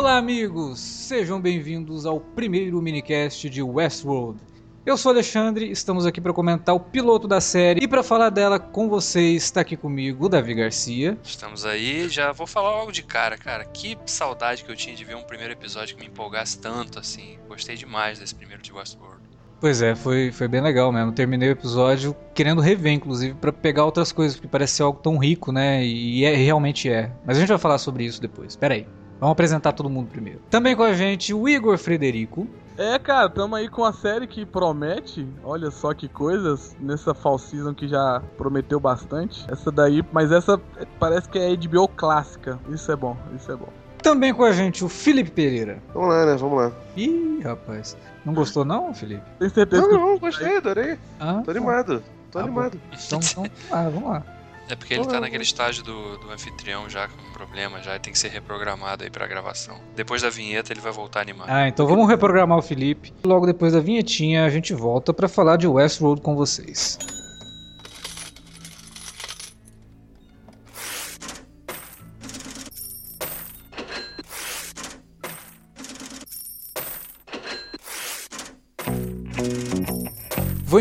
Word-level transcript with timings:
Olá, 0.00 0.16
amigos! 0.16 0.80
Sejam 0.80 1.38
bem-vindos 1.38 2.06
ao 2.06 2.18
primeiro 2.18 2.80
minicast 2.80 3.50
de 3.50 3.62
Westworld. 3.62 4.40
Eu 4.86 4.96
sou 4.96 5.12
Alexandre, 5.12 5.70
estamos 5.70 6.06
aqui 6.06 6.22
para 6.22 6.32
comentar 6.32 6.74
o 6.74 6.80
piloto 6.80 7.28
da 7.28 7.38
série 7.38 7.84
e 7.84 7.86
para 7.86 8.02
falar 8.02 8.30
dela 8.30 8.58
com 8.58 8.88
vocês 8.88 9.42
está 9.42 9.60
aqui 9.60 9.76
comigo 9.76 10.24
o 10.24 10.28
Davi 10.30 10.54
Garcia. 10.54 11.18
Estamos 11.22 11.66
aí, 11.66 12.08
já 12.08 12.32
vou 12.32 12.46
falar 12.46 12.70
logo 12.70 12.90
de 12.90 13.02
cara, 13.02 13.36
cara. 13.36 13.62
Que 13.66 13.98
saudade 14.06 14.64
que 14.64 14.72
eu 14.72 14.74
tinha 14.74 14.96
de 14.96 15.04
ver 15.04 15.16
um 15.16 15.22
primeiro 15.22 15.52
episódio 15.52 15.94
que 15.94 16.00
me 16.00 16.08
empolgasse 16.08 16.58
tanto 16.58 16.98
assim. 16.98 17.38
Gostei 17.46 17.76
demais 17.76 18.18
desse 18.18 18.34
primeiro 18.34 18.62
de 18.62 18.72
Westworld. 18.72 19.20
Pois 19.60 19.82
é, 19.82 19.94
foi, 19.94 20.32
foi 20.32 20.48
bem 20.48 20.62
legal 20.62 20.90
mesmo. 20.90 21.12
Terminei 21.12 21.50
o 21.50 21.52
episódio 21.52 22.16
querendo 22.34 22.62
rever, 22.62 22.94
inclusive, 22.94 23.34
para 23.34 23.52
pegar 23.52 23.84
outras 23.84 24.12
coisas, 24.12 24.34
porque 24.34 24.48
parece 24.48 24.76
ser 24.76 24.82
algo 24.82 24.98
tão 24.98 25.18
rico, 25.18 25.52
né? 25.52 25.84
E 25.84 26.24
é, 26.24 26.34
realmente 26.34 26.88
é. 26.88 27.12
Mas 27.26 27.36
a 27.36 27.40
gente 27.40 27.50
vai 27.50 27.58
falar 27.58 27.76
sobre 27.76 28.02
isso 28.02 28.18
depois. 28.18 28.56
Pera 28.56 28.72
aí. 28.72 28.86
Vamos 29.20 29.32
apresentar 29.32 29.72
todo 29.72 29.90
mundo 29.90 30.08
primeiro. 30.08 30.40
Também 30.48 30.74
com 30.74 30.82
a 30.82 30.94
gente 30.94 31.34
o 31.34 31.46
Igor 31.46 31.76
Frederico. 31.76 32.48
É, 32.78 32.98
cara, 32.98 33.28
tamo 33.28 33.54
aí 33.54 33.68
com 33.68 33.82
uma 33.82 33.92
série 33.92 34.26
que 34.26 34.46
promete, 34.46 35.28
olha 35.44 35.70
só 35.70 35.92
que 35.92 36.08
coisas, 36.08 36.74
nessa 36.80 37.12
fall 37.12 37.38
season 37.38 37.74
que 37.74 37.86
já 37.86 38.22
prometeu 38.38 38.80
bastante. 38.80 39.44
Essa 39.52 39.70
daí, 39.70 40.02
mas 40.10 40.32
essa 40.32 40.58
parece 40.98 41.28
que 41.28 41.38
é 41.38 41.54
HBO 41.54 41.86
clássica. 41.88 42.58
Isso 42.70 42.90
é 42.90 42.96
bom, 42.96 43.14
isso 43.36 43.52
é 43.52 43.56
bom. 43.56 43.68
Também 44.02 44.32
com 44.32 44.44
a 44.44 44.52
gente 44.52 44.82
o 44.82 44.88
Felipe 44.88 45.30
Pereira. 45.30 45.82
Vamos 45.92 46.08
lá, 46.08 46.24
né? 46.24 46.36
Vamos 46.36 46.58
lá. 46.58 46.72
Ih, 46.96 47.40
rapaz. 47.44 47.98
Não 48.24 48.32
gostou 48.32 48.64
não, 48.64 48.94
Felipe? 48.94 49.22
Tem 49.38 49.50
certeza? 49.50 49.86
Não, 49.86 50.12
não, 50.12 50.18
gostei, 50.18 50.56
adorei. 50.56 50.98
Ah, 51.18 51.34
Tô 51.34 51.42
tá. 51.42 51.50
animado. 51.50 52.02
Tô 52.30 52.38
ah, 52.38 52.42
animado. 52.42 52.80
Então, 52.92 53.20
então, 53.22 53.44
ah, 53.70 53.90
vamos 53.90 54.08
lá. 54.08 54.39
É 54.70 54.76
porque 54.76 54.94
ele 54.94 55.04
tá 55.04 55.20
naquele 55.20 55.42
estágio 55.42 55.82
do, 55.82 56.18
do 56.18 56.30
anfitrião 56.30 56.88
já 56.88 57.08
com 57.08 57.20
um 57.28 57.32
problema, 57.32 57.82
já 57.82 57.98
tem 57.98 58.12
que 58.12 58.18
ser 58.18 58.28
reprogramado 58.28 59.02
aí 59.04 59.10
pra 59.10 59.26
gravação. 59.26 59.80
Depois 59.96 60.22
da 60.22 60.30
vinheta 60.30 60.72
ele 60.72 60.80
vai 60.80 60.92
voltar 60.92 61.20
animado. 61.20 61.48
Ah, 61.50 61.66
então 61.66 61.86
vamos 61.86 62.08
reprogramar 62.08 62.58
o 62.58 62.62
Felipe. 62.62 63.12
Logo 63.24 63.46
depois 63.46 63.72
da 63.72 63.80
vinhetinha 63.80 64.44
a 64.44 64.48
gente 64.48 64.72
volta 64.72 65.12
para 65.12 65.28
falar 65.28 65.56
de 65.56 65.66
Westworld 65.66 66.22
com 66.22 66.36
vocês. 66.36 66.98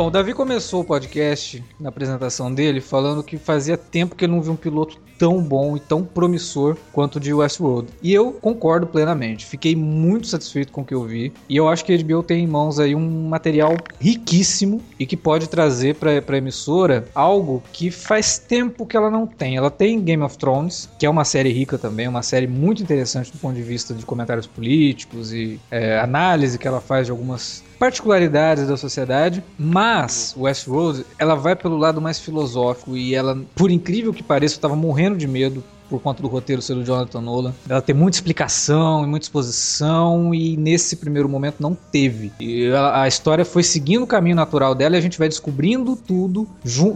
Bom, 0.00 0.06
o 0.06 0.10
Davi 0.10 0.32
começou 0.32 0.80
o 0.80 0.84
podcast 0.84 1.62
na 1.78 1.90
apresentação 1.90 2.54
dele 2.54 2.80
falando 2.80 3.22
que 3.22 3.36
fazia 3.36 3.76
tempo 3.76 4.16
que 4.16 4.24
ele 4.24 4.32
não 4.32 4.40
viu 4.40 4.54
um 4.54 4.56
piloto 4.56 4.96
tão 5.18 5.42
bom 5.42 5.76
e 5.76 5.80
tão 5.80 6.02
promissor 6.02 6.74
quanto 6.90 7.16
o 7.16 7.20
de 7.20 7.34
Westworld. 7.34 7.90
E 8.02 8.10
eu 8.10 8.32
concordo 8.32 8.86
plenamente. 8.86 9.44
Fiquei 9.44 9.76
muito 9.76 10.26
satisfeito 10.26 10.72
com 10.72 10.80
o 10.80 10.84
que 10.86 10.94
eu 10.94 11.04
vi. 11.04 11.30
E 11.46 11.54
eu 11.54 11.68
acho 11.68 11.84
que 11.84 11.92
a 11.92 11.98
HBO 11.98 12.22
tem 12.22 12.44
em 12.44 12.46
mãos 12.46 12.80
aí 12.80 12.94
um 12.94 13.28
material 13.28 13.76
riquíssimo 14.00 14.80
e 14.98 15.04
que 15.04 15.18
pode 15.18 15.50
trazer 15.50 15.96
para 15.96 16.12
a 16.12 16.38
emissora 16.38 17.04
algo 17.14 17.62
que 17.70 17.90
faz 17.90 18.38
tempo 18.38 18.86
que 18.86 18.96
ela 18.96 19.10
não 19.10 19.26
tem. 19.26 19.58
Ela 19.58 19.70
tem 19.70 20.00
Game 20.00 20.22
of 20.22 20.38
Thrones, 20.38 20.88
que 20.98 21.04
é 21.04 21.10
uma 21.10 21.26
série 21.26 21.52
rica 21.52 21.76
também, 21.76 22.08
uma 22.08 22.22
série 22.22 22.46
muito 22.46 22.82
interessante 22.82 23.30
do 23.30 23.36
ponto 23.36 23.54
de 23.54 23.62
vista 23.62 23.92
de 23.92 24.06
comentários 24.06 24.46
políticos 24.46 25.30
e 25.34 25.60
é, 25.70 26.00
análise 26.00 26.58
que 26.58 26.66
ela 26.66 26.80
faz 26.80 27.04
de 27.04 27.10
algumas 27.10 27.62
particularidades 27.80 28.68
da 28.68 28.76
sociedade, 28.76 29.42
mas 29.58 30.34
Westworld 30.36 31.06
ela 31.18 31.34
vai 31.34 31.56
pelo 31.56 31.78
lado 31.78 31.98
mais 31.98 32.20
filosófico 32.20 32.94
e 32.94 33.14
ela, 33.14 33.42
por 33.54 33.70
incrível 33.70 34.12
que 34.12 34.22
pareça, 34.22 34.54
eu 34.54 34.58
estava 34.58 34.76
morrendo 34.76 35.16
de 35.16 35.26
medo 35.26 35.64
por 35.90 36.00
conta 36.00 36.22
do 36.22 36.28
roteiro 36.28 36.62
ser 36.62 36.74
do 36.74 36.84
Jonathan 36.84 37.20
Nolan. 37.20 37.52
Ela 37.68 37.82
tem 37.82 37.94
muita 37.94 38.16
explicação 38.16 39.02
e 39.04 39.06
muita 39.08 39.24
exposição 39.24 40.32
e 40.32 40.56
nesse 40.56 40.96
primeiro 40.96 41.28
momento 41.28 41.56
não 41.58 41.74
teve. 41.74 42.32
E 42.38 42.66
ela, 42.66 43.02
a 43.02 43.08
história 43.08 43.44
foi 43.44 43.64
seguindo 43.64 44.04
o 44.04 44.06
caminho 44.06 44.36
natural 44.36 44.74
dela 44.74 44.94
e 44.94 44.98
a 44.98 45.02
gente 45.02 45.18
vai 45.18 45.28
descobrindo 45.28 45.96
tudo. 45.96 46.48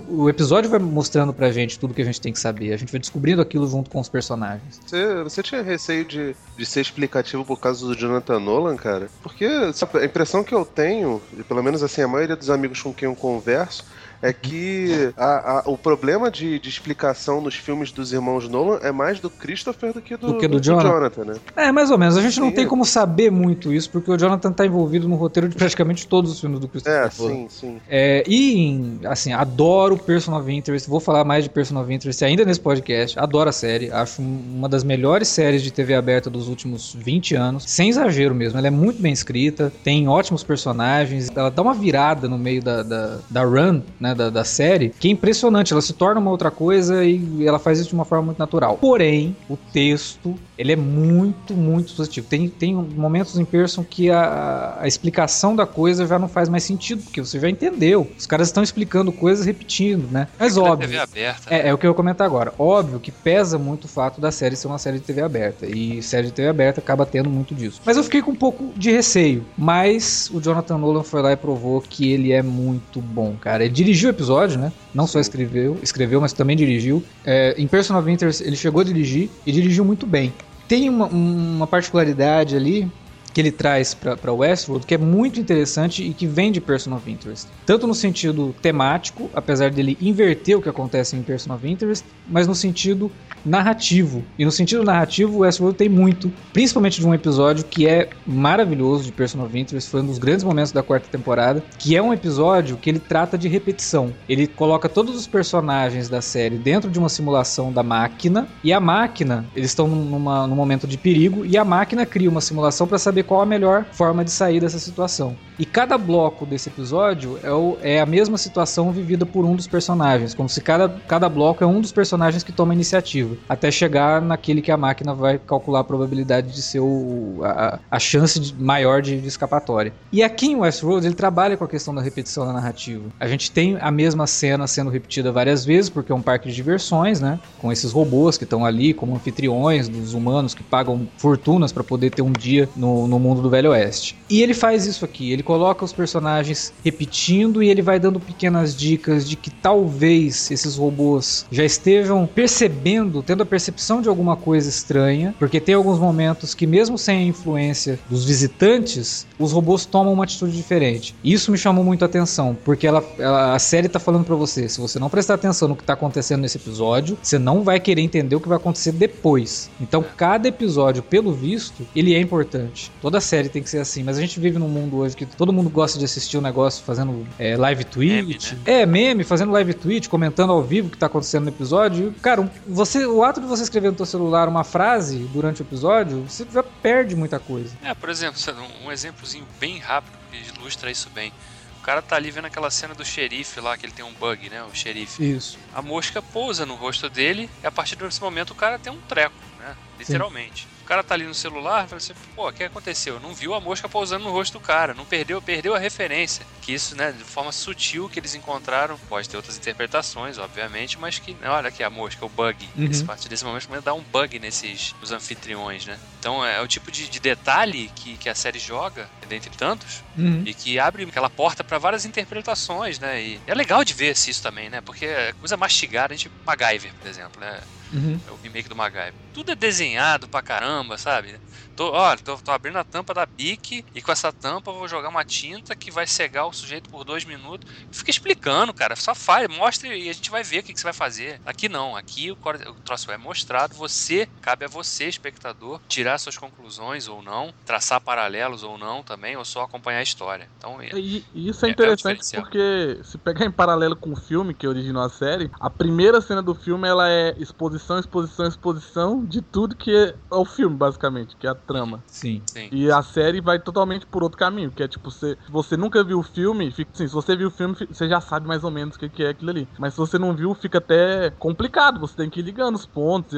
O 0.09 0.31
episódio 0.31 0.71
vai 0.71 0.79
mostrando 0.79 1.33
pra 1.33 1.51
gente 1.51 1.79
tudo 1.79 1.93
que 1.93 2.03
a 2.03 2.05
gente 2.05 2.21
tem 2.21 2.33
que 2.33 2.39
saber. 2.39 2.73
A 2.73 2.77
gente 2.77 2.93
vai 2.93 3.01
descobrindo 3.01 3.43
aquilo 3.43 3.67
junto 3.67 3.91
com 3.91 3.99
os 3.99 4.09
personagens. 4.09 4.81
Você, 4.87 5.23
você 5.25 5.43
tinha 5.43 5.63
receio 5.63 6.05
de, 6.05 6.37
de 6.57 6.67
ser 6.67 6.81
explicativo 6.81 7.45
por 7.45 7.59
causa 7.59 7.85
do 7.85 7.97
Jonathan 7.97 8.39
Nolan, 8.39 8.77
cara? 8.77 9.09
Porque 9.23 9.73
sabe, 9.73 9.99
a 9.99 10.05
impressão 10.05 10.45
que 10.45 10.55
eu 10.55 10.65
tenho, 10.65 11.21
e 11.37 11.43
pelo 11.43 11.63
menos 11.63 11.83
assim, 11.83 12.03
a 12.03 12.09
maioria 12.09 12.37
dos 12.37 12.51
amigos 12.51 12.81
com 12.81 12.93
quem 12.93 13.09
eu 13.09 13.17
converso, 13.17 13.85
é 14.25 14.33
que 14.33 15.13
a, 15.19 15.59
a, 15.59 15.63
o 15.67 15.77
problema 15.77 16.31
de, 16.31 16.59
de, 16.59 16.67
explicação 16.67 17.43
nos 17.43 17.55
filmes 17.55 17.93
dos 17.93 18.11
irmãos 18.11 18.49
Nolan 18.49 18.79
é 18.83 18.91
mais 18.91 19.21
do 19.21 19.29
Christopher 19.29 19.93
do 19.93 20.01
que 20.01 20.17
do, 20.17 20.29
do, 20.29 20.39
que 20.39 20.49
do, 20.49 20.59
do 20.59 20.65
Jonathan. 20.65 20.89
Jonathan. 20.89 21.25
né? 21.25 21.35
É, 21.55 21.71
mais 21.71 21.91
ou 21.91 21.99
menos. 21.99 22.17
A 22.17 22.23
gente 22.23 22.41
não 22.41 22.49
sim. 22.49 22.55
tem 22.55 22.67
como 22.67 22.87
saber 22.87 23.31
muito 23.31 23.71
isso, 23.71 23.91
porque 23.91 24.11
o 24.11 24.17
Jonathan 24.17 24.51
tá 24.51 24.65
envolvido 24.65 25.07
no 25.07 25.17
roteiro 25.17 25.47
de 25.47 25.55
praticamente 25.55 26.09
todos 26.09 26.33
os 26.33 26.41
filmes 26.41 26.59
do 26.59 26.67
Christopher. 26.67 27.05
É, 27.05 27.11
sim, 27.11 27.47
sim. 27.51 27.81
É, 27.87 28.25
e, 28.27 28.99
assim, 29.05 29.35
adoro 29.35 29.99
Person 29.99 30.35
of 30.39 30.51
Interest. 30.51 30.89
Vou 30.89 31.01
falar 31.01 31.23
mais 31.23 31.45
de 31.45 31.51
Person 31.51 31.79
of 31.79 31.93
Interest 31.93 32.25
ainda 32.25 32.47
nesse 32.47 32.61
podcast. 32.61 33.19
Adoro 33.19 33.51
a 33.51 33.53
série. 33.53 33.91
Acho 33.91 34.23
uma 34.23 34.71
das 34.71 34.83
melhores 34.83 35.29
séries 35.29 35.63
de 35.63 35.71
TV 35.71 35.95
aberta 35.95 36.31
dos 36.31 36.49
últimos 36.49 36.97
20 36.99 37.35
anos. 37.35 37.65
Sem 37.67 37.91
exagero 37.91 38.35
mesmo. 38.35 38.59
Ela 38.59 38.69
é 38.69 38.71
muito 38.71 39.03
bem 39.03 39.13
escrita, 39.13 39.71
tem 39.85 40.09
ótimos 40.09 40.43
personagens. 40.43 41.31
Ela 41.37 41.51
dá 41.51 41.61
uma 41.61 41.75
virada 41.75 42.27
no 42.27 42.39
meio 42.39 42.63
da, 42.63 42.83
da, 42.83 43.19
da 43.29 43.45
run, 43.45 43.83
né? 44.01 44.14
Da, 44.15 44.31
da 44.31 44.45
série, 44.45 44.91
que 44.91 45.09
é 45.09 45.11
impressionante. 45.11 45.73
Ela 45.73 45.83
se 45.83 45.93
torna 45.93 46.21
uma 46.21 46.31
outra 46.31 46.51
coisa 46.51 47.05
e 47.05 47.47
ela 47.47 47.59
faz 47.59 47.79
isso 47.79 47.89
de 47.89 47.95
uma 47.95 48.05
forma 48.05 48.27
muito 48.27 48.39
natural. 48.39 48.79
Porém, 48.81 49.37
o 49.49 49.57
texto, 49.57 50.35
ele 50.57 50.73
é 50.73 50.77
muito, 50.77 51.55
muito 51.55 51.95
positivo. 51.95 52.27
Tem, 52.29 52.49
tem 52.49 52.75
momentos 52.75 53.39
em 53.39 53.45
Person 53.45 53.85
que 53.85 54.11
a, 54.11 54.79
a 54.81 54.87
explicação 54.87 55.55
da 55.55 55.67
coisa 55.67 56.07
já 56.07 56.19
não 56.19 56.29
faz 56.29 56.49
mais 56.49 56.63
sentido, 56.63 57.03
porque 57.03 57.21
você 57.21 57.39
já 57.39 57.49
entendeu. 57.49 58.11
Os 58.17 58.27
caras 58.27 58.49
estão 58.49 58.63
explicando 58.63 59.13
coisas 59.13 59.47
repetindo, 59.47 60.11
né? 60.11 60.29
Mas 60.39 60.57
é 60.57 60.61
óbvio. 60.61 60.89
TV 60.89 60.99
aberta, 60.99 61.55
é, 61.55 61.63
né? 61.63 61.69
é 61.69 61.75
o 61.75 61.79
que 61.79 61.87
eu 61.87 61.91
vou 61.91 61.97
comentar 61.97 62.27
agora. 62.27 62.53
Óbvio 62.59 63.01
que 63.01 63.11
pesa 63.11 63.59
muito 63.59 63.85
o 63.85 63.89
fato 63.89 64.21
da 64.21 64.31
série 64.31 64.57
ser 64.57 64.67
uma 64.67 64.79
série 64.79 64.99
de 64.99 65.05
TV 65.05 65.23
aberta. 65.23 65.67
E 65.67 66.03
série 66.03 66.29
de 66.29 66.33
TV 66.33 66.49
aberta 66.49 66.81
acaba 66.81 67.05
tendo 67.05 67.29
muito 67.29 67.55
disso. 67.55 67.81
Mas 67.85 67.97
eu 67.97 68.05
fiquei 68.05 68.23
com 68.23 68.31
um 68.31 68.37
pouco 68.37 68.73
de 68.77 68.91
receio. 68.91 69.45
Mas 69.57 70.31
o 70.33 70.41
Jonathan 70.41 70.79
Nolan 70.79 71.03
foi 71.03 71.23
lá 71.23 71.33
e 71.33 71.37
provou 71.37 71.81
que 71.81 72.13
ele 72.13 72.33
é 72.33 72.43
muito 72.43 73.01
bom, 73.01 73.37
cara. 73.41 73.65
Ele 73.65 73.73
dirigiu 73.73 74.09
o 74.09 74.13
episódio, 74.13 74.59
né? 74.59 74.73
Não 74.95 75.07
só 75.07 75.19
escreveu, 75.19 75.77
escreveu, 75.83 76.21
mas 76.21 76.33
também 76.33 76.57
dirigiu. 76.57 77.03
É, 77.25 77.55
em 77.59 77.67
Person 77.67 77.99
of 77.99 78.11
Interest 78.11 78.43
ele 78.43 78.57
chegou 78.57 78.81
a 78.81 78.85
dirigir 78.85 79.29
e 79.45 79.51
dirigiu 79.51 79.85
muito 79.85 80.07
bem. 80.07 80.33
Tem 80.69 80.89
uma, 80.89 81.07
uma 81.07 81.67
particularidade 81.67 82.57
ali 82.57 82.91
que 83.35 83.41
ele 83.41 83.51
traz 83.51 83.93
para 83.93 84.33
Westworld 84.33 84.87
que 84.87 84.95
é 84.95 84.99
muito 84.99 85.41
interessante 85.41 86.05
e 86.05 86.15
que 86.15 86.27
vem 86.27 86.53
de 86.53 86.61
Person 86.61 86.95
of 86.95 87.11
Interest. 87.11 87.49
Tanto 87.67 87.87
no 87.87 87.95
sentido 87.95 88.55
temático, 88.63 89.29
apesar 89.35 89.71
dele 89.71 89.99
inverter 90.01 90.57
o 90.57 90.63
que 90.63 90.69
acontece 90.69 91.17
em 91.17 91.23
Person 91.23 91.53
of 91.53 91.69
Interest, 91.69 92.07
mas 92.29 92.47
no 92.47 92.55
sentido 92.55 93.11
narrativo. 93.45 94.25
E 94.39 94.45
no 94.45 94.51
sentido 94.51 94.83
narrativo, 94.85 95.39
Westworld 95.39 95.77
tem 95.77 95.89
muito, 95.89 96.33
principalmente 96.53 97.01
de 97.01 97.07
um 97.07 97.13
episódio 97.13 97.65
que 97.65 97.87
é 97.87 98.09
maravilhoso 98.27 99.05
de 99.05 99.13
Person 99.13 99.45
of 99.45 99.59
Interest, 99.59 99.91
foi 99.91 100.01
um 100.01 100.07
dos 100.07 100.19
grandes 100.19 100.45
momentos 100.45 100.73
da 100.73 100.83
quarta 100.83 101.09
temporada, 101.11 101.63
que 101.79 101.97
é 101.97 102.03
um 102.03 102.13
episódio 102.13 102.77
que 102.77 102.89
ele 102.89 102.99
trata 102.99 103.37
de 103.37 103.49
repetição. 103.49 104.13
Ele 104.29 104.47
coloca 104.47 104.89
todos 104.89 105.17
os 105.17 105.27
personagens 105.27 106.09
da 106.09 106.23
série 106.23 106.57
dentro 106.57 106.91
de 106.91 106.99
uma 106.99 107.09
simulação 107.09 107.73
da 107.73 107.83
máquina, 107.83 108.49
e 108.63 108.73
a 108.73 108.81
máquina, 108.81 109.45
eles 109.55 109.71
estão 109.71 109.89
numa, 109.89 110.47
num 110.47 110.57
momento 110.57 110.87
de 110.87 110.97
perigo, 110.97 111.45
e 111.45 111.59
a 111.59 111.65
máquina 111.65 112.07
cria 112.07 112.31
uma 112.31 112.41
simulação 112.41 112.87
para 112.87 112.99
saber 112.99 113.24
qual 113.27 113.41
a 113.41 113.47
melhor 113.47 113.85
forma 113.93 114.25
de 114.25 114.31
sair 114.31 114.61
dessa 114.61 114.79
situação. 114.79 115.37
E 115.59 115.65
cada 115.65 115.97
bloco 115.97 116.45
desse 116.45 116.69
episódio 116.69 117.39
é, 117.43 117.53
o, 117.53 117.77
é, 117.81 118.01
a 118.01 118.07
mesma 118.07 118.37
situação 118.37 118.91
vivida 118.91 119.25
por 119.25 119.45
um 119.45 119.55
dos 119.55 119.67
personagens, 119.67 120.35
como 120.35 120.49
se 120.49 120.61
cada, 120.61 120.89
cada 121.07 121.29
bloco 121.29 121.63
é 121.63 121.67
um 121.67 121.81
dos 121.81 121.93
personagens 121.93 122.43
que 122.43 122.51
toma 122.51 122.73
a 122.73 122.75
iniciativa, 122.75 123.37
até 123.49 123.71
chegar 123.71 124.21
naquele 124.21 124.61
que 124.61 124.73
a 124.73 124.77
máquina 124.77 125.15
vai 125.15 125.39
calcular 125.39 125.81
a 125.81 125.85
probabilidade 125.85 126.53
de 126.53 126.61
ser 126.61 126.81
o, 126.81 127.41
a, 127.45 127.79
a 127.91 127.99
chance 127.99 128.41
de, 128.41 128.55
maior 128.55 129.01
de, 129.01 129.21
de, 129.21 129.29
escapatória. 129.29 129.93
E 130.13 130.23
aqui 130.23 130.47
em 130.47 130.57
Westworld 130.57 131.07
ele 131.07 131.15
trabalha 131.15 131.57
com 131.57 131.65
a 131.65 131.69
questão 131.69 131.95
da 131.95 132.03
repetição 132.03 132.45
da 132.45 132.53
narrativa. 132.53 133.05
A 133.21 133.29
gente 133.29 133.51
tem 133.51 133.79
a 133.81 133.91
mesma 133.91 134.27
cena 134.27 134.67
sendo 134.67 134.91
repetida 134.91 135.31
várias 135.31 135.65
vezes, 135.65 135.89
porque 135.89 136.11
é 136.11 136.15
um 136.15 136.23
parque 136.23 136.49
de 136.49 136.55
diversões, 136.55 137.21
né? 137.21 137.39
Com 137.61 137.71
esses 137.71 137.93
robôs 137.93 138.37
que 138.37 138.45
estão 138.45 138.65
ali 138.65 138.93
como 138.93 139.15
anfitriões 139.15 139.89
dos 139.89 140.15
humanos 140.15 140.55
que 140.55 140.63
pagam 140.63 141.07
fortunas 141.17 141.73
para 141.73 141.85
poder 141.85 142.11
ter 142.11 142.23
um 142.23 142.33
dia 142.33 142.69
no, 142.75 143.07
no 143.07 143.19
mundo 143.19 143.41
do 143.41 143.51
Velho 143.51 143.71
Oeste. 143.71 144.17
E 144.29 144.43
ele 144.43 144.55
faz 144.55 144.87
isso 144.87 145.05
aqui, 145.05 145.33
ele 145.33 145.44
coloca 145.45 145.85
os 145.85 145.93
personagens 145.93 146.73
repetindo 146.85 147.63
e 147.63 147.69
ele 147.69 147.83
vai 147.83 148.01
dando 148.01 148.19
pequenas 148.19 148.75
dicas 148.75 149.29
de 149.29 149.37
que 149.37 149.51
talvez 149.51 150.51
esses 150.51 150.77
robôs 150.77 151.47
já 151.51 151.65
estejam 151.65 152.27
percebendo, 152.27 153.23
tendo 153.23 153.43
a 153.43 153.47
percepção 153.47 154.01
de 154.01 154.09
alguma 154.09 154.37
coisa 154.37 154.69
estranha, 154.69 155.35
porque 155.39 155.61
tem 155.61 155.75
alguns 155.75 155.99
momentos 155.99 156.55
que, 156.55 156.67
mesmo 156.67 156.99
sem 156.99 157.19
a 157.19 157.23
influência 157.23 157.99
dos 158.09 158.25
visitantes, 158.25 159.27
os 159.39 159.53
robôs 159.53 159.85
tomam 159.85 160.13
uma 160.13 160.25
atitude 160.25 160.57
diferente. 160.57 161.15
Isso 161.23 161.53
me 161.53 161.59
chamou 161.59 161.85
muito 161.85 162.03
a 162.03 162.07
atenção, 162.07 162.57
porque 162.65 162.87
ela, 162.87 163.05
ela 163.19 163.55
a 163.55 163.59
série 163.59 163.87
está 163.87 163.99
falando 163.99 164.25
para 164.25 164.35
você: 164.35 164.69
se 164.69 164.81
você 164.81 164.99
não 164.99 165.11
prestar 165.11 165.35
atenção 165.35 165.69
no 165.69 165.77
que 165.77 165.83
está 165.83 165.93
acontecendo 165.93 166.41
nesse 166.41 166.57
episódio, 166.57 167.19
você 167.23 167.39
não 167.39 167.63
vai 167.63 167.79
querer 167.79 168.03
entender 168.03 168.35
o 168.35 168.41
que 168.41 168.49
vai 168.49 168.57
acontecer 168.57 168.93
depois. 168.93 169.71
Então, 169.81 170.05
cada 170.17 170.49
episódio, 170.49 171.03
pelo 171.03 171.33
visto, 171.33 171.87
ele 171.95 172.15
é 172.15 172.21
importante. 172.21 172.91
Toda 173.01 173.21
série 173.21 173.49
tem 173.49 173.63
que 173.63 173.71
ser 173.71 173.79
assim, 173.79 174.03
mas 174.03 174.17
a 174.17 174.21
gente 174.21 174.41
vive 174.41 174.59
num 174.59 174.69
mundo 174.69 174.99
hoje 174.99 175.17
que 175.17 175.27
todo 175.37 175.53
mundo 175.53 175.71
gosta 175.71 175.99
de 175.99 176.05
assistir 176.05 176.37
o 176.37 176.41
um 176.41 176.43
negócio 176.43 176.85
fazendo 176.85 177.27
é, 177.39 177.57
live 177.57 177.85
tweet. 177.85 178.55
Meme, 178.55 178.65
né? 178.65 178.83
É, 178.83 178.87
meme, 178.87 179.25
fazendo 179.25 179.53
live 179.53 179.75
tweet, 179.75 180.09
comentando 180.09 180.53
ao 180.53 180.63
vivo 180.63 180.89
o 180.89 180.91
que 180.91 180.99
tá 180.99 181.07
acontecendo 181.07 181.45
no 181.45 181.51
episódio. 181.51 182.15
Cara, 182.23 182.51
você, 182.67 183.07
o 183.07 183.23
ato 183.23 183.41
de 183.41 183.47
você 183.47 183.63
escrever 183.63 183.91
no 183.91 183.97
seu 183.97 184.07
celular 184.07 184.49
uma 184.49 184.65
frase 184.65 185.19
durante 185.33 185.63
o 185.63 185.65
episódio, 185.65 186.23
você 186.29 186.47
já 186.53 186.63
perde 186.63 187.17
muita 187.17 187.39
coisa. 187.39 187.77
É, 187.83 187.95
por 187.95 188.09
exemplo, 188.09 188.41
um 188.85 188.91
exemplozinho 188.91 189.47
bem 189.59 189.79
rápido 189.79 190.13
que 190.31 190.59
ilustra 190.59 190.91
isso 190.91 191.09
bem. 191.15 191.33
O 191.79 191.83
cara 191.85 192.01
tá 192.01 192.17
ali 192.17 192.31
vendo 192.31 192.47
aquela 192.47 192.71
cena 192.71 192.95
do 192.95 193.05
xerife 193.05 193.61
lá, 193.61 193.77
que 193.77 193.85
ele 193.85 193.93
tem 193.93 194.05
um 194.05 194.13
bug, 194.15 194.49
né? 194.49 194.63
O 194.63 194.75
xerife. 194.75 195.23
Isso. 195.23 195.59
A 195.75 195.83
mosca 195.83 196.23
pousa 196.23 196.65
no 196.65 196.75
rosto 196.75 197.11
dele 197.11 197.51
e 197.63 197.67
a 197.67 197.71
partir 197.71 197.97
desse 197.97 198.21
momento 198.23 198.53
o 198.53 198.55
cara 198.55 198.79
tem 198.79 198.91
um 198.91 199.01
treco, 199.03 199.35
né? 199.59 199.77
Literalmente. 199.99 200.63
Sim. 200.63 200.74
O 200.85 200.87
cara 200.87 201.03
tá 201.03 201.15
ali 201.15 201.25
no 201.25 201.33
celular, 201.33 201.89
fala 201.89 201.97
assim, 201.97 202.13
pô, 202.37 202.47
o 202.47 202.53
que 202.53 202.63
aconteceu? 202.63 203.19
Não 203.19 203.35
viu 203.35 203.55
a 203.55 203.61
mosca 203.61 203.89
pousando 203.89 204.25
no 204.25 204.31
rosto 204.31 204.53
do 204.53 204.61
cara, 204.61 204.93
não 204.93 205.07
perdeu, 205.07 205.41
perdeu 205.41 205.75
a 205.75 205.79
referência. 205.79 206.45
Que 206.61 206.75
isso, 206.75 206.95
né, 206.95 207.11
de 207.11 207.25
forma 207.25 207.51
sutil 207.53 208.07
que 208.07 208.21
eles 208.21 208.35
encontraram, 208.35 208.99
pode 209.09 209.27
ter 209.27 209.39
outras 209.39 209.57
interpretações, 209.57 210.37
obviamente, 210.37 210.99
mas 210.99 211.19
que, 211.19 211.33
né, 211.33 211.49
olha 211.49 211.69
aqui 211.69 211.83
a 211.83 211.89
mosca, 211.89 212.27
o 212.27 212.29
bug. 212.29 212.69
Uhum. 212.77 212.85
Esse, 212.85 213.03
a 213.03 213.07
partir 213.07 213.31
desse 213.31 213.43
momento 213.47 213.67
começa 213.67 213.83
a 213.83 213.85
dar 213.87 213.95
um 213.95 214.03
bug 214.03 214.39
nesses 214.39 214.95
nos 215.01 215.11
anfitriões, 215.11 215.87
né? 215.87 215.99
Então 216.21 216.45
é, 216.45 216.59
é 216.59 216.61
o 216.61 216.69
tipo 216.69 216.91
de, 216.91 217.09
de, 217.09 217.19
detalhe 217.19 217.91
que, 217.97 218.19
que 218.19 218.29
a 218.29 218.35
série 218.35 218.59
joga, 218.59 219.09
dentre 219.27 219.57
tantos, 219.57 220.05
uhum. 220.19 220.43
e 220.45 220.53
que 220.53 220.79
abre 220.79 221.05
aquela 221.05 221.31
porta 221.31 221.65
para 221.65 221.79
várias 221.79 222.05
interpretações, 222.05 222.99
né? 222.99 223.23
E 223.23 223.41
é 223.47 223.55
legal 223.55 223.83
de 223.83 223.95
ver 223.95 224.13
isso 224.13 224.43
também, 224.43 224.69
né? 224.69 224.83
Porque 224.83 225.07
é 225.07 225.33
coisa 225.41 225.57
mastigada, 225.57 226.13
a 226.13 226.17
gente, 226.17 226.31
MacGyver, 226.45 226.93
por 227.01 227.09
exemplo, 227.09 227.41
né? 227.41 227.59
Uhum. 227.95 228.21
É 228.27 228.31
o 228.33 228.37
remake 228.37 228.69
do 228.69 228.75
MacGyver. 228.77 229.15
Tudo 229.33 229.53
é 229.53 229.57
desenhado 229.57 230.29
pra 230.29 230.43
caramba, 230.43 230.99
sabe? 230.99 231.41
Tô, 231.77 231.91
olha, 231.91 232.19
tô, 232.19 232.37
tô, 232.39 232.53
abrindo 232.53 232.79
a 232.79 232.85
tampa 232.85 233.13
da 233.13 233.27
Bic 233.27 233.85
e 233.95 234.01
com 234.01 234.13
essa 234.13 234.33
tampa 234.33 234.71
eu 234.71 234.79
vou 234.79 234.87
jogar 234.87 235.09
uma 235.09 235.25
tinta 235.25 235.75
que 235.75 235.91
vai 235.91 236.07
cegar 236.07 236.47
o 236.47 236.53
sujeito 236.53 236.89
por 236.89 237.05
dois 237.05 237.25
minutos. 237.25 237.69
Fica 237.91 238.11
explicando, 238.11 238.73
cara. 238.73 238.95
Só 238.95 239.15
faz, 239.15 239.49
mostre 239.49 239.89
e 239.89 240.09
a 240.09 240.13
gente 240.13 240.31
vai 240.31 240.45
ver 240.45 240.61
o 240.61 240.63
que, 240.63 240.73
que 240.73 240.79
você 240.81 240.87
vai 240.87 240.93
fazer. 240.93 241.41
Aqui 241.45 241.69
não, 241.69 241.97
aqui 241.97 242.31
o, 242.31 242.35
o 242.35 242.81
troço 242.85 243.11
é 243.11 243.17
mostrado. 243.17 243.75
Você, 243.75 244.29
cabe 244.41 244.65
a 244.65 244.69
você, 244.69 245.07
espectador, 245.07 245.81
tirar 245.89 246.19
suas 246.19 246.37
conclusões 246.37 247.09
ou 247.09 247.23
não, 247.23 247.53
traçar 247.65 248.01
paralelos 248.01 248.63
ou 248.63 248.79
não 248.79 249.03
também, 249.03 249.37
ou 249.37 249.45
só 249.45 249.63
acompanhar 249.63 249.99
a 249.99 250.03
história. 250.03 250.49
Então, 250.57 250.81
é, 250.81 250.91
e, 250.95 251.25
isso 251.35 251.67
é, 251.67 251.69
é 251.69 251.73
interessante 251.73 252.37
é 252.37 252.41
porque 252.41 253.01
se 253.03 253.19
pegar 253.19 253.47
em 253.47 253.51
paralelo 253.51 253.97
com 253.97 254.13
o 254.13 254.17
filme 254.17 254.55
que 254.55 254.69
originou 254.69 255.03
a 255.03 255.09
série, 255.09 255.51
a 255.61 255.69
primeira 255.69 256.21
cena 256.21 256.43
do 256.43 256.55
filme 256.55 256.89
ela 256.89 257.09
é 257.11 257.35
exposição, 257.39 257.99
exposição, 257.99 258.47
exposição 258.47 259.25
de 259.25 259.43
tudo 259.43 259.77
que 259.77 259.95
é 259.95 260.15
o 260.31 260.45
filme, 260.45 260.77
basicamente, 260.77 261.37
que 261.37 261.47
é 261.47 261.51
a 261.51 261.55
trama. 261.67 262.03
Sim. 262.07 262.43
Sim. 262.47 262.69
E 262.73 262.91
a 262.91 263.03
série 263.03 263.41
vai 263.41 263.59
totalmente 263.59 264.07
por 264.07 264.23
outro 264.23 264.39
caminho, 264.39 264.71
que 264.71 264.83
é 264.83 264.89
tipo, 264.89 265.11
você, 265.11 265.37
você 265.49 265.77
nunca 265.77 266.03
viu 266.05 266.19
o 266.19 266.23
filme, 266.23 266.71
fica, 266.71 266.91
assim, 266.95 267.07
se 267.09 267.15
você 267.15 267.37
viu 267.37 267.49
o 267.49 267.51
filme, 267.51 267.75
você 267.75 268.09
já 268.09 268.21
sabe 268.21 268.47
mais 268.47 268.65
ou 268.65 268.71
menos 268.71 268.97
o 268.97 268.99
que, 268.99 269.09
que 269.09 269.23
é 269.25 269.31
aquilo 269.31 269.51
ali. 269.51 269.69
Mas 269.79 269.95
se 269.95 269.99
você 269.99 270.19
não 270.19 270.35
viu, 270.35 270.55
fica 270.55 270.79
até 270.79 271.31
complicado, 271.31 272.01
você 272.01 272.17
tem 272.17 272.31
que 272.31 272.41
ir 272.41 272.45
ligando 272.45 272.77
os 272.77 272.87
pontos, 272.87 273.33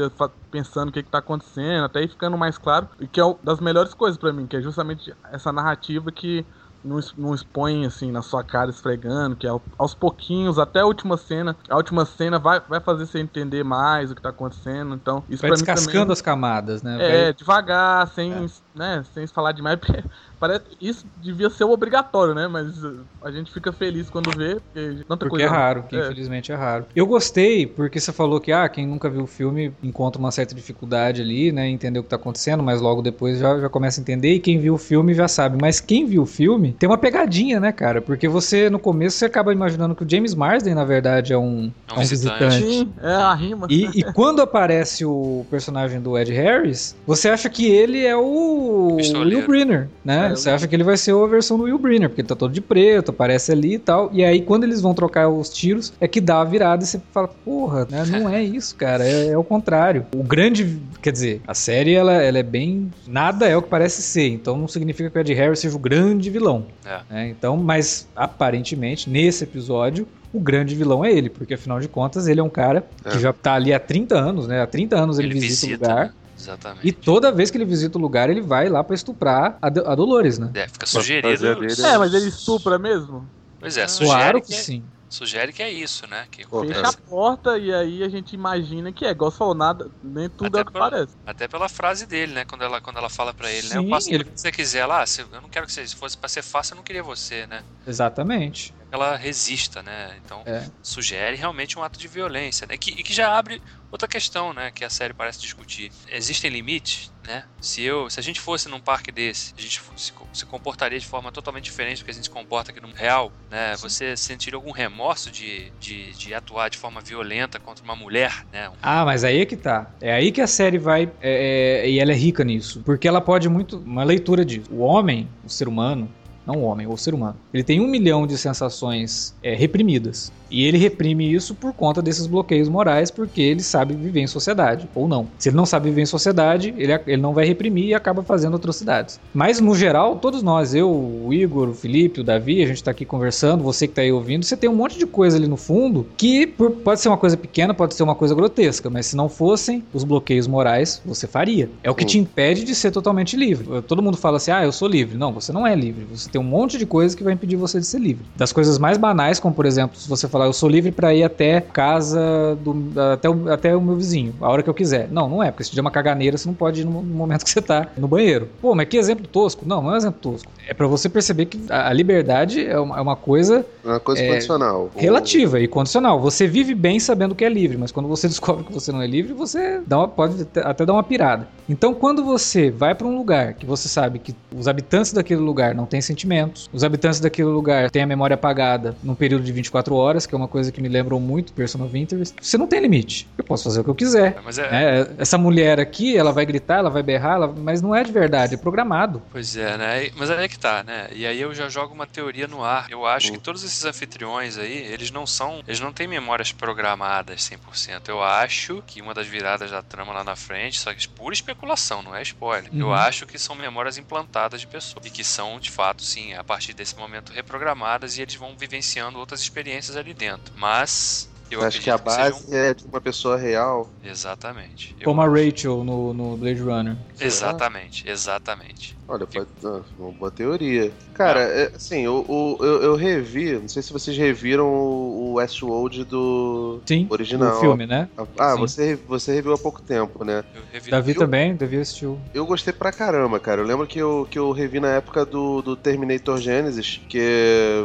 pensando 0.50 0.88
o 0.88 0.92
que, 0.92 1.02
que 1.02 1.10
tá 1.10 1.18
acontecendo, 1.18 1.84
até 1.84 2.02
ir 2.02 2.08
ficando 2.08 2.36
mais 2.36 2.58
claro. 2.58 2.88
E 3.00 3.06
que 3.08 3.20
é 3.20 3.24
uma 3.24 3.38
das 3.42 3.60
melhores 3.60 3.94
coisas 3.94 4.18
para 4.18 4.32
mim, 4.32 4.46
que 4.46 4.56
é 4.56 4.62
justamente 4.62 5.14
essa 5.30 5.52
narrativa 5.52 6.10
que 6.12 6.46
não, 6.86 7.00
não 7.16 7.34
expõe 7.34 7.84
assim 7.84 8.10
na 8.10 8.22
sua 8.22 8.44
cara 8.44 8.70
esfregando, 8.70 9.36
que 9.36 9.46
é 9.46 9.50
aos 9.76 9.94
pouquinhos, 9.94 10.58
até 10.58 10.80
a 10.80 10.86
última 10.86 11.16
cena, 11.16 11.56
a 11.68 11.76
última 11.76 12.04
cena 12.04 12.38
vai, 12.38 12.60
vai 12.60 12.80
fazer 12.80 13.06
você 13.06 13.18
entender 13.18 13.64
mais 13.64 14.10
o 14.10 14.14
que 14.14 14.22
tá 14.22 14.30
acontecendo. 14.30 14.94
Então, 14.94 15.24
isso 15.28 15.42
vai 15.42 15.50
descascando 15.50 15.92
também, 15.92 16.12
as 16.12 16.22
camadas, 16.22 16.82
né? 16.82 16.96
É, 17.00 17.24
vai... 17.24 17.34
devagar, 17.34 18.06
sem, 18.08 18.32
é. 18.32 18.46
Né, 18.76 19.04
sem 19.14 19.26
falar 19.26 19.52
demais, 19.52 19.78
porque 19.80 20.02
Parece, 20.38 20.64
isso 20.80 21.06
devia 21.22 21.48
ser 21.48 21.64
obrigatório, 21.64 22.34
né? 22.34 22.46
Mas 22.46 22.84
uh, 22.84 23.00
a 23.22 23.30
gente 23.30 23.50
fica 23.50 23.72
feliz 23.72 24.10
quando 24.10 24.30
vê. 24.36 24.56
Porque, 24.56 25.04
tanta 25.08 25.26
porque 25.26 25.28
coisa 25.28 25.46
é 25.46 25.48
raro, 25.48 25.82
que 25.84 25.96
é. 25.96 26.00
infelizmente 26.00 26.52
é 26.52 26.54
raro. 26.54 26.84
Eu 26.94 27.06
gostei, 27.06 27.66
porque 27.66 27.98
você 27.98 28.12
falou 28.12 28.38
que 28.38 28.52
ah, 28.52 28.68
quem 28.68 28.86
nunca 28.86 29.08
viu 29.08 29.22
o 29.22 29.26
filme 29.26 29.72
encontra 29.82 30.20
uma 30.20 30.30
certa 30.30 30.54
dificuldade 30.54 31.22
ali, 31.22 31.52
né? 31.52 31.66
Entender 31.68 31.98
o 31.98 32.02
que 32.02 32.10
tá 32.10 32.16
acontecendo, 32.16 32.62
mas 32.62 32.82
logo 32.82 33.00
depois 33.00 33.38
já, 33.38 33.58
já 33.58 33.68
começa 33.68 33.98
a 33.98 34.02
entender. 34.02 34.34
E 34.34 34.40
quem 34.40 34.58
viu 34.58 34.74
o 34.74 34.78
filme 34.78 35.14
já 35.14 35.26
sabe. 35.26 35.56
Mas 35.60 35.80
quem 35.80 36.04
viu 36.04 36.22
o 36.22 36.26
filme 36.26 36.76
tem 36.78 36.86
uma 36.86 36.98
pegadinha, 36.98 37.58
né, 37.58 37.72
cara? 37.72 38.02
Porque 38.02 38.28
você, 38.28 38.68
no 38.68 38.78
começo, 38.78 39.16
você 39.16 39.24
acaba 39.24 39.52
imaginando 39.54 39.94
que 39.94 40.04
o 40.04 40.08
James 40.08 40.34
Marsden, 40.34 40.74
na 40.74 40.84
verdade, 40.84 41.32
é 41.32 41.38
um, 41.38 41.72
é 41.88 41.94
um, 41.94 41.96
é 41.96 42.00
um 42.00 42.06
visitante. 42.06 42.62
Sim, 42.62 42.92
é 43.00 43.14
a 43.14 43.32
rima. 43.32 43.66
E, 43.70 44.00
e 44.00 44.02
quando 44.12 44.42
aparece 44.42 45.02
o 45.06 45.46
personagem 45.50 45.98
do 45.98 46.18
Ed 46.18 46.30
Harris, 46.30 46.94
você 47.06 47.30
acha 47.30 47.48
que 47.48 47.66
ele 47.66 48.04
é 48.04 48.14
o 48.14 48.65
Will 48.66 49.46
Brenner, 49.46 49.88
né? 50.04 50.26
É, 50.26 50.30
você 50.30 50.50
acha 50.50 50.66
que 50.66 50.74
ele 50.74 50.84
vai 50.84 50.96
ser 50.96 51.14
a 51.14 51.26
versão 51.26 51.56
do 51.56 51.64
Will 51.64 51.78
Brenner, 51.78 52.08
porque 52.08 52.20
ele 52.20 52.28
tá 52.28 52.34
todo 52.34 52.52
de 52.52 52.60
preto, 52.60 53.10
aparece 53.10 53.52
ali 53.52 53.74
e 53.74 53.78
tal. 53.78 54.10
E 54.12 54.24
aí, 54.24 54.42
quando 54.42 54.64
eles 54.64 54.80
vão 54.80 54.94
trocar 54.94 55.28
os 55.28 55.48
tiros, 55.50 55.92
é 56.00 56.08
que 56.08 56.20
dá 56.20 56.40
a 56.40 56.44
virada 56.44 56.84
e 56.84 56.86
você 56.86 57.00
fala, 57.12 57.28
porra, 57.28 57.86
né? 57.90 58.04
Não 58.06 58.28
é 58.28 58.42
isso, 58.42 58.74
cara. 58.76 59.06
É, 59.06 59.28
é 59.28 59.38
o 59.38 59.44
contrário. 59.44 60.06
O 60.14 60.22
grande. 60.22 60.78
Quer 61.02 61.12
dizer, 61.12 61.42
a 61.46 61.54
série 61.54 61.94
ela, 61.94 62.14
ela 62.14 62.38
é 62.38 62.42
bem. 62.42 62.90
Nada 63.06 63.46
é 63.46 63.56
o 63.56 63.62
que 63.62 63.68
parece 63.68 64.02
ser. 64.02 64.28
Então 64.28 64.56
não 64.56 64.68
significa 64.68 65.10
que 65.10 65.18
o 65.18 65.20
Ed 65.20 65.34
Harris 65.34 65.60
seja 65.60 65.76
o 65.76 65.78
grande 65.78 66.30
vilão. 66.30 66.66
É. 66.84 67.00
Né? 67.10 67.28
Então, 67.28 67.56
mas 67.56 68.08
aparentemente, 68.14 69.08
nesse 69.08 69.44
episódio, 69.44 70.06
o 70.32 70.40
grande 70.40 70.74
vilão 70.74 71.04
é 71.04 71.12
ele, 71.12 71.30
porque 71.30 71.54
afinal 71.54 71.80
de 71.80 71.88
contas 71.88 72.26
ele 72.26 72.40
é 72.40 72.42
um 72.42 72.48
cara 72.48 72.84
é. 73.04 73.10
que 73.10 73.18
já 73.18 73.32
tá 73.32 73.54
ali 73.54 73.72
há 73.72 73.80
30 73.80 74.16
anos, 74.16 74.46
né? 74.46 74.60
Há 74.60 74.66
30 74.66 74.96
anos 74.96 75.18
ele, 75.18 75.28
ele 75.28 75.40
visita, 75.40 75.66
visita, 75.66 75.86
o 75.86 75.90
lugar. 75.90 76.14
Exatamente. 76.38 76.86
E 76.86 76.92
toda 76.92 77.32
vez 77.32 77.50
que 77.50 77.56
ele 77.56 77.64
visita 77.64 77.98
o 77.98 78.00
lugar, 78.00 78.28
ele 78.28 78.40
vai 78.40 78.68
lá 78.68 78.84
para 78.84 78.94
estuprar 78.94 79.58
a, 79.60 79.66
a, 79.66 79.94
Dolores, 79.94 80.38
né? 80.38 80.50
É, 80.54 80.68
fica 80.68 80.86
sugerido. 80.86 81.46
É, 81.86 81.98
mas 81.98 82.12
ele 82.12 82.28
estupra 82.28 82.78
mesmo? 82.78 83.28
Pois 83.58 83.76
é, 83.76 83.88
sugere 83.88 84.14
claro 84.14 84.40
que, 84.42 84.48
que 84.48 84.54
é- 84.54 84.62
sim. 84.62 84.84
Sugere 85.08 85.52
que 85.52 85.62
é 85.62 85.70
isso, 85.70 86.06
né? 86.08 86.26
Que 86.30 86.44
Fecha 86.44 86.88
a 86.88 86.92
porta 86.92 87.56
e 87.56 87.72
aí 87.72 88.02
a 88.02 88.08
gente 88.08 88.34
imagina 88.34 88.92
que 88.92 89.04
é, 89.04 89.10
igual 89.10 89.30
você 89.30 89.38
falou, 89.38 89.54
nada, 89.54 89.88
nem 90.02 90.28
tudo 90.28 90.48
até 90.48 90.58
é 90.58 90.62
o 90.62 90.66
que 90.66 90.72
pela, 90.72 90.90
parece. 90.90 91.16
Até 91.24 91.48
pela 91.48 91.68
frase 91.68 92.06
dele, 92.06 92.34
né? 92.34 92.44
Quando 92.44 92.62
ela, 92.62 92.80
quando 92.80 92.98
ela 92.98 93.08
fala 93.08 93.32
para 93.32 93.50
ele, 93.50 93.62
Sim, 93.62 93.74
né? 93.74 93.78
Eu 93.78 93.88
posso 93.88 94.10
ele... 94.12 94.24
o 94.24 94.26
que 94.26 94.38
você 94.38 94.50
quiser 94.50 94.84
lá, 94.84 95.04
eu 95.32 95.40
não 95.40 95.48
quero 95.48 95.64
que 95.64 95.72
você, 95.72 95.86
se 95.86 95.94
fosse 95.94 96.18
pra 96.18 96.28
ser 96.28 96.42
fácil, 96.42 96.74
eu 96.74 96.76
não 96.76 96.82
queria 96.82 97.04
você, 97.04 97.46
né? 97.46 97.62
Exatamente. 97.86 98.74
Ela 98.90 99.16
resista, 99.16 99.82
né? 99.82 100.16
Então 100.24 100.42
É. 100.46 100.64
sugere 100.82 101.36
realmente 101.36 101.78
um 101.78 101.82
ato 101.82 101.98
de 101.98 102.08
violência, 102.08 102.66
né? 102.66 102.76
Que, 102.76 102.90
e 102.92 103.02
que 103.02 103.12
já 103.12 103.36
abre 103.36 103.60
outra 103.90 104.06
questão, 104.08 104.52
né? 104.52 104.70
Que 104.70 104.84
a 104.84 104.90
série 104.90 105.12
parece 105.14 105.40
discutir. 105.40 105.90
Existem 106.08 106.50
limites, 106.50 107.10
né? 107.26 107.44
Se 107.60 107.82
eu, 107.82 108.08
se 108.10 108.20
a 108.20 108.22
gente 108.22 108.40
fosse 108.40 108.68
num 108.68 108.80
parque 108.80 109.10
desse, 109.10 109.52
a 109.56 109.60
gente 109.60 109.80
se, 109.96 110.12
se 110.32 110.46
comportaria 110.46 110.98
de 110.98 111.06
forma 111.06 111.32
totalmente 111.32 111.64
diferente 111.64 111.98
do 111.98 112.04
que 112.04 112.10
a 112.10 112.14
gente 112.14 112.24
se 112.24 112.30
comporta 112.30 112.70
aqui 112.70 112.80
no 112.80 112.92
real, 112.92 113.32
né? 113.50 113.74
Você 113.78 114.16
sentiria 114.16 114.56
algum 114.56 114.70
remorso 114.70 115.30
de, 115.30 115.70
de, 115.80 116.12
de 116.12 116.34
atuar 116.34 116.68
de 116.70 116.78
forma 116.78 117.00
violenta 117.00 117.58
contra 117.58 117.84
uma 117.84 117.96
mulher, 117.96 118.44
né? 118.52 118.70
Ah, 118.82 119.04
mas 119.04 119.24
aí 119.24 119.40
é 119.40 119.46
que 119.46 119.56
tá. 119.56 119.90
É 120.00 120.12
aí 120.12 120.30
que 120.30 120.40
a 120.40 120.46
série 120.46 120.78
vai. 120.78 121.10
é, 121.20 121.82
é, 121.84 121.90
e 121.90 121.98
ela 121.98 122.12
é 122.12 122.16
rica 122.16 122.44
nisso. 122.44 122.82
Porque 122.84 123.08
ela 123.08 123.20
pode 123.20 123.48
muito. 123.48 123.78
Uma 123.78 124.04
leitura 124.04 124.44
disso. 124.44 124.68
O 124.70 124.78
homem, 124.80 125.28
o 125.44 125.48
ser 125.48 125.66
humano. 125.68 126.12
Não 126.46 126.56
o 126.56 126.62
homem, 126.62 126.86
o 126.86 126.96
ser 126.96 127.14
humano. 127.14 127.36
Ele 127.52 127.64
tem 127.64 127.80
um 127.80 127.88
milhão 127.88 128.26
de 128.26 128.36
sensações 128.38 129.34
é, 129.42 129.54
reprimidas. 129.54 130.32
E 130.48 130.64
ele 130.64 130.78
reprime 130.78 131.32
isso 131.32 131.54
por 131.56 131.72
conta 131.72 132.00
desses 132.00 132.26
bloqueios 132.26 132.68
morais, 132.68 133.10
porque 133.10 133.42
ele 133.42 133.62
sabe 133.62 133.94
viver 133.94 134.20
em 134.20 134.26
sociedade, 134.28 134.88
ou 134.94 135.08
não. 135.08 135.26
Se 135.38 135.48
ele 135.48 135.56
não 135.56 135.66
sabe 135.66 135.88
viver 135.88 136.02
em 136.02 136.06
sociedade, 136.06 136.72
ele, 136.78 136.92
ele 137.06 137.20
não 137.20 137.34
vai 137.34 137.44
reprimir 137.44 137.86
e 137.86 137.94
acaba 137.94 138.22
fazendo 138.22 138.54
atrocidades. 138.54 139.18
Mas, 139.34 139.60
no 139.60 139.74
geral, 139.74 140.16
todos 140.16 140.44
nós, 140.44 140.72
eu, 140.72 140.88
o 140.88 141.34
Igor, 141.34 141.70
o 141.70 141.74
Felipe, 141.74 142.20
o 142.20 142.24
Davi, 142.24 142.62
a 142.62 142.66
gente 142.66 142.82
tá 142.82 142.92
aqui 142.92 143.04
conversando, 143.04 143.64
você 143.64 143.88
que 143.88 143.94
tá 143.94 144.02
aí 144.02 144.12
ouvindo, 144.12 144.44
você 144.44 144.56
tem 144.56 144.70
um 144.70 144.74
monte 144.76 144.96
de 144.98 145.06
coisa 145.06 145.36
ali 145.36 145.48
no 145.48 145.56
fundo 145.56 146.06
que 146.16 146.46
por- 146.46 146.70
pode 146.70 147.00
ser 147.00 147.08
uma 147.08 147.18
coisa 147.18 147.36
pequena, 147.36 147.74
pode 147.74 147.94
ser 147.94 148.04
uma 148.04 148.14
coisa 148.14 148.34
grotesca, 148.34 148.88
mas 148.88 149.06
se 149.06 149.16
não 149.16 149.28
fossem 149.28 149.82
os 149.92 150.04
bloqueios 150.04 150.46
morais, 150.46 151.02
você 151.04 151.26
faria. 151.26 151.68
É 151.82 151.90
o 151.90 151.94
que 151.94 152.04
te 152.04 152.18
impede 152.18 152.62
de 152.62 152.74
ser 152.74 152.92
totalmente 152.92 153.36
livre. 153.36 153.82
Todo 153.82 154.00
mundo 154.00 154.16
fala 154.16 154.36
assim, 154.36 154.52
ah, 154.52 154.64
eu 154.64 154.70
sou 154.70 154.86
livre. 154.86 155.18
Não, 155.18 155.32
você 155.32 155.52
não 155.52 155.66
é 155.66 155.74
livre. 155.74 156.06
Você 156.08 156.30
tem 156.36 156.40
um 156.40 156.44
monte 156.44 156.76
de 156.76 156.84
coisas 156.84 157.14
que 157.14 157.24
vai 157.24 157.32
impedir 157.32 157.56
você 157.56 157.80
de 157.80 157.86
ser 157.86 157.98
livre. 157.98 158.24
Das 158.36 158.52
coisas 158.52 158.78
mais 158.78 158.98
banais, 158.98 159.40
como 159.40 159.54
por 159.54 159.64
exemplo, 159.64 159.96
se 159.98 160.06
você 160.08 160.28
falar, 160.28 160.44
eu 160.46 160.52
sou 160.52 160.68
livre 160.68 160.92
pra 160.92 161.14
ir 161.14 161.24
até 161.24 161.60
casa, 161.60 162.56
do, 162.60 162.92
até, 163.12 163.28
o, 163.30 163.50
até 163.52 163.76
o 163.76 163.80
meu 163.80 163.96
vizinho, 163.96 164.34
a 164.40 164.48
hora 164.50 164.62
que 164.62 164.68
eu 164.68 164.74
quiser. 164.74 165.08
Não, 165.10 165.28
não 165.28 165.42
é, 165.42 165.50
porque 165.50 165.64
se 165.64 165.70
tiver 165.70 165.80
uma 165.80 165.90
caganeira, 165.90 166.36
você 166.36 166.46
não 166.46 166.54
pode 166.54 166.82
ir 166.82 166.84
no, 166.84 166.90
no 167.02 167.14
momento 167.14 167.44
que 167.44 167.50
você 167.50 167.62
tá 167.62 167.88
no 167.96 168.06
banheiro. 168.06 168.48
Pô, 168.60 168.74
mas 168.74 168.86
que 168.88 168.96
exemplo 168.96 169.26
tosco. 169.26 169.64
Não, 169.66 169.80
não 169.82 169.90
é 169.90 169.94
um 169.94 169.96
exemplo 169.96 170.20
tosco. 170.20 170.50
É 170.68 170.74
pra 170.74 170.86
você 170.86 171.08
perceber 171.08 171.46
que 171.46 171.60
a, 171.70 171.88
a 171.88 171.92
liberdade 171.92 172.66
é 172.66 172.78
uma, 172.78 172.98
é 172.98 173.00
uma 173.00 173.16
coisa 173.16 173.64
É 173.84 173.88
uma 173.88 174.00
coisa 174.00 174.22
É, 174.22 174.28
condicional. 174.28 174.90
relativa 174.94 175.58
e 175.60 175.66
condicional. 175.68 176.20
Você 176.20 176.46
vive 176.46 176.74
bem 176.74 176.98
sabendo 177.00 177.34
que 177.34 177.44
é 177.44 177.48
livre, 177.48 177.76
mas 177.78 177.90
quando 177.92 178.08
você 178.08 178.26
descobre 178.28 178.64
que 178.64 178.72
você 178.72 178.92
não 178.92 179.00
é 179.00 179.06
livre, 179.06 179.32
você 179.32 179.80
dá 179.86 179.98
uma- 179.98 180.08
pode 180.08 180.42
até- 180.42 180.84
dar 180.84 180.92
uma 180.92 181.02
pirada. 181.02 181.48
Então, 181.68 181.94
quando 181.94 182.24
você 182.24 182.70
vai 182.70 182.94
pra 182.94 183.06
um 183.06 183.16
lugar 183.16 183.54
que 183.54 183.64
você 183.66 183.88
sabe 183.88 184.18
que 184.18 184.34
os 184.54 184.68
habitantes 184.68 185.12
daquele 185.12 185.40
lugar 185.40 185.74
não 185.74 185.86
têm 185.86 186.00
sentimentos, 186.30 186.68
os 186.72 186.82
habitantes 186.84 187.20
daquele 187.20 187.48
lugar 187.48 187.90
têm 187.90 188.02
a 188.02 188.06
memória 188.06 188.34
apagada 188.34 188.96
num 189.02 189.14
período 189.14 189.44
de 189.44 189.52
24 189.52 189.94
horas, 189.94 190.26
que 190.26 190.34
é 190.34 190.38
uma 190.38 190.48
coisa 190.48 190.72
que 190.72 190.80
me 190.80 190.88
lembrou 190.88 191.20
muito 191.20 191.52
Person 191.52 191.84
of 191.84 191.96
Interest, 191.96 192.34
você 192.40 192.58
não 192.58 192.66
tem 192.66 192.80
limite. 192.80 193.28
Eu 193.38 193.44
posso 193.44 193.64
fazer 193.64 193.80
o 193.80 193.84
que 193.84 193.90
eu 193.90 193.94
quiser. 193.94 194.40
Mas 194.44 194.58
é, 194.58 194.66
É, 194.66 195.10
essa 195.18 195.38
mulher 195.38 195.78
aqui, 195.80 196.16
ela 196.16 196.32
vai 196.32 196.44
gritar, 196.44 196.78
ela 196.78 196.90
vai 196.90 197.02
berrar, 197.02 197.34
ela- 197.36 197.54
mas 197.56 197.80
não 197.80 197.94
é 197.94 198.02
de 198.02 198.12
verdade, 198.12 198.54
é 198.54 198.58
programado. 198.58 199.22
Pois 199.30 199.56
é, 199.56 199.76
né? 199.78 200.10
Mas 200.16 200.30
aí 200.30 200.44
é 200.44 200.48
que 200.48 200.58
tá, 200.58 200.82
né? 200.82 201.08
E 201.12 201.26
aí 201.26 201.40
eu 201.40 201.54
já 201.54 201.68
jogo 201.68 201.94
uma 201.94 202.06
teoria 202.06 202.46
no 202.48 202.62
ar. 202.64 202.86
Eu 202.90 203.06
acho 203.06 203.32
que 203.32 203.38
todos 203.38 203.62
esses 203.62 203.84
anfitriões 203.84 204.58
aí, 204.58 204.72
eles 204.92 205.10
não 205.10 205.26
são. 205.26 205.60
Eles 205.66 205.80
não 205.80 205.92
têm 205.92 206.08
memórias 206.08 206.52
programadas 206.52 207.42
100%. 207.42 208.08
Eu 208.08 208.22
acho 208.22 208.82
que 208.86 209.00
uma 209.00 209.14
das 209.14 209.26
viradas 209.26 209.70
da 209.70 209.82
trama 209.82 210.12
lá 210.12 210.24
na 210.24 210.34
frente, 210.36 210.78
só 210.78 210.92
que 210.92 211.06
pura 211.08 211.34
especulação, 211.34 212.02
não 212.02 212.14
é 212.14 212.22
spoiler. 212.22 212.70
Eu 212.74 212.88
Uhum. 212.88 212.92
acho 212.94 213.26
que 213.26 213.38
são 213.38 213.54
memórias 213.54 213.98
implantadas 213.98 214.60
de 214.60 214.66
pessoas. 214.66 215.04
E 215.06 215.10
que 215.10 215.22
são, 215.24 215.58
de 215.60 215.70
fato, 215.70 216.02
sim, 216.16 216.32
a 216.32 216.42
partir 216.42 216.72
desse 216.72 216.96
momento 216.96 217.30
reprogramadas 217.30 218.16
e 218.16 218.22
eles 218.22 218.34
vão 218.34 218.56
vivenciando 218.56 219.18
outras 219.18 219.40
experiências 219.42 219.96
ali 219.96 220.14
dentro. 220.14 220.54
Mas. 220.56 221.28
Eu 221.50 221.62
Acho 221.62 221.80
que 221.80 221.90
a 221.90 221.96
base 221.98 222.54
é 222.54 222.74
de 222.74 222.84
uma 222.86 223.00
pessoa 223.00 223.36
real. 223.36 223.92
Exatamente. 224.02 224.94
Eu 224.98 225.04
Como 225.04 225.20
a 225.20 225.24
acho. 225.26 225.34
Rachel 225.34 225.84
no, 225.84 226.12
no 226.12 226.36
Blade 226.36 226.60
Runner. 226.60 226.96
Exatamente, 227.20 228.08
exatamente. 228.08 228.96
Olha, 229.08 229.26
pode, 229.26 229.48
ah, 229.64 229.82
uma 229.96 230.10
boa 230.12 230.30
teoria. 230.32 230.92
Cara, 231.14 231.40
é, 231.40 231.72
assim, 231.74 232.06
o- 232.08 232.56
eu, 232.60 232.82
eu 232.82 232.96
revi, 232.96 233.52
não 233.52 233.68
sei 233.68 233.80
se 233.82 233.92
vocês 233.92 234.16
reviram 234.18 234.66
o, 234.66 235.30
o 235.30 235.32
Westworld 235.34 236.04
do 236.04 236.82
Sim, 236.86 237.06
original. 237.08 237.56
o 237.56 237.60
filme, 237.60 237.86
né? 237.86 238.08
Ah, 238.36 238.54
Sim. 238.54 238.58
você, 238.60 238.96
você 239.06 239.32
reviu 239.32 239.52
há 239.52 239.58
pouco 239.58 239.80
tempo, 239.80 240.24
né? 240.24 240.44
Eu 240.54 240.62
revi 240.72 240.90
Davi 240.90 241.12
Eu- 241.12 241.18
também, 241.18 241.54
Davi 241.54 241.76
assistiu. 241.78 242.20
Eu 242.34 242.44
gostei 242.46 242.72
pra 242.72 242.90
caramba, 242.92 243.38
cara. 243.38 243.60
Eu 243.62 243.66
lembro 243.66 243.86
que 243.86 243.98
eu, 243.98 244.26
que 244.30 244.38
eu 244.38 244.50
revi 244.50 244.80
na 244.80 244.88
época 244.96 245.24
do, 245.24 245.62
do 245.62 245.76
Terminator 245.76 246.38
Genesis, 246.40 247.00
que 247.08 247.18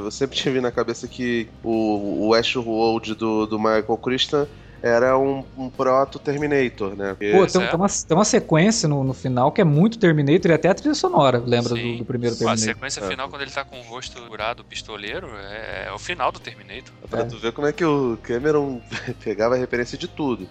eu 0.03 0.09
sempre 0.09 0.35
tive 0.41 0.59
na 0.59 0.71
cabeça 0.71 1.07
que 1.07 1.47
o, 1.63 2.25
o 2.25 2.29
Westworld 2.29 3.13
do, 3.15 3.45
do 3.51 3.59
Michael 3.59 3.97
Christian 4.01 4.47
era 4.81 5.15
um, 5.19 5.43
um 5.55 5.69
proto-Terminator, 5.69 6.95
né? 6.95 7.09
Porque- 7.09 7.31
Pô, 7.31 7.45
tem, 7.45 7.67
tem 7.67 7.75
uma, 7.75 7.87
tem 7.87 8.17
uma 8.17 8.25
sequência 8.25 8.89
no, 8.89 9.03
no 9.03 9.13
final 9.13 9.51
que 9.51 9.61
é 9.61 9.63
muito 9.63 9.99
Terminator 9.99 10.49
e 10.49 10.53
até 10.55 10.69
a 10.69 10.73
trilha 10.73 10.95
sonora, 10.95 11.37
lembra 11.45 11.75
do, 11.75 11.97
do 11.97 12.05
primeiro 12.05 12.33
A 12.35 12.37
Terminator. 12.39 12.65
sequência 12.65 12.99
É. 13.03 13.07
final, 13.07 13.29
quando 13.29 13.41
ele 13.43 13.51
tá 13.51 13.63
com 13.63 13.77
o 13.79 13.83
rosto 13.83 14.19
curado, 14.23 14.63
pistoleiro, 14.63 15.27
é, 15.37 15.85
é 15.87 15.91
o 15.93 15.99
final 15.99 16.31
do 16.31 16.39
Terminator. 16.39 16.91
Pra 17.09 17.19
É. 17.21 17.23
tu 17.25 17.37
ver 17.37 17.51
como 17.51 17.67
é 17.67 17.71
que 17.73 17.85
o 17.85 18.17
Cameron 18.23 18.81
pegava 19.23 19.53
a 19.53 19.57
referência 19.57 19.97
de 19.97 20.07
tudo. 20.07 20.47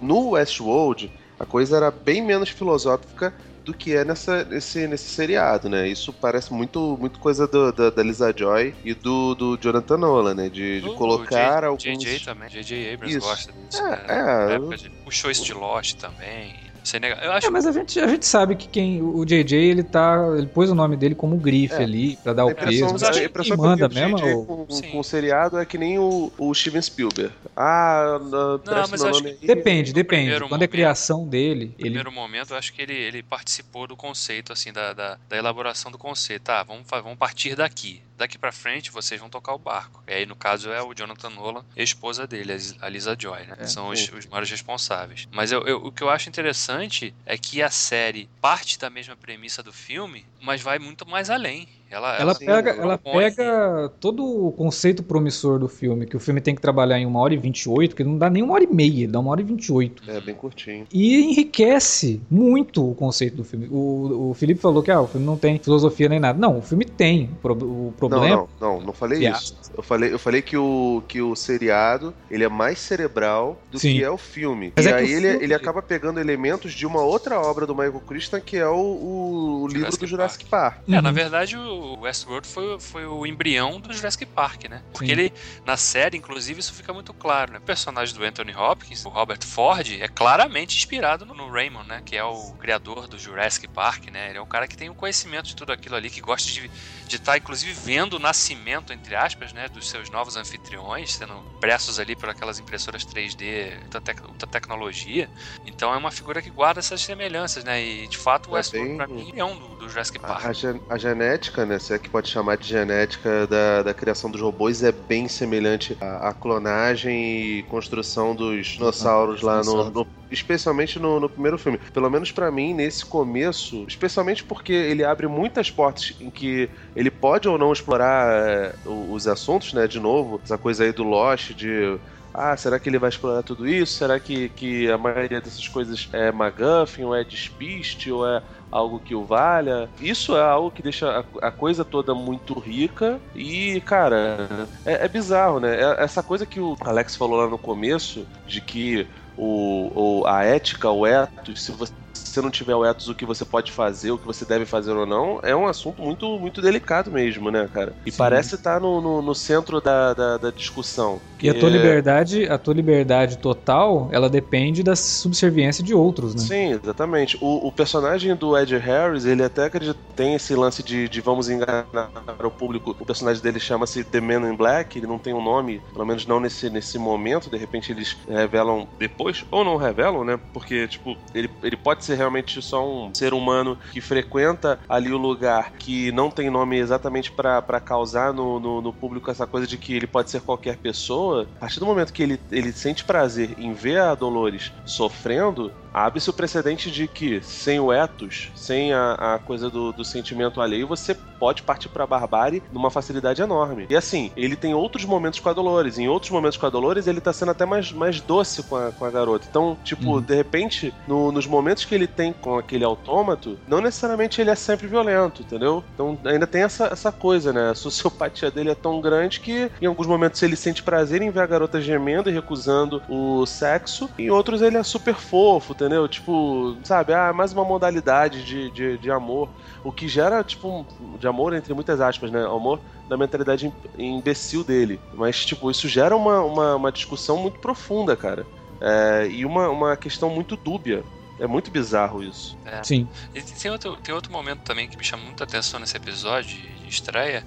No 0.00 0.30
Westworld, 0.30 1.10
a 1.40 1.44
coisa 1.46 1.76
era 1.76 1.90
bem 1.90 2.22
menos 2.22 2.50
filosófica 2.50 3.32
do 3.64 3.72
que 3.72 3.94
é 3.94 4.04
nessa, 4.04 4.44
nesse, 4.44 4.86
nesse 4.86 5.08
seriado, 5.10 5.68
né? 5.68 5.86
Isso 5.88 6.12
parece 6.12 6.52
muito, 6.52 6.96
muito 6.98 7.18
coisa 7.20 7.46
do- 7.46 7.72
da, 7.72 7.90
da 7.90 8.02
Lisa 8.02 8.34
Joy 8.36 8.74
e 8.84 8.92
do, 8.94 9.34
do 9.34 9.56
Jonathan 9.56 9.96
Nolan, 9.96 10.34
né? 10.34 10.48
De, 10.48 10.80
de 10.80 10.94
colocar 10.94 11.58
o 11.70 11.76
J- 11.76 11.86
alguns... 11.88 12.02
JJ 12.04 12.20
também. 12.24 12.48
JJ 12.48 12.94
Abrams 12.94 13.16
Isso. 13.18 13.26
gosta 13.28 13.52
disso. 13.52 13.82
É, 13.82 13.90
né? 13.90 14.04
é, 14.08 14.22
Na 14.22 14.54
eu- 14.54 14.68
de- 14.70 14.90
puxou 15.04 15.30
isso 15.30 15.44
de 15.44 15.54
Lost 15.54 15.94
também. 15.96 16.71
Sem 16.84 16.98
negar. 17.00 17.22
Eu 17.24 17.32
acho 17.32 17.46
É, 17.46 17.50
mas 17.50 17.66
a 17.66 17.72
gente, 17.72 18.00
a 18.00 18.06
gente 18.08 18.26
sabe 18.26 18.56
que 18.56 18.66
quem 18.68 19.00
o 19.02 19.24
JJ 19.24 19.54
ele 19.56 19.82
tá, 19.82 20.16
ele 20.36 20.46
pôs 20.46 20.70
o 20.70 20.74
nome 20.74 20.96
dele 20.96 21.14
como 21.14 21.36
grife 21.36 21.74
É. 21.74 21.82
ali 21.84 22.16
pra 22.16 22.32
dar 22.32 22.42
A 22.42 22.46
o 22.46 22.54
peso. 22.54 22.86
mas 22.92 23.02
acho 23.02 23.20
quem 23.20 23.28
que 23.44 23.56
manda 23.56 23.88
mesmo? 23.88 24.16
ou- 24.36 24.44
com, 24.66 24.66
com, 24.66 24.98
o 24.98 25.04
seriado 25.04 25.58
é 25.58 25.64
que 25.64 25.78
nem 25.78 25.98
o, 25.98 26.32
o 26.36 26.54
Steven 26.54 26.82
Spielberg. 26.82 27.32
Ah, 27.56 28.18
não, 28.20 28.60
mas 28.90 29.00
meu 29.00 29.10
acho 29.10 29.22
nome 29.22 29.34
que. 29.34 29.46
Depende, 29.46 29.90
No 29.90 29.94
depende. 29.94 30.30
Quando 30.32 30.44
é 30.44 30.48
momento- 30.50 30.70
criação 30.70 31.26
dele, 31.28 31.66
No 31.66 31.70
ele 31.72 31.74
primeiro 31.82 32.10
momento, 32.12 32.50
eu 32.52 32.56
acho 32.56 32.72
que 32.72 32.82
ele, 32.82 32.94
ele 32.94 33.22
participou 33.22 33.86
do 33.86 33.96
conceito, 33.96 34.52
assim, 34.52 34.72
da, 34.72 34.92
da, 34.92 35.18
da 35.28 35.36
elaboração 35.36 35.90
do 35.92 35.98
conceito. 35.98 36.42
Tá, 36.42 36.62
vamos, 36.62 36.82
vamos 36.88 37.18
partir 37.18 37.54
daqui. 37.54 38.00
Daqui 38.22 38.38
pra 38.38 38.52
frente, 38.52 38.92
vocês 38.92 39.18
vão 39.20 39.28
tocar 39.28 39.52
o 39.52 39.58
barco. 39.58 40.00
E 40.06 40.12
aí, 40.14 40.24
no 40.26 40.36
caso, 40.36 40.70
é 40.70 40.80
o 40.80 40.94
Jonathan 40.94 41.28
Nolan 41.30 41.64
e 41.74 41.80
a 41.80 41.84
esposa 41.84 42.24
dele, 42.24 42.52
a 42.80 42.88
Lisa 42.88 43.16
Joy, 43.18 43.44
né? 43.46 43.56
É. 43.58 43.66
São 43.66 43.88
os, 43.88 44.08
os 44.12 44.26
maiores 44.26 44.48
responsáveis. 44.48 45.26
Mas 45.32 45.50
eu, 45.50 45.62
eu- 45.66 45.84
o 45.84 45.90
que 45.90 46.04
eu 46.04 46.08
acho 46.08 46.28
interessante 46.28 47.12
é 47.26 47.36
que 47.36 47.60
a 47.60 47.68
série 47.68 48.30
parte 48.40 48.78
da 48.78 48.88
mesma 48.88 49.16
premissa 49.16 49.60
do 49.60 49.72
filme, 49.72 50.24
mas 50.40 50.62
vai 50.62 50.78
muito 50.78 51.04
mais 51.04 51.30
além. 51.30 51.66
Ela, 51.92 52.16
ela 52.16 52.34
pega, 52.34 52.70
ela 52.70 52.96
pega 52.98 53.92
todo 54.00 54.24
o 54.24 54.50
conceito 54.52 55.02
promissor 55.02 55.58
do 55.58 55.68
filme, 55.68 56.06
que 56.06 56.16
o 56.16 56.20
filme 56.20 56.40
tem 56.40 56.54
que 56.54 56.60
trabalhar 56.60 56.98
em 56.98 57.04
uma 57.04 57.20
hora 57.20 57.34
e 57.34 57.36
28, 57.36 57.94
que 57.94 58.02
não 58.02 58.16
dá 58.16 58.30
nem 58.30 58.42
uma 58.42 58.54
hora 58.54 58.64
e 58.64 58.66
meia, 58.66 59.06
dá 59.06 59.20
uma 59.20 59.30
hora 59.30 59.42
e 59.42 59.44
28. 59.44 60.02
É, 60.08 60.20
bem 60.20 60.34
curtinho. 60.34 60.86
E 60.92 61.20
enriquece 61.20 62.22
muito 62.30 62.90
o 62.90 62.94
conceito 62.94 63.36
do 63.36 63.44
filme. 63.44 63.68
O, 63.70 64.30
o 64.30 64.34
Felipe 64.34 64.60
falou 64.60 64.82
que 64.82 64.90
ah, 64.90 65.00
o 65.02 65.06
filme 65.06 65.26
não 65.26 65.36
tem 65.36 65.58
filosofia 65.58 66.08
nem 66.08 66.18
nada. 66.18 66.38
Não, 66.38 66.58
o 66.58 66.62
filme 66.62 66.84
tem. 66.84 67.28
O, 67.34 67.36
pro- 67.36 67.54
o 67.54 67.84
Não, 67.86 67.92
problema. 67.92 68.36
não, 68.36 68.48
não, 68.60 68.80
não 68.80 68.92
falei 68.92 69.28
isso. 69.28 69.54
Eu 69.76 69.82
falei, 69.82 70.12
eu 70.12 70.18
falei 70.18 70.42
que, 70.42 70.56
o, 70.56 71.02
que 71.08 71.20
o 71.20 71.34
seriado 71.34 72.14
ele 72.30 72.44
é 72.44 72.48
mais 72.48 72.78
cerebral 72.78 73.56
do 73.70 73.78
Sim. 73.78 73.94
que 73.94 74.04
é 74.04 74.10
o 74.10 74.18
filme. 74.18 74.72
Mas 74.76 74.86
e 74.86 74.88
é 74.88 74.94
aí 74.94 75.10
ele, 75.12 75.28
filme- 75.30 75.44
ele 75.44 75.54
acaba 75.54 75.82
pegando 75.82 76.20
elementos 76.20 76.72
de 76.72 76.86
uma 76.86 77.02
outra 77.02 77.40
obra 77.40 77.66
do 77.66 77.74
Michael 77.74 78.00
Christian, 78.06 78.40
que 78.40 78.56
é 78.56 78.66
o, 78.68 78.74
o, 78.76 79.62
o 79.62 79.66
livro 79.68 79.80
Jurassic 79.80 80.00
do 80.00 80.06
Jurassic 80.06 80.44
Park. 80.46 80.78
É, 80.88 81.00
na 81.00 81.08
Uhum. 81.08 81.14
verdade, 81.14 81.56
o 81.56 81.81
Westworld 82.00 82.46
foi, 82.46 82.78
foi 82.80 83.06
o 83.06 83.26
embrião 83.26 83.80
do 83.80 83.92
Jurassic 83.92 84.24
Park, 84.26 84.64
né? 84.68 84.82
Porque 84.92 85.06
Sim. 85.06 85.12
ele, 85.12 85.32
na 85.64 85.76
série, 85.76 86.16
inclusive, 86.16 86.60
isso 86.60 86.72
fica 86.74 86.92
muito 86.92 87.12
claro, 87.14 87.52
né? 87.52 87.58
O 87.58 87.62
personagem 87.62 88.14
do 88.14 88.24
Anthony 88.24 88.54
Hopkins, 88.54 89.04
o 89.04 89.08
Robert 89.08 89.44
Ford, 89.44 89.88
é 90.00 90.08
claramente 90.08 90.76
inspirado 90.76 91.24
no, 91.24 91.34
no 91.34 91.50
Raymond, 91.50 91.88
né? 91.88 92.02
Que 92.04 92.16
é 92.16 92.24
o 92.24 92.52
criador 92.58 93.06
do 93.08 93.18
Jurassic 93.18 93.68
Park, 93.68 94.08
né? 94.10 94.30
Ele 94.30 94.38
é 94.38 94.42
um 94.42 94.46
cara 94.46 94.66
que 94.68 94.76
tem 94.76 94.88
um 94.90 94.94
conhecimento 94.94 95.46
de 95.46 95.56
tudo 95.56 95.72
aquilo 95.72 95.96
ali, 95.96 96.10
que 96.10 96.20
gosta 96.20 96.50
de 96.50 96.70
estar, 97.08 97.36
inclusive, 97.36 97.72
vendo 97.72 98.14
o 98.14 98.18
nascimento, 98.18 98.92
entre 98.92 99.14
aspas, 99.14 99.52
né? 99.52 99.68
Dos 99.68 99.88
seus 99.88 100.10
novos 100.10 100.36
anfitriões, 100.36 101.12
sendo 101.14 101.34
impressos 101.56 101.98
ali 101.98 102.14
por 102.16 102.28
aquelas 102.28 102.58
impressoras 102.58 103.04
3D, 103.04 103.74
alta, 103.84 104.00
tec- 104.00 104.22
tecnologia. 104.50 105.28
Então 105.66 105.92
é 105.92 105.96
uma 105.96 106.10
figura 106.10 106.40
que 106.42 106.50
guarda 106.50 106.80
essas 106.80 107.00
semelhanças, 107.02 107.64
né? 107.64 107.82
E, 107.82 108.06
de 108.06 108.16
fato, 108.18 108.50
o 108.50 108.54
É 108.54 108.58
Westworld, 108.58 108.88
bem- 108.88 108.96
pra 108.96 109.06
mim, 109.06 109.32
é 109.34 109.44
um 109.44 109.56
do, 109.56 109.68
do 109.76 109.88
Jurassic 109.88 110.18
Park. 110.18 110.44
A, 110.44 110.48
a 110.48 110.52
gen- 110.52 110.82
a 110.88 110.98
genética, 110.98 111.64
né? 111.66 111.71
Se 111.78 111.94
é 111.94 111.98
que 111.98 112.08
pode 112.08 112.28
chamar 112.28 112.56
de 112.56 112.68
genética 112.68 113.46
da, 113.46 113.82
da 113.82 113.94
criação 113.94 114.30
dos 114.30 114.40
robôs, 114.40 114.82
é 114.82 114.92
bem 114.92 115.28
semelhante 115.28 115.96
à, 116.00 116.28
à 116.28 116.34
clonagem 116.34 117.58
e 117.58 117.62
construção 117.64 118.34
dos 118.34 118.66
dinossauros 118.66 119.42
lá 119.42 119.62
no, 119.62 119.90
no 119.90 120.06
especialmente 120.30 120.98
no, 120.98 121.20
no 121.20 121.28
primeiro 121.28 121.58
filme. 121.58 121.78
Pelo 121.92 122.10
menos 122.10 122.32
para 122.32 122.50
mim, 122.50 122.74
nesse 122.74 123.04
começo, 123.04 123.84
especialmente 123.86 124.42
porque 124.42 124.72
ele 124.72 125.04
abre 125.04 125.26
muitas 125.26 125.70
portas 125.70 126.14
em 126.20 126.30
que 126.30 126.70
ele 126.96 127.10
pode 127.10 127.48
ou 127.48 127.58
não 127.58 127.72
explorar 127.72 128.48
é, 128.48 128.74
os 128.86 129.28
assuntos, 129.28 129.72
né? 129.72 129.86
De 129.86 130.00
novo, 130.00 130.40
essa 130.42 130.56
coisa 130.56 130.84
aí 130.84 130.92
do 130.92 131.04
Lost, 131.04 131.52
de 131.52 131.98
ah, 132.34 132.56
será 132.56 132.78
que 132.78 132.88
ele 132.88 132.98
vai 132.98 133.10
explorar 133.10 133.42
tudo 133.42 133.68
isso? 133.68 133.98
Será 133.98 134.18
que, 134.18 134.48
que 134.48 134.90
a 134.90 134.96
maioria 134.96 135.40
dessas 135.40 135.68
coisas 135.68 136.08
é 136.12 136.32
MacGuffin, 136.32 137.04
ou 137.04 137.14
é 137.14 137.22
despiste, 137.22 138.10
ou 138.10 138.26
é 138.26 138.42
algo 138.72 138.98
que 138.98 139.14
o 139.14 139.24
valha? 139.24 139.88
Isso 140.00 140.34
é 140.34 140.42
algo 140.42 140.70
que 140.70 140.82
deixa 140.82 141.24
a, 141.40 141.48
a 141.48 141.50
coisa 141.50 141.84
toda 141.84 142.14
muito 142.14 142.58
rica 142.58 143.20
e, 143.34 143.80
cara, 143.82 144.48
é, 144.84 145.04
é 145.04 145.08
bizarro, 145.08 145.60
né? 145.60 145.76
É, 145.76 146.02
essa 146.02 146.22
coisa 146.22 146.46
que 146.46 146.58
o 146.58 146.76
Alex 146.80 147.14
falou 147.14 147.36
lá 147.36 147.46
no 147.46 147.58
começo, 147.58 148.26
de 148.46 148.60
que 148.60 149.06
o, 149.36 150.20
o, 150.22 150.26
a 150.26 150.42
ética, 150.42 150.90
o 150.90 151.06
ethos, 151.06 151.62
se 151.62 151.72
você 151.72 151.92
você 152.32 152.40
não 152.40 152.50
tiver 152.50 152.74
o 152.74 152.84
ethos, 152.84 153.08
o 153.08 153.14
que 153.14 153.26
você 153.26 153.44
pode 153.44 153.70
fazer, 153.70 154.10
o 154.10 154.18
que 154.18 154.26
você 154.26 154.44
deve 154.44 154.64
fazer 154.64 154.92
ou 154.92 155.06
não, 155.06 155.38
é 155.42 155.54
um 155.54 155.66
assunto 155.66 156.02
muito, 156.02 156.38
muito 156.38 156.62
delicado 156.62 157.10
mesmo, 157.10 157.50
né, 157.50 157.68
cara? 157.72 157.92
E 158.06 158.10
Sim. 158.10 158.16
parece 158.16 158.54
estar 158.54 158.80
no, 158.80 159.00
no, 159.00 159.22
no 159.22 159.34
centro 159.34 159.80
da, 159.80 160.14
da, 160.14 160.38
da, 160.38 160.50
discussão. 160.50 161.20
E 161.40 161.50
a 161.50 161.54
tua 161.54 161.68
é... 161.68 161.72
liberdade, 161.72 162.46
a 162.46 162.56
tua 162.56 162.74
liberdade 162.74 163.38
total, 163.38 164.08
ela 164.12 164.28
depende 164.30 164.82
da 164.82 164.96
subserviência 164.96 165.84
de 165.84 165.94
outros, 165.94 166.34
né? 166.34 166.40
Sim, 166.40 166.80
exatamente. 166.82 167.36
O, 167.40 167.66
o 167.66 167.72
personagem 167.72 168.34
do 168.34 168.56
Ed 168.56 168.76
Harris, 168.76 169.24
ele 169.24 169.42
até 169.42 169.64
acredita, 169.64 169.98
tem 170.16 170.34
esse 170.34 170.54
lance 170.54 170.82
de, 170.82 171.08
de 171.08 171.20
vamos 171.20 171.48
enganar 171.48 172.08
o 172.42 172.50
público. 172.50 172.96
O 172.98 173.04
personagem 173.04 173.42
dele 173.42 173.60
chama-se 173.60 174.04
The 174.04 174.20
Man 174.20 174.50
in 174.50 174.56
Black, 174.56 174.98
ele 174.98 175.06
não 175.06 175.18
tem 175.18 175.34
um 175.34 175.42
nome, 175.42 175.80
pelo 175.92 176.06
menos 176.06 176.26
não 176.26 176.40
nesse, 176.40 176.70
nesse 176.70 176.98
momento, 176.98 177.50
de 177.50 177.56
repente 177.56 177.92
eles 177.92 178.16
revelam 178.28 178.86
depois, 178.98 179.44
ou 179.50 179.64
não 179.64 179.76
revelam, 179.76 180.24
né? 180.24 180.38
Porque, 180.52 180.86
tipo, 180.86 181.16
ele, 181.34 181.50
ele 181.62 181.76
pode 181.76 182.04
ser 182.04 182.14
realmente 182.22 182.62
só 182.62 182.88
um 182.88 183.12
ser 183.14 183.34
humano 183.34 183.76
que 183.92 184.00
frequenta 184.00 184.78
ali 184.88 185.12
o 185.12 185.18
lugar 185.18 185.72
que 185.78 186.12
não 186.12 186.30
tem 186.30 186.48
nome 186.48 186.78
exatamente 186.78 187.30
para 187.30 187.80
causar 187.80 188.32
no, 188.32 188.60
no, 188.60 188.80
no, 188.80 188.92
público 188.92 189.30
essa 189.30 189.46
coisa 189.46 189.66
de 189.66 189.76
que 189.76 189.94
ele 189.94 190.06
pode 190.06 190.30
ser 190.30 190.40
qualquer 190.40 190.76
pessoa, 190.76 191.48
a 191.56 191.60
partir 191.60 191.80
do 191.80 191.86
momento 191.86 192.12
que 192.12 192.22
ele, 192.22 192.40
ele 192.50 192.72
sente 192.72 193.04
prazer 193.04 193.54
em 193.58 193.72
ver 193.72 193.98
a 193.98 194.14
Dolores 194.14 194.72
sofrendo, 194.84 195.72
abre-se 195.92 196.30
o 196.30 196.32
precedente 196.32 196.90
de 196.90 197.06
que, 197.06 197.40
sem 197.42 197.78
o 197.80 197.92
ethos, 197.92 198.50
sem 198.54 198.92
a, 198.92 199.34
a 199.34 199.38
coisa 199.38 199.68
do, 199.68 199.92
do, 199.92 200.04
sentimento 200.04 200.60
alheio, 200.60 200.86
você 200.86 201.14
pode 201.14 201.62
partir 201.62 201.88
pra 201.88 202.06
barbárie 202.06 202.62
numa 202.72 202.90
facilidade 202.90 203.42
enorme. 203.42 203.86
E 203.88 203.96
assim, 203.96 204.30
ele 204.36 204.56
tem 204.56 204.74
outros 204.74 205.04
momentos 205.04 205.40
com 205.40 205.48
a 205.48 205.52
Dolores. 205.52 205.98
Em 205.98 206.08
outros 206.08 206.30
momentos 206.30 206.56
com 206.56 206.66
a 206.66 206.70
Dolores, 206.70 207.06
ele 207.06 207.20
tá 207.20 207.32
sendo 207.32 207.50
até 207.50 207.64
mais, 207.64 207.92
mais 207.92 208.20
doce 208.20 208.62
com 208.62 208.76
a, 208.76 208.92
com 208.92 209.04
a 209.04 209.10
garota. 209.10 209.46
Então, 209.48 209.76
tipo, 209.84 210.14
uhum. 210.14 210.20
de 210.20 210.34
repente, 210.34 210.94
no, 211.06 211.32
nos 211.32 211.46
momentos 211.46 211.84
que 211.84 211.94
ele 211.94 212.06
tem 212.06 212.32
com 212.32 212.58
aquele 212.58 212.84
autômato, 212.84 213.58
não 213.66 213.80
necessariamente 213.80 214.40
ele 214.40 214.50
é 214.50 214.54
sempre 214.54 214.86
violento, 214.86 215.42
entendeu? 215.42 215.82
Então 215.94 216.18
ainda 216.24 216.46
tem 216.46 216.62
essa, 216.62 216.86
essa 216.86 217.10
coisa, 217.10 217.52
né? 217.52 217.70
A 217.70 217.74
sociopatia 217.74 218.50
dele 218.50 218.70
é 218.70 218.74
tão 218.74 219.00
grande 219.00 219.40
que 219.40 219.70
em 219.80 219.86
alguns 219.86 220.06
momentos 220.06 220.42
ele 220.42 220.56
sente 220.56 220.82
prazer 220.82 221.22
em 221.22 221.30
ver 221.30 221.40
a 221.40 221.46
garota 221.46 221.80
gemendo 221.80 222.30
e 222.30 222.32
recusando 222.32 223.02
o 223.08 223.44
sexo, 223.46 224.08
em 224.18 224.30
outros 224.30 224.62
ele 224.62 224.76
é 224.76 224.82
super 224.82 225.14
fofo, 225.14 225.74
entendeu? 225.82 226.06
Tipo, 226.06 226.76
sabe, 226.84 227.12
ah, 227.12 227.32
mais 227.32 227.52
uma 227.52 227.64
modalidade 227.64 228.44
de, 228.44 228.70
de, 228.70 228.98
de 228.98 229.10
amor. 229.10 229.48
O 229.82 229.90
que 229.90 230.06
gera, 230.06 230.42
tipo, 230.44 230.68
um, 231.00 231.16
de 231.18 231.26
amor 231.26 231.52
entre 231.52 231.74
muitas 231.74 232.00
aspas, 232.00 232.30
né? 232.30 232.44
Amor 232.44 232.80
da 233.08 233.16
mentalidade 233.16 233.72
imbecil 233.98 234.62
dele. 234.62 235.00
Mas, 235.14 235.44
tipo, 235.44 235.70
isso 235.70 235.88
gera 235.88 236.16
uma, 236.16 236.40
uma, 236.40 236.76
uma 236.76 236.92
discussão 236.92 237.36
muito 237.36 237.58
profunda, 237.58 238.16
cara. 238.16 238.46
É, 238.80 239.28
e 239.28 239.44
uma, 239.44 239.68
uma 239.68 239.96
questão 239.96 240.30
muito 240.30 240.56
dúbia. 240.56 241.02
É 241.40 241.46
muito 241.46 241.70
bizarro 241.70 242.22
isso. 242.22 242.56
É. 242.64 242.82
Sim. 242.84 243.08
E 243.34 243.42
tem 243.42 243.70
outro, 243.70 243.96
tem 243.96 244.14
outro 244.14 244.30
momento 244.30 244.60
também 244.60 244.88
que 244.88 244.96
me 244.96 245.02
chama 245.02 245.24
muita 245.24 245.42
atenção 245.42 245.80
nesse 245.80 245.96
episódio 245.96 246.56
estreia, 246.92 247.44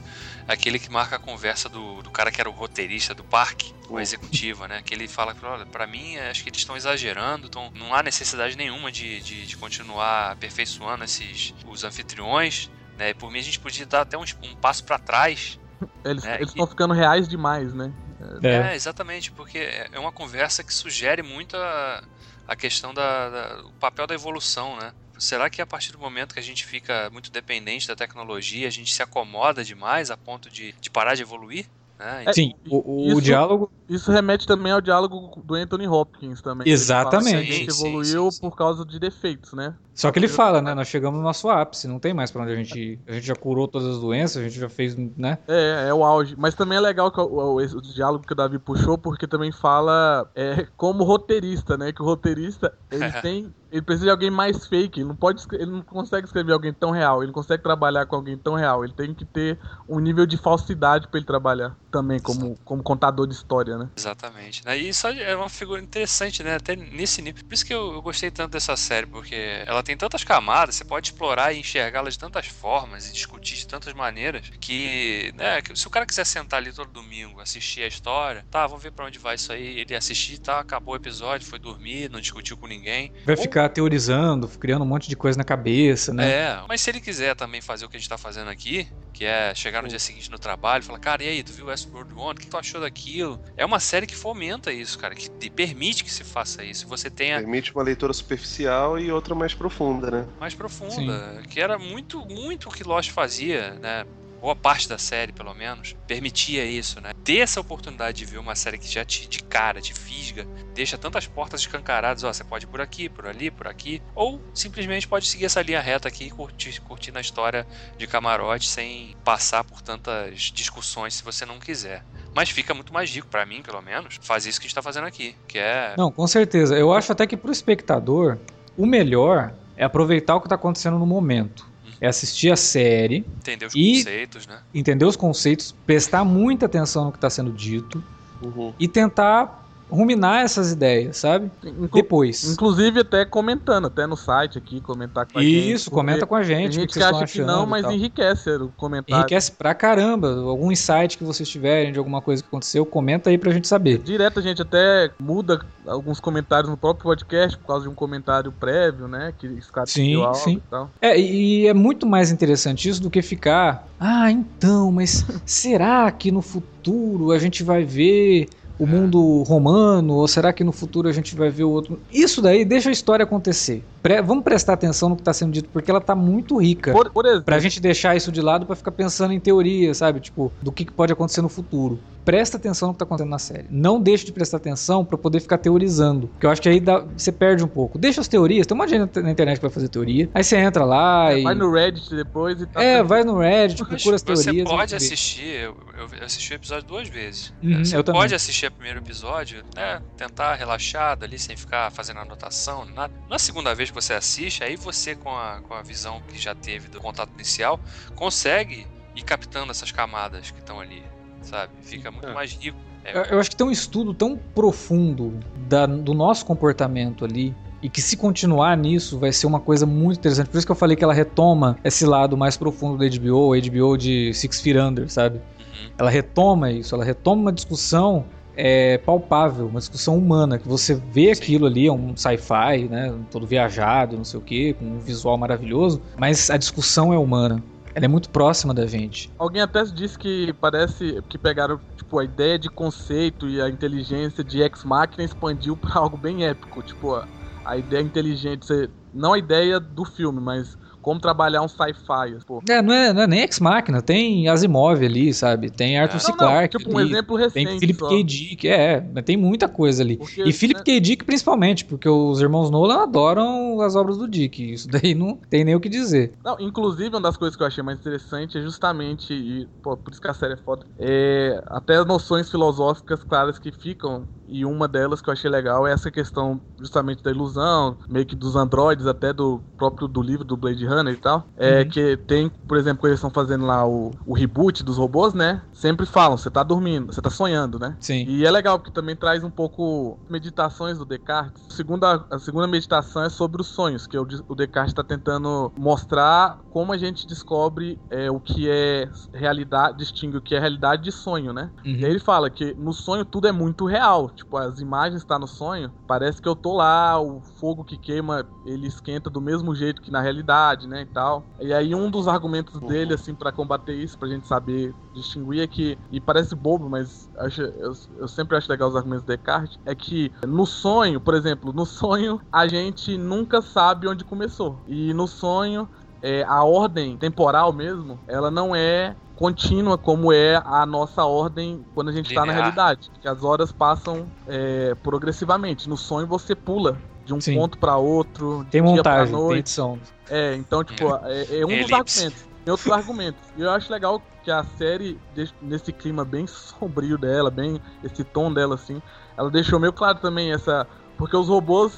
aquele 0.48 0.80
que 0.80 0.92
marca 0.92 1.16
a 1.16 1.20
conversa 1.20 1.70
do, 1.70 2.02
do 2.02 2.10
cara 2.10 2.32
que 2.32 2.40
era 2.40 2.50
o 2.50 2.54
roteirista 2.54 3.14
do 3.14 3.24
parque, 3.24 3.74
o 3.90 4.00
executivo, 4.00 4.68
né? 4.68 4.82
Que 4.84 4.94
ele 4.94 5.08
fala, 5.08 5.36
olha, 5.44 5.66
pra 5.66 5.86
mim, 5.88 6.18
acho 6.18 6.44
que 6.44 6.50
eles 6.50 6.60
estão 6.60 6.75
exagerando, 6.75 7.50
tão, 7.50 7.72
não 7.72 7.94
há 7.94 8.02
necessidade 8.04 8.58
nenhuma 8.58 8.92
de, 8.92 9.22
de, 9.22 9.46
de, 9.46 9.58
continuar 9.58 10.32
aperfeiçoando 10.32 11.04
esses, 11.04 11.54
os 11.68 11.84
anfitriões, 11.84 12.70
né? 12.98 13.14
Por 13.14 13.32
mim, 13.32 13.40
a 13.40 13.44
gente 13.44 13.60
podia 13.60 13.86
dar 13.86 14.02
até 14.02 14.18
um, 14.18 14.25
um 14.44 14.56
passo 14.56 14.84
para 14.84 14.98
trás. 14.98 15.60
Eles 16.04 16.24
né? 16.24 16.42
estão 16.42 16.66
ficando 16.66 16.94
reais 16.94 17.28
demais, 17.28 17.74
né? 17.74 17.94
É. 18.42 18.72
é. 18.72 18.75
exatamente, 18.75 19.32
porque 19.32 19.58
é 19.92 20.00
uma 20.00 20.12
conversa 20.12 20.64
que 20.64 20.74
sugere 20.74 21.22
muito 21.22 21.55
a, 21.55 22.03
a 22.48 22.55
questão 22.55 22.94
da, 22.94 23.29
da, 23.29 23.55
do 23.62 23.72
papel 23.74 24.08
da 24.08 24.16
evolução, 24.16 24.77
né? 24.77 24.94
Será 25.18 25.50
que 25.50 25.62
a 25.62 25.66
partir 25.66 25.92
do 25.92 26.00
momento 26.00 26.34
que 26.34 26.40
a 26.40 26.44
gente 26.44 26.66
fica 26.66 27.10
muito 27.12 27.32
dependente 27.32 27.88
da 27.88 27.96
tecnologia, 27.96 28.68
a 28.68 28.72
gente 28.72 28.94
se 28.94 29.01
acomoda 29.01 29.64
demais 29.64 30.12
a 30.12 30.18
ponto 30.18 30.50
de, 30.50 30.74
de 30.80 30.90
parar 30.90 31.16
de 31.16 31.22
evoluir? 31.22 31.66
Né? 31.98 32.25
Sim, 32.34 32.54
o, 32.70 33.06
o 33.06 33.12
isso, 33.12 33.22
diálogo. 33.22 33.72
Isso 33.88 34.12
remete 34.12 34.46
também 34.46 34.72
ao 34.72 34.82
diálogo 34.82 35.42
do 35.42 35.56
Anthony 35.56 35.88
Hopkins 35.88 36.42
também. 36.42 36.68
Exatamente. 36.68 37.36
a 37.36 37.42
gente 37.42 37.70
evoluiu 37.70 38.25
sim, 38.25 38.32
sim, 38.32 38.42
por 38.42 38.56
causa 38.56 38.86
de 38.86 39.00
defeitos, 39.00 39.54
né? 39.54 39.74
Só 39.94 40.12
que 40.12 40.20
ele 40.20 40.28
fala, 40.28 40.62
né? 40.62 40.74
Nós 40.74 40.90
chegamos 40.90 41.18
no 41.18 41.24
nosso 41.24 41.50
ápice, 41.50 41.88
não 41.88 41.98
tem 41.98 42.14
mais 42.14 42.32
pra 42.32 42.42
onde 42.42 42.51
a 42.51 42.56
gente. 42.56 42.78
Ir. 42.78 43.00
A 43.08 43.14
gente 43.14 43.25
já 43.25 43.36
curou 43.36 43.66
todas 43.66 43.88
as 43.88 44.01
doenças, 44.01 44.38
a 44.38 44.44
gente 44.44 44.60
já 44.60 44.68
fez, 44.68 44.94
né? 44.96 45.38
É, 45.48 45.88
é 45.88 45.94
o 45.94 46.04
auge. 46.04 46.36
Mas 46.38 46.54
também 46.54 46.78
é 46.78 46.82
legal 46.82 47.10
que 47.10 47.20
o, 47.20 47.24
o, 47.24 47.56
o 47.56 47.82
diálogo 47.82 48.25
que 48.28 48.34
o 48.34 48.36
Davi 48.36 48.60
puxou, 48.60 48.98
porque 48.98 49.25
também 49.25 49.54
fala 49.54 50.30
é, 50.36 50.68
como 50.75 51.06
roteirista, 51.06 51.78
né? 51.78 51.94
Que 51.94 52.01
o 52.01 52.06
roteirista 52.06 52.74
ele 52.92 53.10
tem 53.22 53.54
ele 53.72 53.82
precisa 53.82 54.06
de 54.06 54.12
alguém 54.12 54.32
mais 54.32 54.68
fake. 54.68 55.00
Ele 55.00 55.08
não 55.08 55.16
pode, 55.16 55.44
ele 55.54 55.66
não 55.66 55.82
consegue 55.82 56.25
escrever 56.25 56.54
alguém 56.54 56.74
tão 56.74 56.92
real. 56.92 57.22
Ele 57.22 57.28
não 57.28 57.34
consegue 57.34 57.62
trabalhar 57.62 58.06
com 58.06 58.16
alguém 58.16 58.38
tão 58.38 58.56
real. 58.56 58.84
Ele 58.84 58.94
tem 58.94 59.14
que 59.14 59.25
ter 59.25 59.60
um 59.88 60.00
nível 60.00 60.25
de 60.25 60.38
falsidade 60.38 61.08
para 61.08 61.18
ele 61.18 61.25
trabalhar 61.25 61.75
também 61.92 62.20
como, 62.20 62.58
como 62.64 62.84
contador 62.84 63.28
de 63.28 63.34
história, 63.34 63.78
né? 63.78 63.90
Exatamente. 63.96 64.62
E 64.68 64.90
isso 64.90 65.08
é 65.08 65.36
uma 65.36 65.50
figura 65.50 65.82
interessante, 65.82 66.44
né? 66.44 66.56
Até 66.56 66.75
nesse 66.75 67.22
nível. 67.22 67.44
Por 67.44 67.54
isso 67.54 67.66
que 67.66 67.74
eu, 67.74 67.94
eu 67.94 68.01
gostei 68.01 68.30
tanto 68.32 68.51
dessa 68.51 68.75
série, 68.75 69.08
porque 69.08 69.64
ela 69.66 69.82
tem 69.82 69.96
tantas 69.96 70.24
camadas. 70.24 70.75
Você 70.75 70.84
pode 70.84 71.08
explorar 71.08 71.54
e 71.54 71.60
enxergá-las 71.60 72.14
de 72.14 72.20
tantas 72.20 72.48
formas 72.48 73.10
e 73.10 73.14
discutir 73.14 73.56
de 73.56 73.68
tantas 73.68 73.94
maneiras 73.94 74.50
que, 74.60 75.34
né? 75.36 75.62
Se 75.74 75.88
o 75.88 75.90
cara 75.90 76.06
quiser 76.06 76.25
sentar 76.25 76.60
ali 76.60 76.74
todo 76.74 76.92
domingo, 76.92 77.40
assistir 77.40 77.82
a 77.84 77.88
história, 77.88 78.46
tá, 78.51 78.68
vamos 78.68 78.84
ver 78.84 78.92
para 78.92 79.06
onde 79.06 79.20
vai 79.20 79.36
isso 79.36 79.51
aí. 79.51 79.80
Ele 79.80 79.96
assistir, 79.96 80.38
tá, 80.40 80.60
acabou 80.60 80.94
o 80.94 80.98
episódio, 80.98 81.48
foi 81.48 81.60
dormir, 81.60 82.10
não 82.10 82.20
discutiu 82.20 82.58
com 82.58 82.68
ninguém. 82.68 83.14
Vai 83.25 83.36
Ou 83.36 83.44
ficar 83.55 83.70
teorizando, 83.70 84.50
criando 84.50 84.83
um 84.83 84.87
monte 84.87 85.07
de 85.07 85.15
coisa 85.15 85.37
na 85.37 85.46
cabeça, 85.46 86.13
né? 86.13 86.29
É, 86.29 86.61
mas 86.68 86.81
se 86.81 86.89
ele 86.89 87.00
quiser 87.00 87.35
também 87.35 87.61
fazer 87.61 87.85
o 87.85 87.89
que 87.89 87.96
a 87.96 88.00
gente 88.00 88.09
tá 88.09 88.18
fazendo 88.18 88.50
aqui, 88.50 88.85
que 89.13 89.24
é 89.24 89.55
chegar 89.55 89.81
no 89.81 89.87
dia 89.87 89.98
seguinte 89.98 90.29
no 90.29 90.37
trabalho 90.37 90.81
e 90.81 90.85
falar, 90.85 91.00
cara, 91.00 91.24
e 91.24 91.29
aí, 91.29 91.44
tu 91.44 91.53
viu 91.53 91.68
Westworld 91.68 92.13
One? 92.13 92.37
O 92.37 92.41
que 92.41 92.48
tu 92.48 92.57
achou 92.57 92.81
daquilo? 92.81 93.41
É 93.55 93.65
uma 93.65 93.79
série 93.79 94.05
que 94.05 94.15
fomenta 94.15 94.74
isso, 94.74 95.00
cara, 95.00 95.15
que 95.15 95.29
permite 95.50 96.03
que 96.03 96.11
se 96.11 96.25
faça 96.25 96.65
isso. 96.65 96.85
Você 96.89 97.09
tenha. 97.09 97.37
Permite 97.37 97.74
uma 97.74 97.83
leitura 97.83 98.11
superficial 98.11 99.00
e 99.00 99.09
outra 99.09 99.33
mais 99.33 99.53
profunda, 99.53 100.11
né? 100.11 100.27
Mais 100.37 100.53
profunda. 100.53 101.41
Sim. 101.41 101.48
Que 101.48 101.61
era 101.61 101.79
muito, 101.79 102.25
muito 102.25 102.68
o 102.68 102.72
que 102.74 102.83
Lost 102.83 103.11
fazia, 103.11 103.75
né? 103.75 104.05
Boa 104.46 104.55
parte 104.55 104.88
da 104.88 105.00
série, 105.00 105.31
pelo 105.31 105.55
menos, 105.55 105.96
permitia 106.05 106.64
isso, 106.64 107.01
né? 107.01 107.14
Ter 107.24 107.40
essa 107.40 107.60
oportunidade 107.60 108.20
de 108.20 108.25
ver 108.25 108.38
uma 108.38 108.53
série 108.53 108.77
que 108.77 108.88
já 108.88 109.03
te, 109.03 109.27
de 109.27 109.42
cara, 109.42 109.81
te 109.81 109.92
fisga, 109.92 110.46
deixa 110.72 111.00
tantas 111.00 111.25
portas 111.25 111.62
escancaradas, 111.62 112.24
ó, 112.24 112.31
você 112.31 112.44
pode 112.44 112.66
ir 112.66 112.68
por 112.68 112.79
aqui, 112.79 113.10
por 113.10 113.25
ali, 113.25 113.50
por 113.50 113.68
aqui, 113.68 114.03
ou 114.14 114.40
simplesmente 114.53 115.08
pode 115.08 115.25
seguir 115.25 115.46
essa 115.46 115.64
linha 115.64 115.81
reta 115.81 116.08
aqui 116.08 116.25
e 116.25 116.29
curtir, 116.29 116.79
curtir 116.81 117.12
a 117.18 117.20
história 117.20 117.66
de 117.98 118.05
camarote 118.05 118.70
sem 118.70 119.18
passar 119.24 119.64
por 119.64 119.81
tantas 119.81 120.51
discussões 120.53 121.16
se 121.16 121.24
você 121.24 121.44
não 121.44 121.58
quiser. 121.58 122.05
Mas 122.31 122.51
fica 122.51 122.72
muito 122.75 122.94
mais 122.94 123.10
rico, 123.10 123.27
para 123.27 123.48
mim, 123.48 123.64
pelo 123.64 123.81
menos, 123.81 124.20
fazer 124.22 124.51
isso 124.51 124.60
que 124.60 124.66
a 124.66 124.68
gente 124.68 124.75
tá 124.75 124.84
fazendo 124.84 125.08
aqui, 125.08 125.36
que 125.48 125.58
é... 125.58 125.96
Não, 125.98 126.12
com 126.12 126.27
certeza. 126.27 126.77
Eu 126.77 126.94
acho 126.94 127.12
até 127.12 127.25
que 127.25 127.36
pro 127.36 127.51
espectador, 127.51 128.38
o 128.77 128.86
melhor 128.86 129.55
é 129.75 129.84
aproveitar 129.84 130.36
o 130.36 130.42
que 130.42 130.48
tá 130.48 130.53
acontecendo 130.53 131.00
no 131.00 131.05
momento 131.08 131.74
é 132.00 132.08
assistir 132.08 132.51
a 132.51 132.55
série. 132.55 133.25
Entender 133.40 133.66
os 133.66 133.75
e 133.75 133.94
conceitos, 133.98 134.48
né? 134.48 134.60
Entender 134.74 135.05
os 135.05 135.16
conceitos, 135.16 135.75
prestar 135.86 136.24
muita 136.24 136.66
atenção 136.66 137.05
no 137.05 137.12
que 137.12 137.18
está 137.18 137.29
sendo 137.29 137.51
dito 137.51 138.03
uhum. 138.42 138.74
e 138.79 138.88
tentar 138.88 139.65
ruminar 139.96 140.44
essas 140.44 140.72
ideias, 140.72 141.18
sabe? 141.18 141.50
Inclu 141.64 141.90
Depois. 141.94 142.44
Inclusive 142.51 143.00
até 143.00 143.25
comentando, 143.25 143.88
até 143.88 144.05
no 144.05 144.16
site 144.16 144.58
aqui, 144.58 144.81
comentar 144.81 145.25
com 145.25 145.40
a 145.40 145.44
Isso, 145.44 145.51
gente. 145.51 145.74
Isso, 145.74 145.92
comenta 145.92 146.25
com 146.25 146.36
a 146.36 146.44
gente. 146.44 146.72
Tem 146.72 146.72
gente 146.72 146.94
que, 146.94 147.00
que 147.00 147.03
acha 147.03 147.25
que 147.25 147.42
não, 147.42 147.66
mas 147.66 147.86
enriquece 147.86 148.50
o 148.51 148.70
comentário. 148.75 149.22
Enriquece 149.22 149.51
pra 149.51 149.74
caramba. 149.74 150.36
Algum 150.36 150.72
insight 150.72 151.18
que 151.18 151.24
vocês 151.24 151.48
tiverem 151.48 151.92
de 151.92 152.00
alguma 152.00 152.22
coisa 152.22 152.44
que 152.44 152.48
aconteceu, 152.48 152.86
comenta 152.86 153.29
aí 153.29 153.38
pra 153.38 153.51
gente 153.51 153.68
saber. 153.68 154.00
Direto 154.00 154.40
a 154.40 154.42
gente 154.42 154.62
até 154.62 155.12
muda 155.20 155.66
alguns 155.88 156.20
comentários 156.20 156.70
no 156.70 156.77
próprio 156.77 157.03
podcast 157.03 157.58
por 157.58 157.68
causa 157.68 157.84
de 157.84 157.90
um 157.90 157.96
comentário 157.96 158.51
prévio, 158.51 159.08
né? 159.08 159.34
Que 159.38 159.48
esse 159.48 159.72
cara 159.72 159.86
sim, 159.86 160.16
sim. 160.34 160.53
e 160.55 160.70
tal. 160.70 160.90
É, 161.01 161.20
e 161.20 161.68
é 161.68 161.74
muito 161.74 162.05
mais 162.05 162.31
interessante 162.31 162.90
isso 162.90 163.01
do 163.01 163.10
que 163.10 163.22
ficar. 163.22 163.88
Ah, 164.00 164.31
então, 164.31 164.92
mas 164.92 165.25
será 165.46 166.12
que 166.12 166.31
no 166.31 166.42
futuro 166.42 167.31
a 167.31 167.40
gente 167.40 167.64
vai 167.64 167.84
ver 167.84 168.50
o 168.77 168.85
mundo 168.85 169.44
romano, 169.44 170.14
ou 170.16 170.27
será 170.27 170.51
que 170.51 170.64
no 170.64 170.72
futuro 170.72 171.07
a 171.07 171.11
gente 171.11 171.35
vai 171.35 171.50
ver 171.50 171.64
o 171.64 171.70
outro? 171.70 172.00
Isso 172.11 172.42
daí 172.42 172.66
deixa 172.66 172.90
a 172.90 172.92
história 172.92 173.24
acontecer. 173.24 173.83
Pre 174.01 174.22
vamos 174.22 174.44
prestar 174.44 174.74
atenção 174.74 175.09
no 175.09 175.16
que 175.16 175.22
está 175.22 175.33
sendo 175.33 175.51
dito, 175.51 175.70
porque 175.72 175.90
ela 175.90 176.01
tá 176.01 176.16
muito 176.16 176.57
rica. 176.57 176.92
Por, 176.92 177.09
por 177.09 177.25
exemplo, 177.25 177.46
Pra 177.46 177.59
gente 177.59 177.79
deixar 177.79 178.16
isso 178.16 178.31
de 178.31 178.42
lado 178.42 178.66
pra 178.66 178.75
ficar 178.75 178.92
pensando 178.92 179.33
em 179.33 179.40
teoria, 179.40 179.94
sabe? 179.94 180.20
Tipo, 180.20 180.51
do 180.61 180.72
que 180.72 180.85
que 180.85 180.92
pode 180.92 181.14
acontecer 181.14 181.42
no 181.42 181.50
futuro. 181.50 182.00
Presta 182.25 182.57
atenção 182.57 182.88
no 182.88 182.94
que 182.96 182.98
tá 183.00 183.05
acontecendo 183.05 183.29
na 183.29 183.38
série. 183.40 183.68
Não 183.70 184.01
deixe 184.01 184.25
de 184.25 184.31
prestar 184.31 184.57
atenção 184.57 185.05
pra 185.05 185.16
poder 185.18 185.40
ficar 185.40 185.59
teorizando. 185.59 186.27
Porque 186.29 186.46
eu 186.46 186.50
acho 186.50 186.61
que 186.61 186.68
aí 186.68 186.79
dá- 186.79 187.05
você 187.16 187.31
perde 187.31 187.64
um 187.64 187.68
pouco. 187.68 187.98
Deixa 188.00 188.20
as 188.20 188.27
teorias. 188.27 188.66
Tem 188.66 188.74
uma 188.75 188.88
gente 188.88 189.20
na 189.22 189.29
internet 189.31 189.57
que 189.57 189.61
vai 189.61 189.70
fazer 189.72 189.88
teoria. 189.90 190.29
Aí 190.33 190.44
você 190.44 190.57
entra 190.57 190.83
lá 190.83 191.33
e. 191.33 191.44
vai 191.44 191.53
no 191.53 191.72
Reddit 191.72 192.09
depois 192.16 192.59
e 192.59 192.66
tá 192.66 192.81
É, 192.83 193.03
vai 193.03 193.24
no 193.24 193.38
Reddit, 193.38 193.77
procura 193.85 194.16
as 194.16 194.24
você 194.24 194.44
teorias. 194.44 194.64
pode 194.66 194.77
vai 194.77 194.88
ver. 194.88 194.96
assistir, 194.96 195.46
eu, 195.46 195.77
eu 195.98 196.25
assisti 196.25 196.53
o 196.53 196.55
episódio 196.55 196.88
duas 196.88 197.07
vezes. 197.07 197.53
Uhum, 197.61 197.85
você 197.85 197.96
eu 197.96 198.03
também. 198.03 198.22
pode 198.22 198.33
assistir 198.33 198.66
o 198.68 198.72
primeiro 198.72 199.00
episódio, 199.00 199.64
né? 199.75 200.01
Tentar 200.18 200.55
relaxado 200.55 201.24
ali, 201.24 201.38
sem 201.38 201.55
ficar 201.55 201.92
fazendo 201.92 202.20
anotação, 202.22 202.85
nada. 202.85 203.14
Na 203.29 203.38
segunda 203.38 203.75
vez 203.75 203.90
que 203.92 203.96
você 203.96 204.14
assiste, 204.14 204.64
aí 204.64 204.75
você, 204.75 205.14
com 205.16 205.29
a, 205.29 205.61
com 205.61 205.74
a 205.75 205.81
visão 205.83 206.22
que 206.27 206.42
já 206.42 206.55
teve 206.55 206.88
do 206.88 207.00
contato 207.00 207.29
inicial, 207.35 207.79
consegue 208.16 208.88
ir 209.16 209.22
captando 209.24 209.72
essas 209.72 209.92
camadas 209.92 210.51
que 210.51 210.59
estão 210.59 210.79
ali, 210.79 211.03
sabe? 211.46 211.72
Fica 211.81 212.12
muito 212.12 212.27
É. 212.27 212.34
mais 212.34 212.53
rico. 212.53 212.77
É, 213.03 213.34
Eu, 213.34 213.40
acho 213.40 213.50
que 213.51 213.55
tem 213.55 213.66
um 213.66 213.72
estudo 213.72 214.14
tão 214.14 214.38
profundo 214.53 215.34
da- 215.70 215.86
do 215.86 216.14
nosso 216.14 216.46
comportamento 216.46 217.24
ali. 217.24 217.53
E 217.84 217.90
que 217.90 218.01
se 218.01 218.18
continuar 218.18 218.75
nisso 218.75 219.20
vai 219.20 219.31
ser 219.31 219.46
uma 219.46 219.60
coisa 219.60 219.86
muito 219.86 220.18
interessante. 220.18 220.50
Por 220.50 220.58
isso 220.58 220.66
que 220.66 220.72
eu 220.72 220.75
falei 220.75 220.96
que 220.98 221.03
ela 221.03 221.14
retoma 221.14 221.77
esse 221.84 222.03
lado 222.03 222.36
mais 222.36 222.58
profundo 222.58 222.98
da 222.98 223.05
HBO, 223.05 223.53
a 223.53 223.58
HBO 223.60 223.96
de 223.96 224.34
Six 224.34 224.60
Feet 224.62 224.77
Under, 224.77 225.08
sabe? 225.12 225.38
uhum. 225.38 225.90
Ela 226.00 226.10
retoma 226.10 226.72
isso, 226.72 226.96
ela 226.96 227.03
retoma 227.05 227.44
uma 227.44 227.51
discussão 227.51 228.25
é, 228.58 228.98
palpável, 229.00 229.68
uma 229.68 229.79
discussão 229.79 230.18
humana, 230.18 230.58
que 230.58 230.68
você 230.68 230.96
vê 230.96 231.36
Sim. 231.36 231.42
aquilo 231.44 231.66
ali, 231.68 231.86
é 231.88 231.92
um 231.92 232.16
sci-fi, 232.16 232.88
né? 232.90 233.14
Todo 233.29 233.46
viajado, 233.46 234.16
não 234.18 234.24
sei 234.24 234.40
o 234.40 234.42
que, 234.42 234.74
com 234.74 234.86
um 234.86 234.98
visual 235.00 235.38
maravilhoso, 235.38 236.01
mas 236.18 236.50
a 236.50 236.55
discussão 236.58 237.14
é 237.14 237.18
humana. 237.20 237.62
Ela 237.96 238.05
é 238.05 238.08
muito 238.10 238.29
próxima 238.29 238.74
da 238.74 238.86
gente. 238.86 239.31
Alguém 239.38 239.62
até 239.62 239.84
disse 239.84 240.18
que 240.18 240.53
parece 240.53 241.22
que 241.29 241.38
pegaram 241.38 241.81
tipo, 241.98 242.20
a 242.20 242.24
ideia 242.24 242.58
de 242.58 242.70
conceito 242.70 243.48
e 243.50 243.62
a 243.62 243.70
inteligência 243.70 244.44
de 244.44 244.62
Ex-Machina 244.62 245.24
e 245.24 245.25
expandiu 245.25 245.75
pra 245.77 246.00
algo 246.00 246.18
bem 246.18 246.46
épico. 246.46 246.81
Tipo, 246.84 247.16
a, 247.16 247.27
a 247.66 247.77
ideia 247.77 248.01
inteligente, 248.01 248.66
não 249.12 249.34
a 249.34 249.38
ideia 249.38 249.79
do 249.79 250.05
filme, 250.05 250.40
mas 250.42 250.77
como 251.05 251.20
trabalhar 251.20 251.61
um 251.61 251.68
sci-fi. 251.68 252.35
Pô. 252.48 252.63
É, 252.68 252.81
não 252.81 252.91
é, 252.91 253.13
não 253.13 253.22
é 253.22 253.27
nem 253.27 253.41
Ex-Máquina, 253.41 254.01
tem 254.01 254.50
Asimov 254.50 255.05
ali, 255.05 255.31
sabe? 255.35 255.70
Tem 255.70 256.00
Arthur 256.00 256.15
É. 256.15 256.20
C. 256.20 256.31
Não, 256.31 256.37
Clarke 256.39 256.79
tipo 256.79 256.91
um 256.91 257.00
exemplo 257.00 257.35
recente. 257.37 257.68
tem 257.70 257.79
Philip 257.79 258.00
só. 258.00 258.09
K. 258.09 258.24
Dick, 258.24 258.68
é, 258.68 259.01
tem 259.24 259.37
muita 259.37 259.70
coisa 259.70 260.01
ali. 260.01 260.18
Porque, 260.18 260.41
E 260.41 260.51
Philip 260.51 260.79
né, 260.79 260.83
K. 260.83 261.00
Dick 261.00 261.24
principalmente, 261.24 261.85
porque 261.85 262.09
os 262.09 262.41
irmãos 262.41 262.72
Nolan 262.72 263.03
adoram 263.03 263.79
as 263.81 263.96
obras 263.96 264.18
do 264.18 264.27
Dick, 264.27 264.74
isso 264.74 264.87
daí 264.89 265.13
não 265.13 265.37
tem 265.48 265.63
nem 265.63 265.75
o 265.75 265.79
que 265.79 265.87
dizer. 265.89 266.33
Não, 266.44 266.57
inclusive, 266.59 267.09
uma 267.09 267.22
das 267.22 267.37
coisas 267.37 267.55
que 267.55 267.61
eu 267.61 267.68
achei 267.68 267.83
mais 267.83 268.00
interessante 268.00 268.57
é 268.57 268.61
justamente, 268.61 269.31
e 269.31 269.68
pô, 269.83 269.96
por 269.96 270.11
isso 270.11 270.20
que 270.20 270.27
a 270.27 270.33
série 270.33 270.53
é 270.53 270.57
foda, 270.57 270.87
é 270.98 271.61
até 271.68 271.98
as 271.98 272.05
noções 272.07 272.50
filosóficas 272.50 273.24
claras 273.24 273.59
que 273.59 273.72
ficam, 273.72 274.25
e 274.48 274.66
uma 274.66 274.88
delas 274.88 275.22
que 275.22 275.29
eu 275.29 275.34
achei 275.34 275.50
legal 275.50 275.88
é 275.88 275.92
essa 275.92 276.12
questão 276.12 276.60
justamente 276.79 277.24
da 277.24 277.31
ilusão, 277.31 277.98
meio 278.10 278.25
que 278.25 278.36
dos 278.36 278.55
androides, 278.55 279.08
até 279.08 279.34
do 279.34 279.62
próprio 279.77 280.08
do 280.08 280.22
livro 280.22 280.44
do 280.44 280.58
Blade 280.58 280.86
Runner 280.86 281.14
e 281.14 281.18
tal. 281.18 281.48
É 281.58 281.75
Uhum. 281.81 281.90
que 281.90 282.18
tem, 282.18 282.51
por 282.68 282.77
exemplo, 282.77 283.00
quando 283.01 283.10
eles 283.12 283.20
estão 283.20 283.29
fazendo 283.29 283.66
lá 283.66 283.86
o, 283.88 284.12
o 284.25 284.34
reboot 284.34 284.84
dos 284.84 284.98
robôs, 284.98 285.34
né? 285.34 285.62
Sempre 285.72 286.05
falam, 286.05 286.38
você 286.38 286.50
tá 286.50 286.64
dormindo, 286.64 287.14
você 287.14 287.22
tá 287.22 287.29
sonhando, 287.29 287.77
né? 287.79 287.96
Sim. 288.00 288.25
E 288.27 288.46
é 288.46 288.51
legal, 288.51 288.79
porque 288.79 288.92
também 288.92 289.16
traz 289.16 289.44
um 289.44 289.50
pouco 289.50 290.18
meditações 290.29 290.98
do 290.98 291.05
Descartes. 291.05 291.64
A 291.70 291.74
segunda, 291.74 292.25
a 292.29 292.40
segunda 292.40 292.68
meditação 292.68 293.24
é 293.24 293.29
sobre 293.29 293.62
os 293.62 293.68
sonhos, 293.68 294.08
que 294.08 294.18
o, 294.18 294.27
o 294.48 294.55
Descartes 294.55 294.92
está 294.92 295.03
tentando 295.03 295.72
mostrar 295.77 296.60
como 296.70 296.92
a 296.92 296.98
gente 296.98 297.25
descobre 297.25 297.98
é, 298.10 298.29
o 298.29 298.40
que 298.40 298.70
é 298.70 299.10
realidade, 299.34 299.98
distingue 299.98 300.38
o 300.38 300.42
que 300.42 300.55
é 300.55 300.60
realidade 300.60 301.03
de 301.03 301.12
sonho, 301.12 301.53
né? 301.53 301.72
Uhum. 301.86 301.92
E 301.92 302.05
aí 302.05 302.12
ele 302.12 302.20
fala 302.20 302.50
que 302.50 302.74
no 302.77 302.94
sonho 302.94 303.24
tudo 303.25 303.48
é 303.48 303.51
muito 303.51 303.86
real. 303.86 304.29
Tipo, 304.35 304.57
as 304.57 304.79
imagens 304.79 305.24
tá 305.24 305.39
no 305.39 305.48
sonho, 305.48 305.93
parece 306.05 306.41
que 306.41 306.48
eu 306.48 306.55
tô 306.55 306.74
lá, 306.75 307.19
o 307.19 307.41
fogo 307.41 307.85
que 307.85 307.98
queima, 307.98 308.50
ele 308.63 308.87
esquenta 308.87 309.29
do 309.29 309.39
mesmo 309.41 309.74
jeito 309.74 310.01
que 310.01 310.11
na 310.11 310.21
realidade, 310.21 310.87
né, 310.87 311.01
e 311.01 311.05
tal. 311.05 311.50
E 311.59 311.74
aí 311.74 311.95
um 311.95 312.11
dos 312.11 312.27
argumentos 312.27 312.81
Uhum. 312.81 312.87
dele, 312.87 313.13
assim, 313.13 313.33
pra 313.33 313.51
combater 313.51 313.93
isso, 313.95 314.17
pra 314.19 314.27
gente 314.27 314.45
saber 314.45 314.95
distinguir, 315.13 315.61
é 315.61 315.67
que, 315.67 315.98
e 316.11 316.19
parece 316.19 316.53
bobo, 316.55 316.89
mas 316.89 317.29
acho, 317.37 317.61
eu, 317.61 317.93
eu 318.17 318.27
sempre 318.27 318.57
acho 318.57 318.69
legal 318.69 318.89
os 318.89 318.95
argumentos 318.95 319.24
do 319.24 319.27
Descartes, 319.27 319.77
é 319.85 319.95
que 319.95 320.31
no 320.45 320.65
sonho, 320.65 321.21
por 321.21 321.33
exemplo, 321.33 321.71
no 321.71 321.85
sonho, 321.85 322.41
a 322.51 322.67
gente 322.67 323.17
nunca 323.17 323.61
sabe 323.61 324.07
onde 324.07 324.25
começou. 324.25 324.81
E 324.85 325.13
no 325.13 325.27
sonho, 325.27 325.89
é, 326.21 326.43
a 326.43 326.63
ordem 326.63 327.17
temporal 327.17 327.71
mesmo, 327.71 328.21
ela 328.27 328.50
não 328.51 328.75
é 328.75 329.15
contínua 329.35 329.98
como 329.98 330.31
é 330.31 330.61
a 330.65 330.85
nossa 330.85 331.24
ordem 331.25 331.85
quando 331.93 332.09
a 332.09 332.11
gente 332.11 332.27
está 332.27 332.45
na 332.45 332.53
realidade. 332.53 333.11
Que 333.21 333.27
as 333.27 333.43
horas 333.43 333.71
passam 333.71 334.27
é, 334.48 334.95
progressivamente. 335.03 335.89
No 335.89 335.98
sonho 335.98 336.25
você 336.25 336.55
pula 336.55 336.98
de 337.25 337.33
um 337.33 337.41
Sim. 337.41 337.55
ponto 337.55 337.77
para 337.77 337.98
outro, 337.98 338.65
Tem 338.69 338.81
de 338.81 338.93
dia 338.93 339.03
pra 339.03 339.11
montagem, 339.11 339.33
tem 339.33 339.43
noite. 339.43 339.59
edição. 339.59 340.00
É, 340.29 340.55
então, 340.55 340.83
tipo, 340.83 341.13
é, 341.24 341.59
é 341.59 341.65
um 341.65 341.81
dos 341.81 341.91
argumentos. 341.91 342.48
Tem 342.63 342.71
outros 342.71 342.91
argumentos. 342.91 343.41
E 343.57 343.61
eu 343.61 343.69
acho 343.71 343.91
legal 343.91 344.21
que 344.43 344.51
a 344.51 344.63
série, 344.63 345.19
nesse 345.61 345.91
clima 345.91 346.24
bem 346.24 346.45
sombrio 346.48 347.17
dela, 347.17 347.51
bem 347.51 347.81
esse 348.03 348.24
tom 348.24 348.53
dela, 348.53 348.75
assim, 348.75 349.01
ela 349.37 349.50
deixou 349.50 349.79
meio 349.79 349.93
claro 349.93 350.19
também 350.19 350.51
essa. 350.51 350.87
Porque 351.17 351.35
os 351.35 351.48
robôs, 351.48 351.93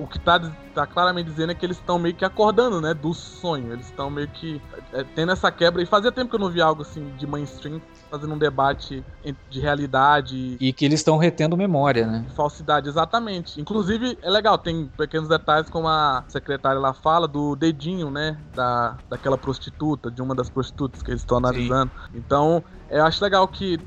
o 0.00 0.06
que 0.06 0.18
tá, 0.18 0.40
tá 0.74 0.86
claramente 0.86 1.26
dizendo 1.26 1.52
é 1.52 1.54
que 1.54 1.64
eles 1.64 1.76
estão 1.76 1.98
meio 1.98 2.14
que 2.14 2.24
acordando, 2.24 2.80
né, 2.80 2.94
do 2.94 3.12
sonho. 3.12 3.72
Eles 3.72 3.86
estão 3.86 4.10
meio 4.10 4.28
que 4.28 4.60
é, 4.92 5.04
tendo 5.14 5.30
essa 5.30 5.52
quebra. 5.52 5.82
E 5.82 5.86
fazia 5.86 6.10
tempo 6.10 6.30
que 6.30 6.36
eu 6.36 6.40
não 6.40 6.48
vi 6.48 6.62
algo 6.62 6.82
assim 6.82 7.10
de 7.18 7.26
mainstream 7.26 7.80
fazendo 8.10 8.34
um 8.34 8.38
debate 8.38 9.04
de 9.48 9.60
realidade 9.60 10.56
E 10.60 10.72
que 10.72 10.84
eles 10.84 11.00
estão 11.00 11.16
retendo 11.16 11.56
memória, 11.56 12.06
né? 12.06 12.26
Falsidade, 12.34 12.88
exatamente. 12.88 13.60
Inclusive, 13.60 14.18
é 14.22 14.30
legal, 14.30 14.58
tem 14.58 14.90
pequenos 14.96 15.28
detalhes, 15.28 15.70
como 15.70 15.86
a 15.86 16.24
secretária 16.28 16.80
lá 16.80 16.92
fala, 16.92 17.28
do 17.28 17.54
dedinho, 17.54 18.10
né? 18.10 18.38
Da, 18.54 18.98
daquela 19.08 19.38
prostituta, 19.38 20.10
de 20.10 20.22
uma 20.22 20.34
das 20.34 20.48
prostitutas 20.48 21.02
que 21.02 21.10
eles 21.10 21.20
estão 21.20 21.36
analisando. 21.38 21.92
Então, 22.14 22.64
eu 22.90 23.04
acho 23.04 23.22
legal 23.22 23.46
que 23.46 23.78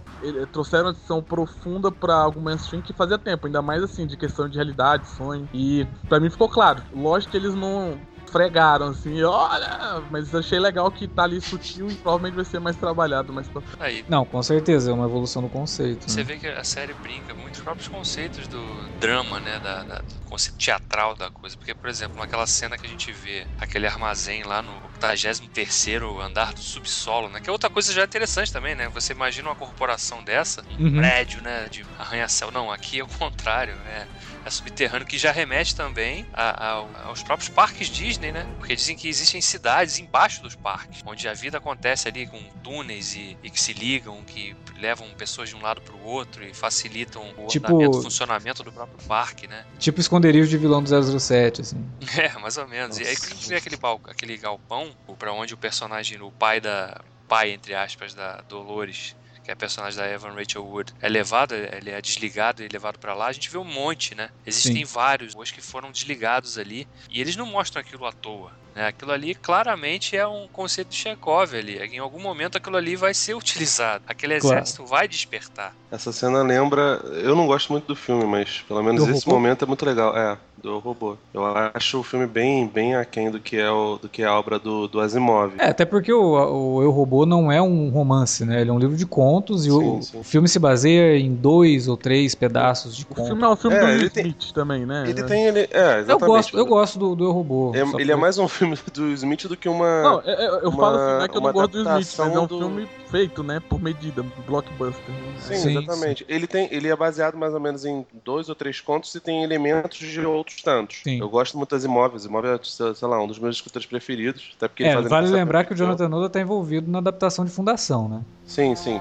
trouxeram 0.51 0.85
uma 0.85 0.91
edição 0.91 1.21
profunda 1.21 1.91
pra 1.91 2.15
algum 2.15 2.39
mainstream 2.39 2.81
que 2.81 2.93
fazia 2.93 3.17
tempo, 3.17 3.45
ainda 3.45 3.61
mais 3.61 3.83
assim, 3.83 4.07
de 4.07 4.15
questão 4.15 4.47
de 4.47 4.55
realidade, 4.55 5.07
sonho. 5.09 5.49
E 5.53 5.85
pra 6.07 6.19
mim 6.19 6.29
ficou 6.29 6.47
claro. 6.47 6.81
Lógico 6.93 7.31
que 7.31 7.37
eles 7.37 7.53
não 7.53 7.99
fregaram 8.33 8.87
assim, 8.87 9.21
olha, 9.23 10.01
mas 10.09 10.33
achei 10.33 10.59
legal 10.59 10.91
que 10.91 11.07
tá 11.07 11.23
ali 11.23 11.39
sutil 11.39 11.87
e 11.91 11.95
provavelmente 11.95 12.33
vai 12.35 12.43
ser 12.43 12.59
mais 12.59 12.75
trabalhado 12.75 13.31
mais 13.31 13.47
pra 13.47 13.61
frente. 13.61 13.77
Aí, 13.79 14.03
Não, 14.09 14.25
com 14.25 14.41
certeza, 14.43 14.89
é 14.91 14.93
uma 14.93 15.05
evolução 15.05 15.41
do 15.41 15.49
conceito. 15.49 16.09
Você 16.09 16.17
Né? 16.17 16.23
vê 16.23 16.37
que 16.37 16.47
a 16.47 16.63
série 16.63 16.93
brinca 16.95 17.33
muito 17.35 17.53
com 17.53 17.59
os 17.59 17.63
próprios 17.63 17.87
conceitos 17.87 18.47
do 18.47 18.89
drama, 18.99 19.39
né? 19.39 19.59
Da, 19.59 19.83
da- 19.83 19.99
do 19.99 20.19
conceito 20.25 20.57
teatral 20.57 21.15
da 21.15 21.29
coisa. 21.29 21.55
Porque, 21.55 21.73
por 21.75 21.89
exemplo, 21.89 22.19
naquela 22.19 22.47
cena 22.47 22.77
que 22.77 22.85
a 22.85 22.89
gente 22.89 23.11
vê 23.11 23.47
aquele 23.57 23.85
armazém 23.87 24.43
lá 24.43 24.61
no 24.61 24.73
83 24.83 26.19
andar 26.21 26.53
do 26.53 26.59
subsolo, 26.59 27.29
né? 27.29 27.39
Que 27.39 27.49
é 27.49 27.53
outra 27.53 27.69
coisa 27.69 27.93
já 27.93 28.03
interessante 28.03 28.51
também, 28.51 28.75
né? 28.75 28.89
Você 28.89 29.13
imagina 29.13 29.47
uma 29.49 29.55
corporação 29.55 30.23
dessa, 30.23 30.63
um 30.79 30.83
Uhum. 30.83 30.95
prédio, 30.97 31.41
né? 31.41 31.69
De 31.69 31.85
arranha-céu. 31.99 32.49
Não, 32.51 32.71
aqui 32.71 32.99
é 32.99 33.03
o 33.03 33.07
contrário, 33.07 33.73
é, 33.85 34.07
é 34.45 34.49
subterrâneo, 34.49 35.05
que 35.07 35.17
já 35.17 35.31
remete 35.31 35.75
também 35.75 36.25
a- 36.33 36.67
ao- 36.71 36.89
aos 37.05 37.23
próprios 37.23 37.49
parques 37.49 37.87
Disney, 37.87 38.31
né? 38.31 38.47
Porque 38.57 38.75
dizem 38.75 38.95
que 38.95 39.07
existem 39.07 39.41
cidades 39.41 39.97
embaixo 39.99 40.41
dos 40.41 40.55
parques, 40.55 41.01
onde 41.05 41.27
a 41.27 41.33
vida 41.33 41.57
acontece 41.57 42.07
ali 42.07 42.25
com 42.27 42.41
túneis 42.63 43.13
e, 43.15 43.37
e 43.43 43.49
que 43.49 43.59
se 43.59 43.73
ligam, 43.73 44.23
que 44.23 44.55
levam 44.77 45.07
pessoas 45.15 45.49
de 45.49 45.55
um 45.55 45.61
lado 45.61 45.81
para 45.81 45.95
o 45.95 46.03
outro 46.03 46.43
e 46.45 46.53
facilitam 46.53 47.33
o 47.37 47.47
Tipo- 47.47 47.73
o 47.73 48.01
funcionamento 48.01 48.63
do 48.63 48.71
próprio 48.71 48.97
parque, 49.07 49.47
né? 49.47 49.65
Tipo 49.79 49.99
esconderijo 49.99 50.49
de 50.49 50.57
vilão 50.57 50.81
do 50.83 50.89
007, 50.89 51.61
assim. 51.61 51.77
É, 52.17 52.37
mais 52.39 52.57
ou 52.57 52.67
menos. 52.67 52.97
E 52.99 53.05
aí 53.05 53.15
quando 53.15 53.31
a 53.31 53.35
gente 53.35 53.47
vê 53.49 53.55
aquele, 53.55 53.77
aquele 54.07 54.37
galpão, 54.37 54.95
para 55.17 55.31
onde 55.33 55.53
o 55.53 55.57
personagem, 55.57 56.21
o 56.21 56.31
pai 56.31 56.59
da. 56.61 56.99
pai, 57.27 57.51
entre 57.51 57.73
aspas, 57.73 58.13
da 58.13 58.41
Dolores, 58.47 59.15
que 59.43 59.51
é 59.51 59.53
a 59.53 59.57
personagem 59.57 59.99
da 59.99 60.09
Evan 60.09 60.33
Rachel 60.33 60.65
Wood, 60.65 60.93
é 61.01 61.09
levado, 61.09 61.53
ele 61.53 61.91
é 61.91 62.01
desligado 62.01 62.63
e 62.63 62.67
levado 62.67 62.97
para 62.97 63.13
lá, 63.13 63.27
a 63.27 63.31
gente 63.31 63.49
vê 63.49 63.57
um 63.57 63.63
monte, 63.63 64.15
né? 64.15 64.29
Existem 64.45 64.85
vários 64.85 65.35
hoje 65.35 65.53
que 65.53 65.61
foram 65.61 65.91
desligados 65.91 66.57
ali 66.57 66.87
e 67.09 67.19
eles 67.19 67.35
não 67.35 67.45
mostram 67.45 67.81
aquilo 67.81 68.05
à 68.05 68.11
toa. 68.11 68.62
Né? 68.75 68.87
Aquilo 68.87 69.11
ali 69.11 69.35
claramente 69.35 70.15
é 70.15 70.25
um 70.27 70.47
conceito 70.51 70.89
de 70.89 70.95
Chekhov 70.95 71.53
ali. 71.55 71.77
Em 71.79 71.99
algum 71.99 72.19
momento 72.19 72.57
aquilo 72.57 72.77
ali 72.77 72.95
vai 72.95 73.13
ser 73.13 73.35
utilizado. 73.35 74.03
Aquele 74.07 74.39
Claro. 74.39 74.57
exército 74.57 74.85
vai 74.85 75.07
despertar. 75.07 75.73
Essa 75.91 76.11
cena 76.11 76.41
lembra. 76.41 76.99
Eu 77.23 77.35
não 77.35 77.45
gosto 77.45 77.71
muito 77.71 77.85
do 77.87 77.95
filme, 77.95 78.25
mas 78.25 78.63
pelo 78.67 78.81
menos 78.81 79.05
Do 79.05 79.11
esse 79.11 79.25
robô? 79.25 79.37
momento 79.39 79.63
é 79.63 79.67
muito 79.67 79.85
legal. 79.85 80.17
É, 80.17 80.37
do 80.57 80.79
robô. 80.79 81.15
Eu 81.33 81.43
acho 81.75 81.99
o 81.99 82.03
filme 82.03 82.25
bem, 82.25 82.65
bem 82.67 82.95
aquém 82.95 83.29
do 83.29 83.39
que 83.39 83.57
é, 83.57 83.69
o, 83.69 83.97
do 83.97 84.09
que 84.09 84.23
é 84.23 84.25
a 84.25 84.33
obra 84.37 84.57
do, 84.57 84.87
do 84.87 84.99
Asimov. 84.99 85.53
É, 85.59 85.67
até 85.67 85.85
porque 85.85 86.11
o, 86.11 86.77
o 86.77 86.81
Eu 86.81 86.89
Robô 86.89 87.25
não 87.25 87.51
é 87.51 87.61
um 87.61 87.89
romance, 87.89 88.43
né? 88.43 88.61
Ele 88.61 88.69
é 88.71 88.73
um 88.73 88.79
livro 88.79 88.95
de 88.97 89.05
contos 89.05 89.65
e 89.67 89.71
o, 89.71 89.79
Sim, 89.79 90.01
sim. 90.01 90.19
o 90.19 90.23
filme 90.23 90.47
se 90.47 90.57
baseia 90.57 91.17
em 91.17 91.33
dois 91.35 91.87
ou 91.87 91.95
três 91.97 92.33
pedaços 92.33 92.95
de 92.95 93.03
O 93.03 93.07
contos. 93.07 93.27
filme 93.27 93.43
é 93.43 93.49
um 93.49 93.55
filme 93.55 93.75
É, 93.77 93.79
do 93.79 93.85
Will 93.85 93.95
ele 93.97 94.09
tem- 94.09 94.35
também, 94.53 94.85
né? 94.85 95.03
Ele 95.07 95.23
tem 95.23 95.45
ele. 95.45 95.59
É, 95.71 95.99
exatamente. 95.99 96.09
Eu 96.11 96.17
gosto, 96.19 96.57
eu 96.57 96.65
gosto 96.65 96.97
do, 96.99 97.15
do 97.15 97.23
Eu 97.25 97.31
Robô. 97.31 97.71
É- 97.75 98.01
ele 98.01 98.11
é 98.11 98.15
mais 98.15 98.37
um 98.39 98.47
filme 98.47 98.62
do 98.93 99.11
Smith 99.11 99.47
do 99.47 99.57
que 99.57 99.67
uma. 99.69 100.01
Não, 100.03 100.21
é- 100.25 100.47
eu 100.63 100.69
uma- 100.69 100.77
falo 100.83 100.95
assim, 100.97 101.13
não 101.17 101.23
é 101.23 101.27
que 101.27 101.37
eu 101.37 101.41
não 101.41 101.51
gosto 101.53 101.71
do 101.71 101.77
Smith, 101.79 101.87
mas 101.87 102.19
é 102.19 102.21
um 102.21 102.25
adaptação 102.25 102.47
do- 102.47 102.57
filme 102.59 102.89
feito, 103.09 103.43
né, 103.43 103.59
por 103.69 103.81
medida, 103.81 104.23
blockbuster. 104.47 105.03
Sim, 105.39 105.55
Sim, 105.55 105.77
exatamente. 105.77 106.25
Ele, 106.27 106.47
tem, 106.47 106.67
ele 106.71 106.87
é 106.87 106.95
baseado 106.95 107.35
mais 107.35 107.53
ou 107.53 107.59
menos 107.59 107.85
em 107.85 108.05
dois 108.23 108.49
ou 108.49 108.55
três 108.55 108.79
contos 108.81 109.13
e 109.15 109.19
tem 109.19 109.43
elementos 109.43 109.97
de 109.99 110.21
outros 110.25 110.61
tantos. 110.61 111.01
Sim. 111.03 111.19
Eu 111.19 111.29
gosto 111.29 111.57
muito 111.57 111.69
das 111.71 111.83
imóveis. 111.83 112.25
Imóvel 112.25 112.53
é, 112.55 112.59
sei 112.63 113.07
lá, 113.07 113.21
um 113.21 113.27
dos 113.27 113.39
meus 113.39 113.57
escritores 113.57 113.85
preferidos. 113.85 114.53
Até 114.57 114.67
porque 114.67 114.83
ele 114.83 114.89
É, 114.89 114.93
faz 114.93 115.07
vale 115.09 115.27
lembrar 115.27 115.63
que 115.65 115.73
o. 115.73 115.75
Jonathan 115.75 116.07
Nolan 116.09 116.27
está 116.27 116.39
envolvido 116.39 116.89
na 116.89 116.99
adaptação 116.99 117.43
de 117.45 117.51
Fundação, 117.51 118.07
né? 118.07 118.21
Sim, 118.45 118.75
sim. 118.75 118.99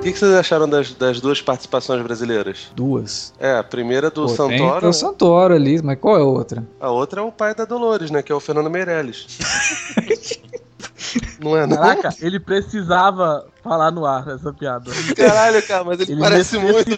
O 0.00 0.02
que, 0.02 0.12
que 0.12 0.18
vocês 0.18 0.32
acharam 0.32 0.66
das, 0.66 0.94
das 0.94 1.20
duas 1.20 1.42
participações 1.42 2.02
brasileiras? 2.02 2.72
Duas. 2.74 3.34
É, 3.38 3.58
a 3.58 3.62
primeira 3.62 4.10
do 4.10 4.22
Pô, 4.22 4.28
Santoro, 4.28 4.80
tem 4.80 4.88
o 4.88 4.92
Santoro 4.94 5.52
ali, 5.52 5.82
mas 5.82 5.98
qual 5.98 6.16
é 6.16 6.22
a 6.22 6.24
outra? 6.24 6.66
a 6.80 6.90
outra 6.90 7.20
é 7.20 7.22
o 7.22 7.30
pai 7.30 7.54
da 7.54 7.66
Dolores, 7.66 8.10
né? 8.10 8.22
Que 8.22 8.32
é 8.32 8.34
o 8.34 8.40
Fernando 8.40 8.70
Meirelles. 8.70 9.26
não 11.40 11.56
é, 11.56 11.66
não? 11.66 11.76
Caraca, 11.76 12.14
ele 12.20 12.38
precisava 12.38 13.46
falar 13.62 13.90
no 13.90 14.06
ar 14.06 14.26
essa 14.28 14.52
piada. 14.52 14.90
Caralho, 15.14 15.62
cara, 15.66 15.84
mas 15.84 16.00
ele, 16.00 16.12
Ele 16.12 16.20
parece 16.20 16.58
muito. 16.58 16.90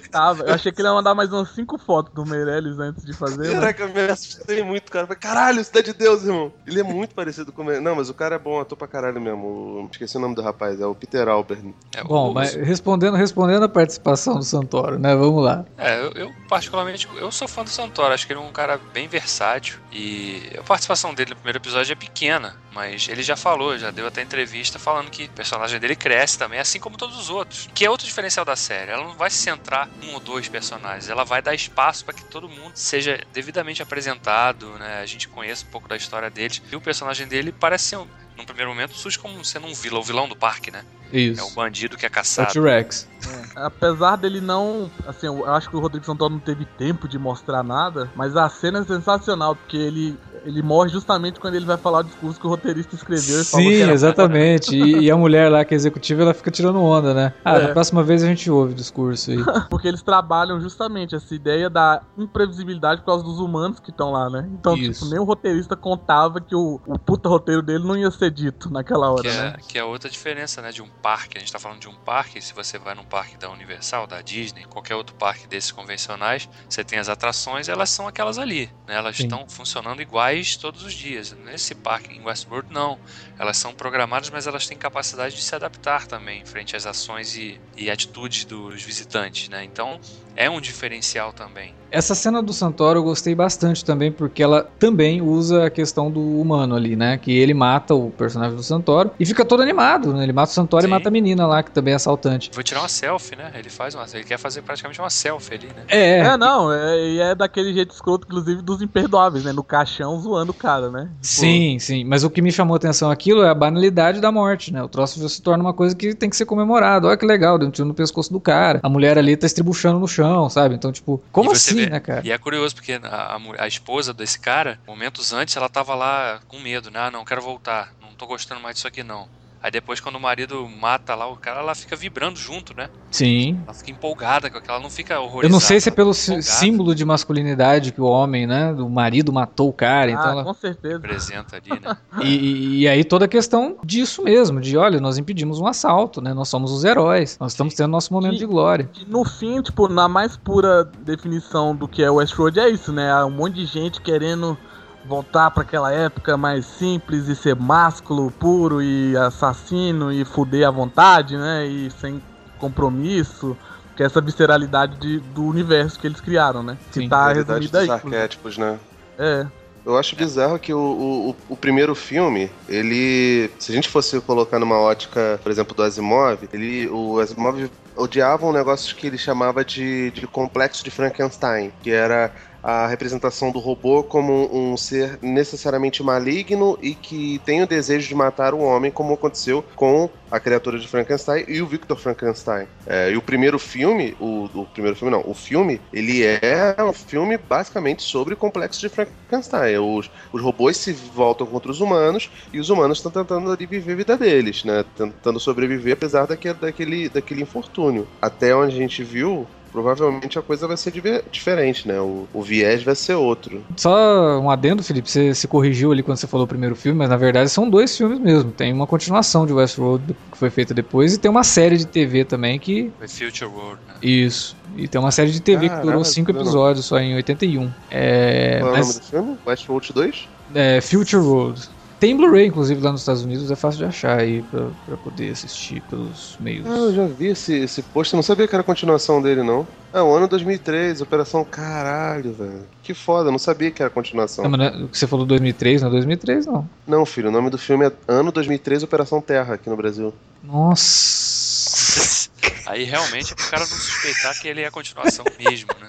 Eu 0.46 0.54
achei 0.54 0.70
que 0.70 0.80
ele 0.80 0.88
ia 0.88 0.94
mandar 0.94 1.14
mais 1.14 1.32
umas 1.32 1.48
cinco 1.50 1.76
fotos 1.78 2.12
do 2.14 2.24
Meirelles 2.24 2.78
antes 2.78 3.04
de 3.04 3.12
fazer. 3.12 3.48
mas- 3.48 3.52
Caraca, 3.60 3.82
eu 3.82 3.88
me 3.92 4.00
assustei 4.02 4.62
muito, 4.62 4.90
cara. 4.90 5.06
Falei, 5.06 5.20
Caralho, 5.20 5.64
cidade 5.64 5.92
de 5.92 5.98
Deus, 5.98 6.22
irmão. 6.24 6.52
Ele 6.66 6.78
é 6.80 6.82
muito 6.84 7.14
parecido 7.14 7.50
com 7.52 7.62
o 7.62 7.80
Não, 7.80 7.96
mas 7.96 8.08
o 8.08 8.14
cara 8.14 8.36
é 8.36 8.38
bom 8.38 8.60
ator 8.60 8.76
pra 8.78 8.86
caralho 8.86 9.20
mesmo. 9.20 9.88
Esqueci 9.90 10.16
o 10.16 10.20
nome 10.20 10.34
do 10.34 10.42
rapaz, 10.42 10.80
é 10.80 10.86
o 10.86 10.94
Peter 10.94 11.26
Albert. 11.28 11.58
É, 11.96 12.04
Bom, 12.04 12.30
o- 12.30 12.34
mas 12.34 12.54
respondendo, 12.54 13.16
respondendo 13.16 13.64
a 13.64 13.68
participação 13.68 14.36
do 14.36 14.44
Santoro, 14.44 14.98
né? 14.98 15.16
Vamos 15.16 15.42
lá. 15.44 15.64
É, 15.76 16.00
eu, 16.00 16.12
eu, 16.12 16.30
particularmente, 16.48 17.08
eu 17.16 17.32
sou 17.32 17.48
fã 17.48 17.64
do 17.64 17.70
Santoro, 17.70 18.14
acho 18.14 18.26
que 18.26 18.32
ele 18.32 18.40
é 18.40 18.42
um 18.42 18.52
cara 18.52 18.78
bem 18.94 19.08
versátil 19.08 19.78
e 19.92 20.42
a 20.58 20.62
participação 20.62 21.12
dele 21.12 21.30
no 21.30 21.36
primeiro 21.36 21.58
episódio 21.58 21.92
é 21.92 21.96
pequena, 21.96 22.54
mas 22.72 23.08
ele 23.08 23.22
já 23.22 23.36
falou, 23.36 23.76
já 23.76 23.90
deu 23.90 24.06
até 24.06 24.22
entrevista 24.32 24.78
falando 24.78 25.10
que 25.10 25.24
o 25.24 25.28
personagem 25.30 25.78
dele 25.78 25.94
cresce 25.94 26.38
também, 26.38 26.58
assim 26.58 26.80
como 26.80 26.96
todos 26.96 27.18
os 27.18 27.28
outros. 27.28 27.68
Que 27.74 27.84
é 27.84 27.90
outro 27.90 28.06
diferencial 28.06 28.44
da 28.44 28.56
série, 28.56 28.90
ela 28.90 29.04
não 29.04 29.14
vai 29.14 29.28
se 29.30 29.36
centrar 29.36 29.88
em 30.00 30.08
um 30.10 30.14
ou 30.14 30.20
dois 30.20 30.48
personagens, 30.48 31.08
ela 31.08 31.24
vai 31.24 31.42
dar 31.42 31.54
espaço 31.54 32.04
para 32.04 32.14
que 32.14 32.24
todo 32.24 32.48
mundo 32.48 32.72
seja 32.74 33.20
devidamente 33.32 33.82
apresentado, 33.82 34.70
né? 34.78 35.00
A 35.00 35.06
gente 35.06 35.28
conheça 35.28 35.64
um 35.66 35.70
pouco 35.70 35.88
da 35.88 35.96
história 35.96 36.30
deles 36.30 36.62
e 36.70 36.76
o 36.76 36.80
personagem 36.80 37.26
dele 37.28 37.52
parece 37.52 37.84
ser, 37.90 37.96
um- 37.98 38.06
num 38.36 38.44
primeiro 38.46 38.70
momento, 38.70 38.94
surge 38.94 39.18
como 39.18 39.44
sendo 39.44 39.66
um 39.66 39.74
vilão, 39.74 40.00
o 40.00 40.04
vilão 40.04 40.26
do 40.28 40.34
parque, 40.34 40.70
né? 40.70 40.82
É 41.12 41.14
o 41.14 41.18
Isso. 41.18 41.54
bandido 41.54 41.98
que 41.98 42.06
é 42.06 42.08
É 42.08 42.10
o 42.10 42.12
caçado. 42.12 42.52
T-Rex. 42.54 43.06
Apesar 43.54 44.16
dele 44.16 44.40
não. 44.40 44.90
Assim, 45.06 45.26
eu 45.26 45.46
acho 45.46 45.68
que 45.68 45.76
o 45.76 45.78
Rodrigo 45.80 46.06
Santoro 46.06 46.32
não 46.32 46.40
teve 46.40 46.64
tempo 46.64 47.06
de 47.06 47.18
mostrar 47.18 47.62
nada, 47.62 48.10
mas 48.16 48.34
a 48.34 48.48
cena 48.48 48.80
é 48.80 48.84
sensacional, 48.84 49.54
porque 49.54 49.76
ele, 49.76 50.18
ele 50.44 50.62
morre 50.62 50.88
justamente 50.90 51.38
quando 51.40 51.54
ele 51.54 51.64
vai 51.64 51.76
falar 51.76 52.00
o 52.00 52.02
discurso 52.04 52.38
que 52.40 52.46
o 52.46 52.50
roteirista 52.50 52.94
escreveu 52.94 53.40
e 53.40 53.44
Sim, 53.44 53.82
era 53.82 53.92
exatamente. 53.92 54.76
E, 54.76 55.04
e 55.04 55.10
a 55.10 55.16
mulher 55.16 55.50
lá 55.50 55.64
que 55.64 55.74
é 55.74 55.76
executiva, 55.76 56.22
ela 56.22 56.34
fica 56.34 56.50
tirando 56.50 56.80
onda, 56.82 57.14
né? 57.14 57.32
Ah, 57.44 57.58
É. 57.58 57.68
na 57.68 57.72
próxima 57.72 58.02
vez 58.02 58.22
a 58.22 58.26
gente 58.26 58.50
ouve 58.50 58.72
o 58.72 58.74
discurso 58.74 59.30
aí. 59.30 59.38
Porque 59.70 59.86
eles 59.88 60.02
trabalham 60.02 60.60
justamente 60.60 61.14
essa 61.14 61.34
ideia 61.34 61.68
da 61.70 62.02
imprevisibilidade 62.16 63.00
por 63.02 63.06
causa 63.06 63.24
dos 63.24 63.38
humanos 63.38 63.78
que 63.78 63.90
estão 63.90 64.10
lá, 64.10 64.28
né? 64.28 64.48
Então, 64.52 64.76
Isso. 64.76 65.00
tipo, 65.04 65.10
nem 65.10 65.20
o 65.20 65.24
roteirista 65.24 65.76
contava 65.76 66.40
que 66.40 66.54
o, 66.54 66.80
o 66.86 66.98
puta 66.98 67.28
roteiro 67.28 67.62
dele 67.62 67.84
não 67.84 67.96
ia 67.96 68.10
ser 68.10 68.30
dito 68.30 68.70
naquela 68.70 69.10
hora, 69.10 69.22
Que 69.22 69.28
é, 69.28 69.32
né? 69.42 69.56
que 69.68 69.78
é 69.78 69.84
outra 69.84 70.08
diferença, 70.10 70.60
né, 70.62 70.70
de 70.70 70.82
um 70.82 70.88
parque. 71.02 71.36
A 71.36 71.40
gente 71.40 71.52
tá 71.52 71.58
falando 71.58 71.80
de 71.80 71.88
um 71.88 71.94
parque, 71.94 72.40
se 72.40 72.54
você 72.54 72.78
vai 72.78 72.94
num 72.94 73.04
parque 73.04 73.36
da 73.36 73.50
Universal, 73.50 74.06
da 74.06 74.20
Disney, 74.22 74.64
qualquer 74.64 74.94
outro 74.96 75.14
parque 75.14 75.46
desses 75.46 75.70
convencionais, 75.70 76.48
você 76.68 76.82
tem 76.82 76.98
as 76.98 77.08
atrações, 77.08 77.68
elas 77.68 77.90
são 77.90 78.06
aquelas 78.08 78.38
ali, 78.38 78.70
né? 78.86 78.96
Elas 78.96 79.18
estão 79.18 79.44
funcionando 79.48 80.00
iguais 80.02 80.31
todos 80.58 80.82
os 80.82 80.94
dias. 80.94 81.32
Nesse 81.32 81.74
parque 81.74 82.14
em 82.14 82.24
Westworld, 82.24 82.72
não. 82.72 82.98
Elas 83.38 83.56
são 83.56 83.74
programadas, 83.74 84.30
mas 84.30 84.46
elas 84.46 84.66
têm 84.66 84.76
capacidade 84.76 85.36
de 85.36 85.42
se 85.42 85.54
adaptar 85.54 86.06
também 86.06 86.44
frente 86.44 86.74
às 86.74 86.86
ações 86.86 87.36
e, 87.36 87.60
e 87.76 87.90
atitudes 87.90 88.44
dos 88.44 88.82
visitantes, 88.82 89.48
né? 89.48 89.62
Então, 89.64 90.00
é 90.36 90.48
um 90.50 90.60
diferencial 90.60 91.32
também. 91.32 91.74
Essa 91.92 92.14
cena 92.14 92.42
do 92.42 92.54
Santoro 92.54 93.00
eu 93.00 93.02
gostei 93.02 93.34
bastante 93.34 93.84
também, 93.84 94.10
porque 94.10 94.42
ela 94.42 94.66
também 94.78 95.20
usa 95.20 95.66
a 95.66 95.70
questão 95.70 96.10
do 96.10 96.40
humano 96.40 96.74
ali, 96.74 96.96
né? 96.96 97.18
Que 97.18 97.36
ele 97.36 97.52
mata 97.52 97.94
o 97.94 98.10
personagem 98.10 98.56
do 98.56 98.62
Santoro 98.62 99.10
e 99.20 99.26
fica 99.26 99.44
todo 99.44 99.62
animado, 99.62 100.14
né? 100.14 100.22
Ele 100.22 100.32
mata 100.32 100.50
o 100.50 100.54
Santoro 100.54 100.84
Sim. 100.84 100.88
e 100.88 100.90
mata 100.90 101.08
a 101.10 101.12
menina 101.12 101.46
lá, 101.46 101.62
que 101.62 101.70
também 101.70 101.92
é 101.92 101.96
assaltante. 101.96 102.50
Vou 102.54 102.62
tirar 102.62 102.80
uma 102.80 102.88
selfie, 102.88 103.36
né? 103.36 103.52
Ele 103.54 103.68
faz 103.68 103.94
uma, 103.94 104.06
ele 104.14 104.24
quer 104.24 104.38
fazer 104.38 104.62
praticamente 104.62 104.98
uma 104.98 105.10
selfie 105.10 105.54
ali, 105.54 105.66
né? 105.66 105.82
É, 105.88 106.18
É, 106.20 106.36
não, 106.38 106.72
é, 106.72 106.96
e 107.10 107.20
é 107.20 107.34
daquele 107.34 107.74
jeito 107.74 107.92
escroto, 107.92 108.26
inclusive, 108.26 108.62
dos 108.62 108.80
imperdoáveis, 108.80 109.44
né? 109.44 109.52
No 109.52 109.62
caixão 109.62 110.18
zoando 110.18 110.52
o 110.52 110.54
cara, 110.54 110.90
né? 110.90 111.02
Tipo, 111.02 111.16
Sim, 111.20 111.78
sim. 111.78 112.04
Mas 112.04 112.24
o 112.24 112.30
que 112.30 112.40
me 112.40 112.50
chamou 112.50 112.72
a 112.74 112.78
atenção 112.78 113.10
aquilo 113.10 113.42
é 113.42 113.50
a 113.50 113.54
banalidade 113.54 114.18
da 114.18 114.32
morte, 114.32 114.72
né? 114.72 114.82
O 114.82 114.88
troço 114.88 115.20
já 115.20 115.28
se 115.28 115.42
torna 115.42 115.62
uma 115.62 115.74
coisa 115.74 115.94
que 115.94 116.14
tem 116.14 116.30
que 116.30 116.36
ser 116.36 116.46
comemorado. 116.46 117.06
Olha 117.06 117.18
que 117.18 117.26
legal, 117.26 117.58
deu 117.58 117.68
um 117.68 117.70
tiro 117.70 117.86
no 117.86 117.92
pescoço 117.92 118.32
do 118.32 118.40
cara. 118.40 118.80
A 118.82 118.88
mulher 118.88 119.18
ali 119.18 119.36
tá 119.36 119.44
estribuchando 119.46 119.98
no 120.00 120.08
chão, 120.08 120.21
sabe? 120.50 120.74
Então, 120.74 120.92
tipo, 120.92 121.24
como 121.32 121.50
assim, 121.52 121.74
vê- 121.74 121.86
né, 121.86 122.00
cara? 122.00 122.22
E 122.22 122.30
é 122.30 122.38
curioso, 122.38 122.74
porque 122.74 122.92
a, 123.02 123.36
a 123.58 123.66
esposa 123.66 124.14
desse 124.14 124.38
cara, 124.40 124.80
momentos 124.86 125.32
antes, 125.32 125.56
ela 125.56 125.68
tava 125.68 125.94
lá 125.94 126.40
com 126.46 126.58
medo, 126.60 126.90
né? 126.90 127.00
Ah, 127.00 127.10
não, 127.10 127.24
quero 127.24 127.42
voltar, 127.42 127.92
não 128.00 128.14
tô 128.14 128.26
gostando 128.26 128.60
mais 128.60 128.76
disso 128.76 128.86
aqui 128.88 129.02
não. 129.02 129.28
Aí 129.62 129.70
depois, 129.70 130.00
quando 130.00 130.16
o 130.16 130.20
marido 130.20 130.68
mata 130.68 131.14
lá 131.14 131.26
o 131.28 131.36
cara, 131.36 131.60
ela 131.60 131.74
fica 131.74 131.94
vibrando 131.94 132.36
junto, 132.36 132.76
né? 132.76 132.88
Sim. 133.12 133.60
Ela 133.64 133.72
fica 133.74 133.92
empolgada 133.92 134.50
com 134.50 134.58
aquela, 134.58 134.76
ela 134.78 134.82
não 134.82 134.90
fica 134.90 135.20
horrorizada. 135.20 135.46
Eu 135.46 135.50
não 135.50 135.60
sei 135.60 135.80
se 135.80 135.88
é 135.88 135.92
pelo 135.92 136.12
símbolo 136.12 136.94
de 136.96 137.04
masculinidade 137.04 137.92
que 137.92 138.00
o 138.00 138.04
homem, 138.04 138.44
né? 138.44 138.72
O 138.72 138.88
marido 138.88 139.32
matou 139.32 139.68
o 139.68 139.72
cara, 139.72 140.10
então 140.10 140.24
ah, 140.26 140.30
ela. 140.30 140.44
com 140.44 140.54
certeza. 140.54 140.94
Representa 140.96 141.56
ali, 141.56 141.80
né? 141.80 141.96
E, 142.22 142.80
e- 142.82 142.88
aí 142.88 143.04
toda 143.04 143.24
a 143.26 143.28
questão 143.28 143.78
disso 143.84 144.22
mesmo, 144.24 144.60
de 144.60 144.76
olha, 144.76 145.00
nós 145.00 145.16
impedimos 145.16 145.60
um 145.60 145.66
assalto, 145.66 146.20
né? 146.20 146.34
Nós 146.34 146.48
somos 146.48 146.72
os 146.72 146.82
heróis, 146.84 147.36
nós 147.38 147.52
estamos 147.52 147.74
tendo 147.74 147.90
nosso 147.90 148.12
momento 148.12 148.34
E- 148.34 148.38
de 148.38 148.46
glória. 148.46 148.90
E 149.00 149.04
no 149.04 149.24
fim, 149.24 149.62
tipo, 149.62 149.88
na 149.88 150.08
mais 150.08 150.36
pura 150.36 150.84
definição 150.84 151.74
do 151.76 151.86
que 151.86 152.02
é 152.02 152.10
Westworld 152.10 152.58
é 152.58 152.68
isso, 152.68 152.92
né? 152.92 153.24
Um 153.24 153.30
monte 153.30 153.54
de 153.54 153.66
gente 153.66 154.00
querendo 154.00 154.58
voltar 155.04 155.50
pra 155.50 155.62
aquela 155.62 155.92
época 155.92 156.36
mais 156.36 156.64
simples 156.64 157.26
e 157.28 157.34
ser 157.34 157.56
másculo, 157.56 158.30
puro 158.30 158.80
e 158.82 159.16
assassino 159.16 160.12
e 160.12 160.24
fuder 160.24 160.66
à 160.66 160.70
vontade, 160.70 161.36
né? 161.36 161.66
E 161.66 161.90
sem 161.90 162.22
compromisso. 162.58 163.56
Que 163.96 164.02
é 164.02 164.06
essa 164.06 164.20
visceralidade 164.22 164.96
de- 164.98 165.20
do 165.20 165.44
universo 165.44 165.98
que 165.98 166.06
eles 166.06 166.20
criaram, 166.20 166.62
né? 166.62 166.78
Sim, 166.90 167.02
que 167.02 167.08
tá 167.10 167.24
Realidade 167.24 167.66
resumida 167.66 167.78
aí. 167.80 167.90
arquétipos, 167.90 168.56
né? 168.56 168.78
É. 169.18 169.46
Eu 169.84 169.98
acho 169.98 170.14
bizarro 170.16 170.58
que 170.58 170.72
o, 170.72 170.78
o, 170.78 171.30
o- 171.30 171.36
o 171.50 171.56
primeiro 171.56 171.94
filme, 171.94 172.48
ele. 172.68 173.50
Se 173.58 173.70
a 173.70 173.74
gente 173.74 173.88
fosse 173.88 174.18
colocar 174.20 174.58
numa 174.58 174.78
ótica, 174.78 175.38
por 175.42 175.50
exemplo, 175.52 175.74
do 175.74 175.82
Asimov, 175.82 176.38
ele, 176.52 176.88
o 176.88 177.18
Asimov 177.18 177.68
odiava 177.96 178.46
um 178.46 178.52
negócio 178.52 178.94
que 178.96 179.06
ele 179.08 179.18
chamava 179.18 179.62
de, 179.64 180.10
de 180.12 180.26
complexo 180.26 180.82
de 180.84 180.90
Frankenstein, 180.90 181.72
que 181.82 181.90
era 181.90 182.32
a 182.62 182.86
representação 182.86 183.50
do 183.50 183.58
robô 183.58 184.02
como 184.02 184.48
um 184.52 184.76
ser 184.76 185.18
necessariamente 185.20 186.02
maligno 186.02 186.78
e 186.80 186.94
que 186.94 187.40
tem 187.44 187.62
o 187.62 187.66
desejo 187.66 188.08
de 188.08 188.14
matar 188.14 188.54
o 188.54 188.60
homem, 188.60 188.90
como 188.90 189.14
aconteceu 189.14 189.64
com 189.74 190.08
a 190.30 190.40
criatura 190.40 190.78
de 190.78 190.88
Frankenstein 190.88 191.44
e 191.46 191.60
o 191.60 191.66
Victor 191.66 191.98
Frankenstein. 191.98 192.66
É, 192.86 193.10
e 193.10 193.16
o 193.16 193.22
primeiro 193.22 193.58
filme, 193.58 194.16
o, 194.18 194.48
o, 194.54 194.66
primeiro 194.66 194.96
filme 194.96 195.12
não, 195.12 195.22
o 195.26 195.34
filme, 195.34 195.80
ele 195.92 196.22
é 196.24 196.74
um 196.82 196.92
filme 196.92 197.36
basicamente 197.36 198.02
sobre 198.02 198.34
o 198.34 198.36
complexo 198.36 198.80
de 198.80 198.88
Frankenstein. 198.88 199.78
Os, 199.78 200.10
os 200.32 200.40
robôs 200.40 200.76
se 200.76 200.92
voltam 200.92 201.46
contra 201.46 201.70
os 201.70 201.80
humanos 201.80 202.30
e 202.52 202.58
os 202.58 202.70
humanos 202.70 202.98
estão 202.98 203.12
tentando 203.12 203.50
ali 203.50 203.66
viver 203.66 203.92
a 203.92 203.96
vida 203.96 204.16
deles, 204.16 204.64
né? 204.64 204.84
Tentando 204.96 205.38
sobreviver 205.38 205.92
apesar 205.92 206.26
daquele, 206.26 206.54
daquele, 206.54 207.08
daquele 207.08 207.42
infortúnio. 207.42 208.08
Até 208.20 208.54
onde 208.54 208.74
a 208.74 208.78
gente 208.78 209.04
viu, 209.04 209.46
provavelmente 209.72 210.38
a 210.38 210.42
coisa 210.42 210.68
vai 210.68 210.76
ser 210.76 210.92
diferente, 211.30 211.88
né? 211.88 211.98
O, 211.98 212.28
o, 212.32 212.42
viés 212.42 212.82
vai 212.82 212.94
ser 212.94 213.14
outro. 213.14 213.64
Só 213.76 214.38
um 214.38 214.50
adendo, 214.50 214.82
Felipe, 214.82 215.10
você 215.10 215.34
se 215.34 215.48
corrigiu 215.48 215.90
ali 215.90 216.02
quando 216.02 216.18
você 216.18 216.26
falou 216.26 216.44
o 216.44 216.48
primeiro 216.48 216.76
filme, 216.76 216.98
mas 216.98 217.08
na 217.08 217.16
verdade 217.16 217.48
são 217.48 217.68
dois 217.68 217.96
filmes 217.96 218.18
mesmo. 218.18 218.52
Tem 218.52 218.72
uma 218.72 218.86
continuação 218.86 219.46
de 219.46 219.52
Westworld 219.52 220.14
que 220.30 220.38
foi 220.38 220.50
feita 220.50 220.74
depois 220.74 221.14
e 221.14 221.18
tem 221.18 221.30
uma 221.30 221.42
série 221.42 221.78
de 221.78 221.86
TV 221.86 222.24
também 222.24 222.58
que. 222.58 222.92
Foi 222.98 223.08
Future 223.08 223.50
World, 223.50 223.80
né? 223.88 223.94
Isso. 224.02 224.54
E 224.76 224.86
tem 224.86 225.00
uma 225.00 225.10
série 225.10 225.30
de 225.30 225.40
TV 225.40 225.68
que 225.68 225.76
durou 225.76 226.04
cinco 226.04 226.30
episódios 226.30 226.86
só 226.86 226.98
em 226.98 227.14
81. 227.14 227.70
É... 227.90 228.58
Qual 228.60 228.74
é 228.74 228.78
mas... 228.78 228.86
o 228.86 228.88
nome 228.88 229.00
do 229.00 229.06
filme? 229.06 229.38
Westworld 229.46 229.92
2? 229.92 230.28
É, 230.54 230.80
Future 230.80 231.22
World. 231.22 231.68
Tem 232.02 232.16
Blu-ray, 232.16 232.46
inclusive, 232.46 232.80
lá 232.80 232.90
nos 232.90 233.02
Estados 233.02 233.22
Unidos, 233.22 233.48
é 233.48 233.54
fácil 233.54 233.78
de 233.78 233.84
achar 233.84 234.18
aí 234.18 234.42
pra, 234.42 234.70
pra 234.84 234.96
poder 234.96 235.30
assistir 235.30 235.80
pelos 235.82 236.36
meios. 236.40 236.66
Ah, 236.66 236.70
eu 236.70 236.92
já 236.92 237.06
vi 237.06 237.28
esse, 237.28 237.54
esse 237.54 237.80
post, 237.80 238.12
eu 238.12 238.16
não 238.16 238.24
sabia 238.24 238.48
que 238.48 238.54
era 238.56 238.60
a 238.60 238.64
continuação 238.64 239.22
dele, 239.22 239.44
não. 239.44 239.64
Ah, 239.92 240.02
o 240.02 240.12
ano 240.12 240.26
2003, 240.26 241.00
Operação 241.00 241.44
Caralho, 241.44 242.32
velho. 242.32 242.66
Que 242.82 242.92
foda, 242.92 243.28
eu 243.28 243.30
não 243.30 243.38
sabia 243.38 243.70
que 243.70 243.80
era 243.80 243.88
a 243.88 243.94
continuação. 243.94 244.42
Não, 244.42 244.50
mas 244.50 244.58
não 244.58 244.66
é, 244.66 244.84
o 244.84 244.88
que 244.88 244.98
você 244.98 245.06
falou 245.06 245.24
2003, 245.24 245.82
não 245.82 245.90
é 245.90 245.92
2003, 245.92 246.46
não. 246.46 246.68
Não, 246.84 247.06
filho, 247.06 247.28
o 247.28 247.32
nome 247.32 247.50
do 247.50 247.56
filme 247.56 247.86
é 247.86 247.92
Ano 248.08 248.32
2003, 248.32 248.82
Operação 248.82 249.20
Terra, 249.20 249.54
aqui 249.54 249.70
no 249.70 249.76
Brasil. 249.76 250.12
Nossa. 250.42 252.28
Aí 252.66 252.82
realmente 252.82 253.32
é 253.32 253.36
pro 253.36 253.48
cara 253.48 253.62
não 253.62 253.68
suspeitar 253.68 254.40
que 254.40 254.48
ele 254.48 254.62
é 254.62 254.66
a 254.66 254.72
continuação 254.72 255.24
mesmo, 255.38 255.68
né? 255.80 255.88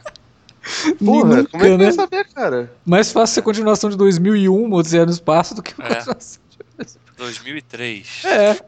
Porra, 1.03 1.37
Nunca, 1.37 1.49
como 1.49 1.65
é 1.65 1.69
que 1.69 1.77
né? 1.77 1.87
eu 1.87 1.91
saber, 1.93 2.25
cara? 2.33 2.71
Mais 2.85 3.11
fácil 3.11 3.35
ser 3.35 3.41
continuação 3.41 3.89
de 3.89 3.97
2001, 3.97 4.73
Odisseia 4.73 5.05
no 5.05 5.11
Espaço, 5.11 5.55
do 5.55 5.63
que 5.63 5.71
é. 5.71 5.95
continuação 5.95 6.41
de 6.79 7.17
2003. 7.17 8.21
É. 8.25 8.59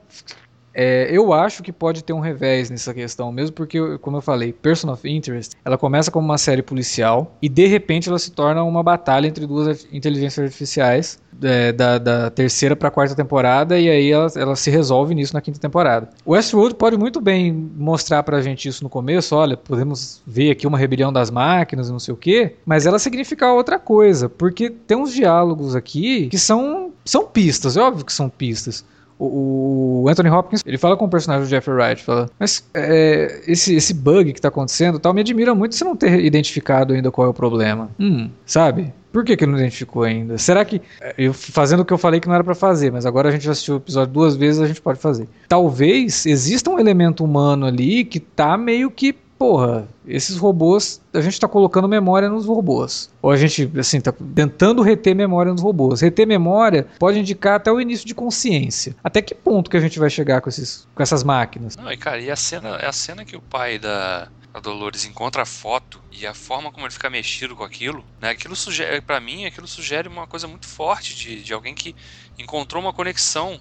É, 0.76 1.08
eu 1.10 1.32
acho 1.32 1.64
que 1.64 1.72
pode 1.72 2.04
ter 2.04 2.12
um 2.12 2.20
revés 2.20 2.70
nessa 2.70 2.94
questão, 2.94 3.32
mesmo 3.32 3.56
porque, 3.56 3.98
como 4.00 4.18
eu 4.18 4.22
falei, 4.22 4.52
Person 4.52 4.92
of 4.92 5.10
Interest, 5.10 5.56
ela 5.64 5.78
começa 5.78 6.12
como 6.12 6.26
uma 6.26 6.38
série 6.38 6.62
policial 6.62 7.34
e 7.42 7.48
de 7.48 7.66
repente 7.66 8.10
ela 8.10 8.20
se 8.20 8.32
torna 8.32 8.62
uma 8.62 8.84
batalha 8.84 9.26
entre 9.26 9.48
duas 9.48 9.88
inteligências 9.94 10.46
artificiais 10.46 11.18
é, 11.42 11.72
da, 11.72 11.98
da, 11.98 12.30
terceira 12.30 12.76
para 12.76 12.90
a 12.90 12.92
quarta 12.92 13.16
temporada 13.16 13.80
e 13.80 13.90
aí 13.90 14.12
ela, 14.12 14.28
ela, 14.36 14.56
se 14.56 14.70
resolve 14.70 15.16
nisso 15.16 15.34
na 15.34 15.42
quinta 15.42 15.60
temporada. 15.60 16.10
Westworld 16.28 16.76
pode 16.76 16.98
muito 16.98 17.22
bem 17.22 17.54
mostrar 17.54 18.24
pra 18.24 18.42
gente 18.42 18.68
isso 18.68 18.84
no 18.84 18.90
começo, 18.90 19.36
olha, 19.36 19.56
podemos 19.56 20.22
ver 20.28 20.52
aqui 20.52 20.68
uma 20.68 20.78
rebelião 20.78 21.12
das 21.12 21.32
máquinas 21.32 21.90
não 21.90 22.00
sei 22.00 22.14
o 22.14 22.18
que, 22.18 22.54
mas 22.66 22.86
ela 22.86 23.00
significa 23.00 23.52
outra 23.54 23.80
coisa, 23.80 24.28
porque 24.28 24.70
tem 24.70 24.98
uns 24.98 25.14
diálogos 25.14 25.76
aqui 25.76 26.28
que 26.28 26.38
são, 26.38 26.92
são 27.06 27.26
pistas, 27.26 27.78
é 27.78 27.82
óbvio 27.82 28.06
que 28.06 28.14
são 28.14 28.30
pistas. 28.30 28.84
O, 29.18 30.04
o, 30.04 30.10
Anthony 30.10 30.30
Hopkins, 30.30 30.62
ele 30.66 30.78
fala 30.78 30.98
com 30.98 31.06
o 31.06 31.10
personagem 31.10 31.46
do 31.46 31.50
Jeffrey 31.50 31.76
Wright, 31.76 32.04
fala, 32.04 32.30
mas 32.38 32.68
é, 32.74 33.42
esse, 33.48 33.74
esse 33.74 33.94
bug 33.94 34.34
que 34.34 34.42
tá 34.42 34.50
acontecendo 34.50 35.00
tal, 35.00 35.14
me 35.14 35.22
admira 35.22 35.56
muito 35.56 35.76
você 35.76 35.86
não 35.86 35.96
ter 35.96 36.20
identificado 36.24 36.94
ainda 36.94 37.10
qual 37.10 37.28
é 37.28 37.30
o 37.30 37.34
problema. 37.34 37.90
Hum, 37.98 38.30
sabe? 38.46 38.94
Por 39.16 39.24
que, 39.24 39.38
que 39.38 39.46
não 39.46 39.58
identificou 39.58 40.04
ainda? 40.04 40.38
Será 40.38 40.66
que. 40.66 40.82
É, 41.00 41.16
eu 41.18 41.34
fazendo 41.34 41.80
o 41.80 41.86
que 41.86 41.94
eu 41.94 41.98
falei 41.98 42.20
que 42.20 42.28
não 42.28 42.36
era 42.36 42.44
para 42.44 42.54
fazer, 42.54 42.92
mas 42.92 43.06
agora 43.06 43.30
a 43.30 43.32
gente 43.32 43.46
já 43.46 43.54
assistiu 43.54 43.76
o 43.76 43.78
episódio 43.78 44.14
duas 44.14 44.36
vezes, 44.36 44.60
a 44.60 44.68
gente 44.68 44.82
pode 44.82 45.00
fazer. 45.00 45.26
Talvez 45.48 46.26
exista 46.26 46.70
um 46.70 46.78
elemento 46.78 47.24
humano 47.24 47.66
ali 47.66 48.04
que 48.04 48.20
tá 48.20 48.58
meio 48.58 48.92
que 48.92 49.16
porra, 49.38 49.88
esses 50.08 50.38
robôs, 50.38 51.02
a 51.14 51.22
gente 51.22 51.34
está 51.34 51.48
colocando 51.48 51.88
memória 51.88 52.30
nos 52.30 52.46
robôs. 52.46 53.10
Ou 53.22 53.32
a 53.32 53.38
gente, 53.38 53.72
assim, 53.78 54.00
tá 54.00 54.12
tentando 54.12 54.82
reter 54.82 55.16
memória 55.16 55.52
nos 55.52 55.62
robôs. 55.62 56.02
Reter 56.02 56.26
memória 56.26 56.88
pode 57.00 57.20
indicar 57.20 57.56
até 57.56 57.72
o 57.72 57.80
início 57.80 58.08
de 58.08 58.16
consciência. 58.16 58.96
Até 59.04 59.22
que 59.22 59.36
ponto 59.36 59.70
que 59.70 59.78
a 59.78 59.82
gente 59.82 60.00
vai 60.00 60.10
chegar 60.10 60.42
com, 60.42 60.50
esses, 60.50 60.88
com 60.94 61.04
essas 61.04 61.24
máquinas? 61.24 61.76
Não, 61.76 61.92
e 61.92 61.98
cara, 61.98 62.20
e 62.20 62.32
a 62.32 62.36
cena, 62.36 62.78
é 62.78 62.88
a 62.88 62.94
cena 62.94 63.26
que 63.26 63.36
o 63.36 63.42
pai 63.42 63.78
da, 63.78 64.30
Dolores 64.62 65.06
encontra 65.06 65.44
a 65.44 65.46
foto 65.46 66.02
e 66.12 66.26
a 66.26 66.34
forma 66.34 66.72
como 66.72 66.86
ele 66.86 66.94
fica 66.94 67.10
mexido 67.10 67.56
com 67.56 67.64
aquilo, 67.64 68.06
né? 68.22 68.30
Aquilo 68.30 68.56
sugere, 68.56 69.02
para 69.02 69.20
mim, 69.20 69.46
aquilo 69.46 69.68
sugere 69.68 70.08
uma 70.08 70.28
coisa 70.28 70.48
muito 70.48 70.66
forte 70.66 71.16
de, 71.16 71.44
de 71.44 71.54
alguém 71.54 71.76
que 71.76 71.96
encontrou 72.38 72.82
uma 72.82 72.94
conexão, 72.94 73.60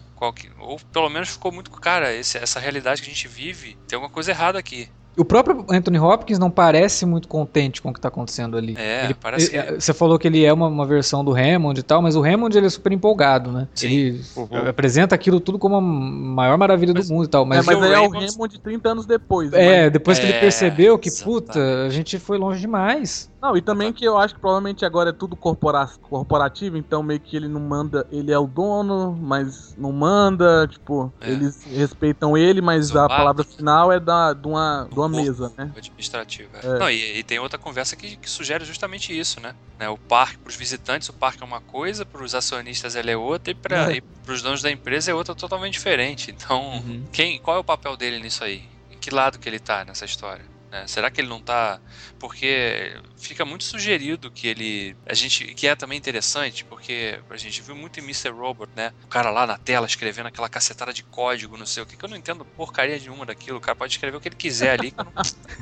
ou 0.58 0.78
pelo 0.92 1.08
menos 1.08 1.30
ficou 1.30 1.50
muito, 1.52 1.70
cara, 1.72 2.12
esse, 2.12 2.38
essa 2.38 2.60
realidade 2.60 3.02
que 3.02 3.10
a 3.10 3.12
gente 3.12 3.28
vive, 3.28 3.76
tem 3.88 3.96
alguma 3.96 4.12
coisa 4.12 4.30
errada 4.30 4.58
aqui. 4.58 4.88
O 5.16 5.24
próprio 5.24 5.64
Anthony 5.70 5.98
Hopkins 5.98 6.38
não 6.38 6.50
parece 6.50 7.06
muito 7.06 7.28
contente 7.28 7.80
com 7.80 7.90
o 7.90 7.92
que 7.92 7.98
está 7.98 8.08
acontecendo 8.08 8.56
ali. 8.56 8.74
É, 8.76 9.04
ele, 9.04 9.14
parece. 9.14 9.56
Ele, 9.56 9.80
você 9.80 9.92
falou 9.92 10.18
que 10.18 10.26
ele 10.26 10.44
é 10.44 10.52
uma, 10.52 10.66
uma, 10.66 10.86
versão 10.86 11.24
do 11.24 11.32
Hammond 11.32 11.78
e 11.78 11.82
tal, 11.82 12.02
mas 12.02 12.16
o 12.16 12.24
Hammond 12.24 12.56
ele 12.56 12.66
é 12.66 12.70
super 12.70 12.92
empolgado, 12.92 13.52
né? 13.52 13.68
Sim. 13.74 13.86
Ele 13.86 14.20
uhum. 14.36 14.68
apresenta 14.68 15.14
aquilo 15.14 15.40
tudo 15.40 15.58
como 15.58 15.76
a 15.76 15.80
maior 15.80 16.58
maravilha 16.58 16.92
mas, 16.94 17.08
do 17.08 17.14
mundo 17.14 17.26
e 17.26 17.28
tal. 17.28 17.44
Mas, 17.44 17.66
é, 17.66 17.74
mas 17.74 17.82
aí 17.82 17.92
é 17.92 18.00
o 18.00 18.12
Hammond 18.12 18.60
30 18.60 18.88
anos 18.88 19.06
depois. 19.06 19.52
É, 19.52 19.88
depois 19.88 20.18
que 20.18 20.26
é, 20.26 20.30
ele 20.30 20.40
percebeu 20.40 20.98
que, 20.98 21.10
puta, 21.10 21.84
a 21.86 21.90
gente 21.90 22.18
foi 22.18 22.36
longe 22.36 22.60
demais. 22.60 23.30
Não, 23.44 23.54
e 23.54 23.60
também 23.60 23.92
que 23.92 24.02
eu 24.02 24.16
acho 24.16 24.32
que 24.32 24.40
provavelmente 24.40 24.86
agora 24.86 25.10
é 25.10 25.12
tudo 25.12 25.36
corpora 25.36 25.86
corporativo, 26.00 26.78
então 26.78 27.02
meio 27.02 27.20
que 27.20 27.36
ele 27.36 27.46
não 27.46 27.60
manda, 27.60 28.08
ele 28.10 28.32
é 28.32 28.38
o 28.38 28.46
dono, 28.46 29.14
mas 29.20 29.76
não 29.76 29.92
manda, 29.92 30.66
tipo, 30.66 31.12
é. 31.20 31.28
eles 31.28 31.62
respeitam 31.64 32.38
ele, 32.38 32.62
mas 32.62 32.96
a 32.96 33.06
palavra 33.06 33.44
final 33.44 33.92
é 33.92 34.00
da, 34.00 34.32
de 34.32 34.48
uma, 34.48 34.88
de 34.90 34.98
uma 34.98 35.10
mesa, 35.10 35.52
né? 35.58 35.70
Administrativo. 35.76 36.48
É. 36.54 36.66
É. 36.66 36.78
Não, 36.78 36.88
e, 36.88 37.18
e, 37.18 37.22
tem 37.22 37.38
outra 37.38 37.58
conversa 37.58 37.94
que, 37.96 38.16
que, 38.16 38.30
sugere 38.30 38.64
justamente 38.64 39.12
isso, 39.12 39.38
né? 39.42 39.54
né? 39.78 39.90
O 39.90 39.98
parque, 39.98 40.38
para 40.38 40.48
os 40.48 40.56
visitantes, 40.56 41.10
o 41.10 41.12
parque 41.12 41.42
é 41.42 41.46
uma 41.46 41.60
coisa, 41.60 42.06
para 42.06 42.24
os 42.24 42.34
acionistas 42.34 42.96
ele 42.96 43.10
é 43.10 43.16
outra, 43.16 43.50
e 43.50 43.54
para 43.54 43.94
é. 43.94 44.00
os 44.26 44.40
donos 44.40 44.62
da 44.62 44.70
empresa 44.70 45.10
é 45.10 45.14
outra 45.14 45.34
totalmente 45.34 45.74
diferente. 45.74 46.30
Então, 46.30 46.76
uhum. 46.76 47.04
quem, 47.12 47.38
qual 47.38 47.58
é 47.58 47.60
o 47.60 47.64
papel 47.64 47.94
dele 47.94 48.18
nisso 48.20 48.42
aí? 48.42 48.64
Em 48.90 48.96
que 48.96 49.10
lado 49.10 49.38
que 49.38 49.46
ele 49.46 49.58
tá 49.58 49.84
nessa 49.84 50.06
história? 50.06 50.53
Né? 50.74 50.88
Será 50.88 51.08
que 51.08 51.20
ele 51.20 51.28
não 51.28 51.40
tá. 51.40 51.80
Porque 52.18 52.96
fica 53.16 53.44
muito 53.44 53.62
sugerido 53.62 54.28
que 54.28 54.48
ele. 54.48 54.96
A 55.06 55.14
gente. 55.14 55.54
Que 55.54 55.68
é 55.68 55.76
também 55.76 55.96
interessante, 55.96 56.64
porque 56.64 57.20
a 57.30 57.36
gente 57.36 57.62
viu 57.62 57.76
muito 57.76 58.00
em 58.00 58.02
Mr. 58.02 58.30
Robot, 58.30 58.72
né? 58.74 58.92
O 59.04 59.06
cara 59.06 59.30
lá 59.30 59.46
na 59.46 59.56
tela 59.56 59.86
escrevendo 59.86 60.26
aquela 60.26 60.48
cacetada 60.48 60.92
de 60.92 61.04
código, 61.04 61.56
não 61.56 61.64
sei 61.64 61.84
o 61.84 61.86
que, 61.86 61.96
que 61.96 62.04
eu 62.04 62.08
não 62.08 62.16
entendo 62.16 62.44
porcaria 62.44 62.98
nenhuma 62.98 63.24
daquilo. 63.24 63.58
O 63.58 63.60
cara 63.60 63.76
pode 63.76 63.92
escrever 63.92 64.16
o 64.16 64.20
que 64.20 64.26
ele 64.26 64.34
quiser 64.34 64.72
ali. 64.72 64.92
Não... 64.96 65.06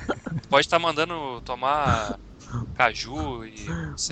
pode 0.49 0.67
estar 0.67 0.79
tá 0.79 0.83
mandando 0.83 1.43
tomar 1.43 2.19
caju 2.75 3.45
e. 3.45 3.55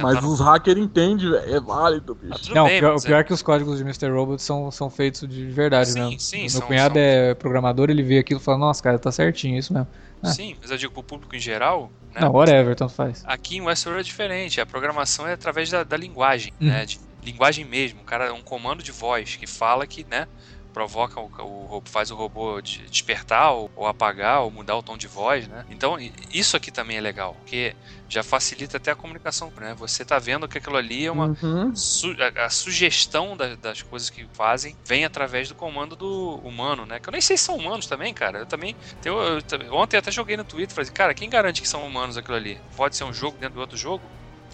Mas 0.03 0.21
no... 0.21 0.33
os 0.33 0.41
hackers 0.41 0.79
entendem, 0.79 1.35
é 1.35 1.59
válido, 1.59 2.15
bicho. 2.15 2.51
Ah, 2.51 2.55
não, 2.55 2.67
bem, 2.67 2.77
o 2.77 2.81
pior, 2.81 2.97
o 2.97 3.03
pior 3.03 3.17
é... 3.17 3.21
é 3.21 3.25
que 3.25 3.33
os 3.33 3.41
códigos 3.41 3.79
de 3.79 3.85
Mr. 3.85 4.11
Robot 4.11 4.43
são, 4.43 4.71
são 4.71 4.91
feitos 4.91 5.27
de 5.27 5.47
verdade, 5.47 5.93
sim, 5.93 5.99
né? 5.99 6.17
Sim, 6.19 6.41
Meu 6.41 6.51
são, 6.51 6.61
cunhado 6.61 6.95
são... 6.95 7.03
é 7.03 7.35
programador, 7.35 7.89
ele 7.89 8.03
vê 8.03 8.19
aquilo 8.19 8.39
e 8.39 8.43
fala, 8.43 8.59
nossa, 8.59 8.83
cara, 8.83 8.99
tá 8.99 9.11
certinho, 9.11 9.59
isso 9.59 9.73
mesmo. 9.73 9.89
Ah. 10.23 10.31
Sim, 10.31 10.57
mas 10.61 10.71
eu 10.71 10.77
digo 10.77 10.93
pro 10.93 11.03
público 11.03 11.35
em 11.35 11.41
geral. 11.41 11.91
Né? 12.15 12.21
Não, 12.21 12.33
whatever, 12.33 12.75
tanto 12.75 12.93
faz. 12.93 13.23
Aqui 13.27 13.57
em 13.57 13.61
Westworld 13.63 14.01
é 14.01 14.05
diferente. 14.05 14.61
A 14.61 14.67
programação 14.67 15.27
é 15.27 15.33
através 15.33 15.71
da, 15.71 15.83
da 15.83 15.97
linguagem, 15.97 16.53
hum. 16.61 16.67
né? 16.67 16.85
De 16.85 17.01
linguagem 17.23 17.65
mesmo. 17.65 18.01
O 18.01 18.05
cara, 18.05 18.33
um 18.33 18.43
comando 18.43 18.83
de 18.83 18.93
voz 18.93 19.37
que 19.37 19.47
fala 19.47 19.87
que, 19.87 20.05
né? 20.05 20.27
Provoca 20.73 21.21
o, 21.21 21.83
faz 21.85 22.11
o 22.11 22.15
robô 22.15 22.61
despertar 22.61 23.53
ou, 23.53 23.71
ou, 23.77 23.87
apagar 23.87 24.43
ou 24.43 24.51
mudar 24.51 24.77
o 24.77 24.83
tom 24.83 24.97
de 24.97 25.07
voz, 25.07 25.47
né? 25.49 25.65
Então 25.71 25.97
isso 26.33 26.57
aqui 26.57 26.71
também 26.71 26.97
é 26.97 27.01
legal, 27.01 27.35
porque 27.41 27.75
já 28.09 28.23
facilita 28.23 28.77
até 28.77 28.91
a 28.91 28.95
comunicação, 28.97 29.53
né? 29.61 29.75
Você 29.79 30.05
tá 30.05 30.19
vendo 30.19 30.49
que 30.49 30.59
aquilo 30.59 30.77
ali 30.77 31.07
é 31.07 31.13
uma 31.13 31.37
uhum. 31.43 31.75
su, 31.75 32.15
a, 32.19 32.47
a, 32.47 32.51
sugestão 32.51 33.37
da, 33.37 33.55
das 33.55 33.83
coisas 33.83 34.11
que 34.11 34.27
fazem 34.33 34.77
vem 34.85 35.05
através 35.05 35.49
do 35.49 35.55
comando 35.55 35.95
do 35.95 36.41
humano, 36.43 36.87
né? 36.87 36.99
Que 36.99 37.09
eu 37.09 37.13
nem 37.13 37.21
sei 37.21 37.37
se 37.37 37.45
são 37.45 37.57
humanos 37.57 37.87
também, 37.87 38.13
cara. 38.13 38.41
Eu 38.41 38.47
também 38.47 38.75
eu, 39.05 39.17
eu, 39.17 39.75
ontem 39.75 39.97
até 39.97 40.11
joguei 40.11 40.37
no 40.37 40.45
Twitter, 40.45 40.75
falei, 40.75 40.91
cara, 40.91 41.15
quem 41.15 41.31
garante 41.31 41.63
que 41.63 41.69
são 41.69 41.87
humanos 41.87 42.17
aquilo 42.17 42.37
ali? 42.37 42.61
Pode 42.77 42.97
ser 42.97 43.05
um 43.05 43.13
jogo 43.13 43.37
dentro 43.39 43.55
do 43.55 43.61
outro 43.61 43.77
jogo? 43.77 44.03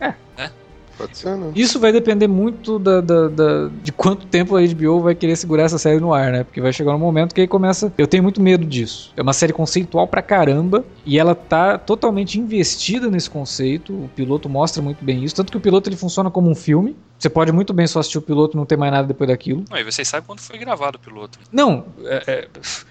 É. 0.00 0.14
Né? 0.36 0.52
Pode 0.96 1.16
ser, 1.18 1.36
né? 1.36 1.52
Isso 1.54 1.78
vai 1.78 1.92
depender 1.92 2.26
muito 2.26 2.78
da, 2.78 3.00
da- 3.00 3.28
da- 3.28 3.68
de 3.82 3.92
quanto 3.92 4.26
tempo 4.26 4.56
a 4.56 4.60
HBO 4.62 5.00
vai 5.00 5.14
querer 5.14 5.36
segurar 5.36 5.64
essa 5.64 5.78
série 5.78 6.00
no 6.00 6.12
ar, 6.14 6.32
né? 6.32 6.44
Porque 6.44 6.60
vai 6.60 6.72
chegar 6.72 6.94
um 6.94 6.98
momento 6.98 7.34
que 7.34 7.40
aí 7.40 7.46
começa. 7.48 7.92
Eu 7.98 8.06
tenho 8.06 8.22
muito 8.22 8.40
medo 8.40 8.64
disso. 8.64 9.12
É 9.16 9.22
uma 9.22 9.32
série 9.32 9.52
conceitual 9.52 10.06
pra 10.08 10.22
caramba 10.22 10.84
e 11.04 11.18
ela 11.18 11.34
tá 11.34 11.76
totalmente 11.78 12.38
investida 12.40 13.10
nesse 13.10 13.28
conceito. 13.28 13.92
O 13.92 14.08
piloto 14.14 14.48
mostra 14.48 14.82
muito 14.82 15.04
bem 15.04 15.22
isso. 15.22 15.34
Tanto 15.34 15.50
que 15.52 15.58
o 15.58 15.60
piloto 15.60 15.88
ele 15.88 15.96
funciona 15.96 16.30
como 16.30 16.50
um 16.50 16.54
filme. 16.54 16.96
Você 17.18 17.30
pode 17.30 17.50
muito 17.50 17.72
bem 17.72 17.86
só 17.86 18.00
assistir 18.00 18.18
o 18.18 18.22
piloto 18.22 18.56
e 18.56 18.58
não 18.58 18.66
ter 18.66 18.76
mais 18.76 18.92
nada 18.92 19.08
depois 19.08 19.28
daquilo. 19.28 19.64
Não, 19.70 19.78
e 19.78 19.84
vocês 19.84 20.06
sabem 20.06 20.26
quando 20.26 20.40
foi 20.40 20.58
gravado 20.58 20.98
o 20.98 21.00
piloto. 21.00 21.38
Não, 21.50 21.86
é, 22.04 22.22
é- 22.26 22.48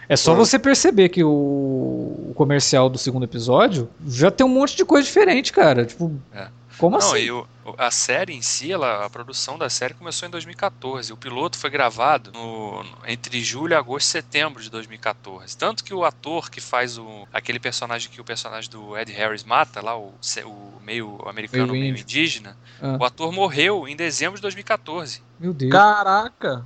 é 0.09 0.15
só 0.15 0.33
você 0.33 0.57
perceber 0.57 1.09
que 1.09 1.23
o, 1.23 1.29
o 1.29 2.33
comercial 2.35 2.89
do 2.89 2.97
segundo 2.97 3.23
episódio 3.23 3.87
já 4.07 4.31
tem 4.31 4.43
um 4.45 4.49
monte 4.49 4.75
de 4.75 4.83
coisa 4.83 5.05
diferente, 5.05 5.53
cara. 5.53 5.85
Tipo, 5.85 6.11
É. 6.33 6.47
como 6.77 6.97
Não, 6.97 7.07
assim? 7.07 7.17
e 7.19 7.31
o- 7.31 7.47
a 7.77 7.89
série 7.89 8.33
em 8.33 8.41
si, 8.41 8.71
ela, 8.71 9.05
a 9.05 9.09
produção 9.09 9.57
da 9.57 9.69
série 9.69 9.93
começou 9.93 10.27
em 10.27 10.31
2014. 10.31 11.11
O 11.11 11.17
piloto 11.17 11.57
foi 11.57 11.69
gravado 11.69 12.31
no- 12.31 12.83
no- 12.83 12.97
entre 13.07 13.43
julho, 13.43 13.77
agosto 13.77 14.07
e 14.07 14.11
setembro 14.11 14.61
de 14.61 14.69
2014. 14.69 15.57
Tanto 15.57 15.83
que 15.83 15.93
o 15.93 16.03
ator 16.05 16.49
que 16.51 16.61
faz 16.61 16.97
o, 16.97 17.27
aquele 17.33 17.59
personagem 17.59 18.09
que 18.11 18.21
o 18.21 18.23
personagem 18.23 18.69
do 18.69 18.97
Ed 18.97 19.11
Harris 19.11 19.43
mata, 19.43 19.81
lá, 19.81 19.97
o, 19.97 20.13
o 20.45 20.79
meio 20.83 21.17
americano, 21.27 21.71
Meio 21.73 21.83
meio 21.93 21.97
indígena, 21.97 22.55
Ah. 22.81 22.97
o 22.99 23.03
ator 23.05 23.31
morreu 23.31 23.87
em 23.87 23.95
dezembro 23.95 24.35
de 24.35 24.41
2014. 24.41 25.23
Meu 25.39 25.53
Deus. 25.53 25.71
Caraca! 25.71 26.65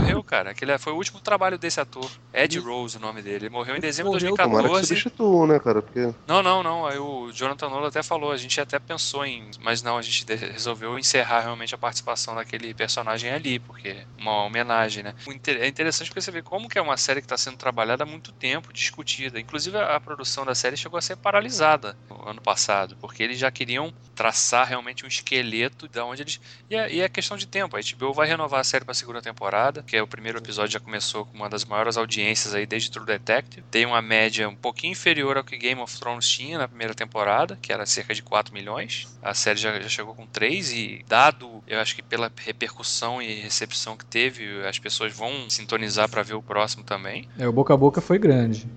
Morreu, 0.00 0.22
cara. 0.22 0.50
Aquele 0.50 0.76
foi 0.78 0.92
o 0.92 0.96
último 0.96 1.20
trabalho 1.20 1.58
desse 1.58 1.80
ator. 1.80 2.10
Ed 2.32 2.58
Rose, 2.58 2.96
o 2.96 3.00
nome 3.00 3.22
dele. 3.22 3.46
Ele 3.46 3.48
morreu 3.48 3.76
em 3.76 3.80
dezembro 3.80 4.18
de 4.18 4.24
morreu, 4.24 4.36
Tomara 4.36 4.62
que 4.64 4.72
2014. 4.74 4.86
substitua, 4.86 5.46
né, 5.46 5.58
cara? 5.58 5.82
Porque 5.82 6.14
Não, 6.26 6.42
não, 6.42 6.62
não. 6.62 6.86
Aí 6.86 6.98
o 6.98 7.30
Jonathan 7.32 7.68
Nolan 7.68 7.88
até 7.88 8.02
falou, 8.02 8.30
a 8.30 8.36
gente 8.36 8.60
até 8.60 8.78
pensou 8.78 9.24
em. 9.24 9.50
Mas 9.60 9.82
não, 9.82 9.98
a 9.98 10.02
gente 10.02 10.24
resolveu 10.34 10.98
encerrar 10.98 11.40
realmente 11.40 11.74
a 11.74 11.78
participação 11.78 12.34
daquele 12.34 12.74
personagem 12.74 13.30
ali, 13.30 13.58
porque 13.58 14.06
uma 14.18 14.44
homenagem, 14.44 15.02
né? 15.02 15.14
É 15.60 15.66
interessante 15.66 16.08
porque 16.08 16.20
você 16.20 16.30
vê 16.30 16.42
como 16.42 16.68
que 16.68 16.78
é 16.78 16.82
uma 16.82 16.96
série 16.96 17.20
que 17.20 17.26
está 17.26 17.36
sendo 17.36 17.56
trabalhada 17.56 18.04
há 18.04 18.06
muito 18.06 18.32
tempo, 18.32 18.72
discutida. 18.72 19.40
Inclusive 19.40 19.78
a 19.78 19.98
produção 20.00 20.44
da 20.44 20.54
série 20.54 20.76
chegou 20.76 20.98
a 20.98 21.02
ser 21.02 21.16
paralisada 21.16 21.96
ano 22.30 22.40
passado, 22.40 22.96
porque 23.00 23.22
eles 23.22 23.38
já 23.38 23.50
queriam 23.50 23.92
traçar 24.14 24.66
realmente 24.66 25.04
um 25.04 25.08
esqueleto 25.08 25.88
da 25.88 26.04
onde 26.04 26.22
eles. 26.22 26.40
E 26.68 26.74
é, 26.74 26.92
e 26.92 27.00
é 27.00 27.08
questão 27.08 27.36
de 27.36 27.46
tempo. 27.46 27.76
A 27.76 27.80
HBO 27.80 28.12
vai 28.12 28.26
renovar 28.26 28.60
a 28.60 28.64
série 28.64 28.84
para 28.84 28.92
a 28.92 28.94
segunda 28.94 29.22
temporada, 29.22 29.82
que 29.82 29.96
é 29.96 30.02
o 30.02 30.06
primeiro 30.06 30.38
episódio 30.38 30.72
já 30.72 30.80
começou 30.80 31.24
com 31.24 31.36
uma 31.36 31.48
das 31.48 31.64
maiores 31.64 31.96
audiências 31.96 32.54
aí 32.54 32.66
desde 32.66 32.90
True 32.90 33.06
Detective. 33.06 33.64
Tem 33.70 33.86
uma 33.86 34.02
média 34.02 34.48
um 34.48 34.56
pouquinho 34.56 34.92
inferior 34.92 35.36
ao 35.36 35.44
que 35.44 35.56
Game 35.56 35.80
of 35.80 35.98
Thrones 35.98 36.28
tinha 36.28 36.58
na 36.58 36.68
primeira 36.68 36.94
temporada, 36.94 37.58
que 37.62 37.72
era 37.72 37.86
cerca 37.86 38.14
de 38.14 38.22
4 38.22 38.52
milhões. 38.52 39.06
A 39.22 39.34
série 39.34 39.58
já, 39.58 39.80
já 39.80 39.88
chegou 39.88 40.14
com 40.14 40.26
3 40.26 40.72
e 40.72 41.04
dado, 41.06 41.62
eu 41.66 41.78
acho 41.80 41.94
que 41.94 42.02
pela 42.02 42.30
repercussão 42.44 43.22
e 43.22 43.40
recepção 43.40 43.96
que 43.96 44.04
teve, 44.04 44.66
as 44.66 44.78
pessoas 44.78 45.12
vão 45.12 45.48
sintonizar 45.48 46.08
para 46.08 46.22
ver 46.22 46.34
o 46.34 46.42
próximo 46.42 46.82
também. 46.84 47.28
É, 47.38 47.46
o 47.46 47.52
boca 47.52 47.72
a 47.72 47.76
boca 47.76 48.00
foi 48.00 48.18
grande. 48.18 48.68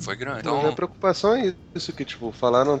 Foi 0.00 0.16
grande. 0.16 0.42
Mas 0.44 0.54
a 0.54 0.58
Então, 0.58 0.74
preocupação 0.74 1.34
é 1.36 1.54
isso, 1.74 1.92
que, 1.92 2.04
tipo, 2.04 2.32
falaram. 2.32 2.80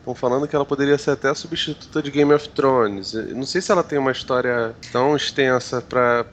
Estão 0.00 0.14
falando 0.14 0.48
que 0.48 0.56
ela 0.56 0.64
poderia 0.64 0.96
ser 0.96 1.10
até 1.12 1.28
a 1.28 1.34
substituta 1.34 2.02
de 2.02 2.10
Game 2.10 2.32
of 2.32 2.48
Thrones. 2.48 3.12
Eu 3.12 3.34
Não 3.36 3.44
sei 3.44 3.60
se 3.60 3.70
ela 3.70 3.82
tem 3.82 3.98
uma 3.98 4.10
história 4.12 4.74
tão 4.90 5.14
extensa 5.14 5.80
pra 5.82 6.24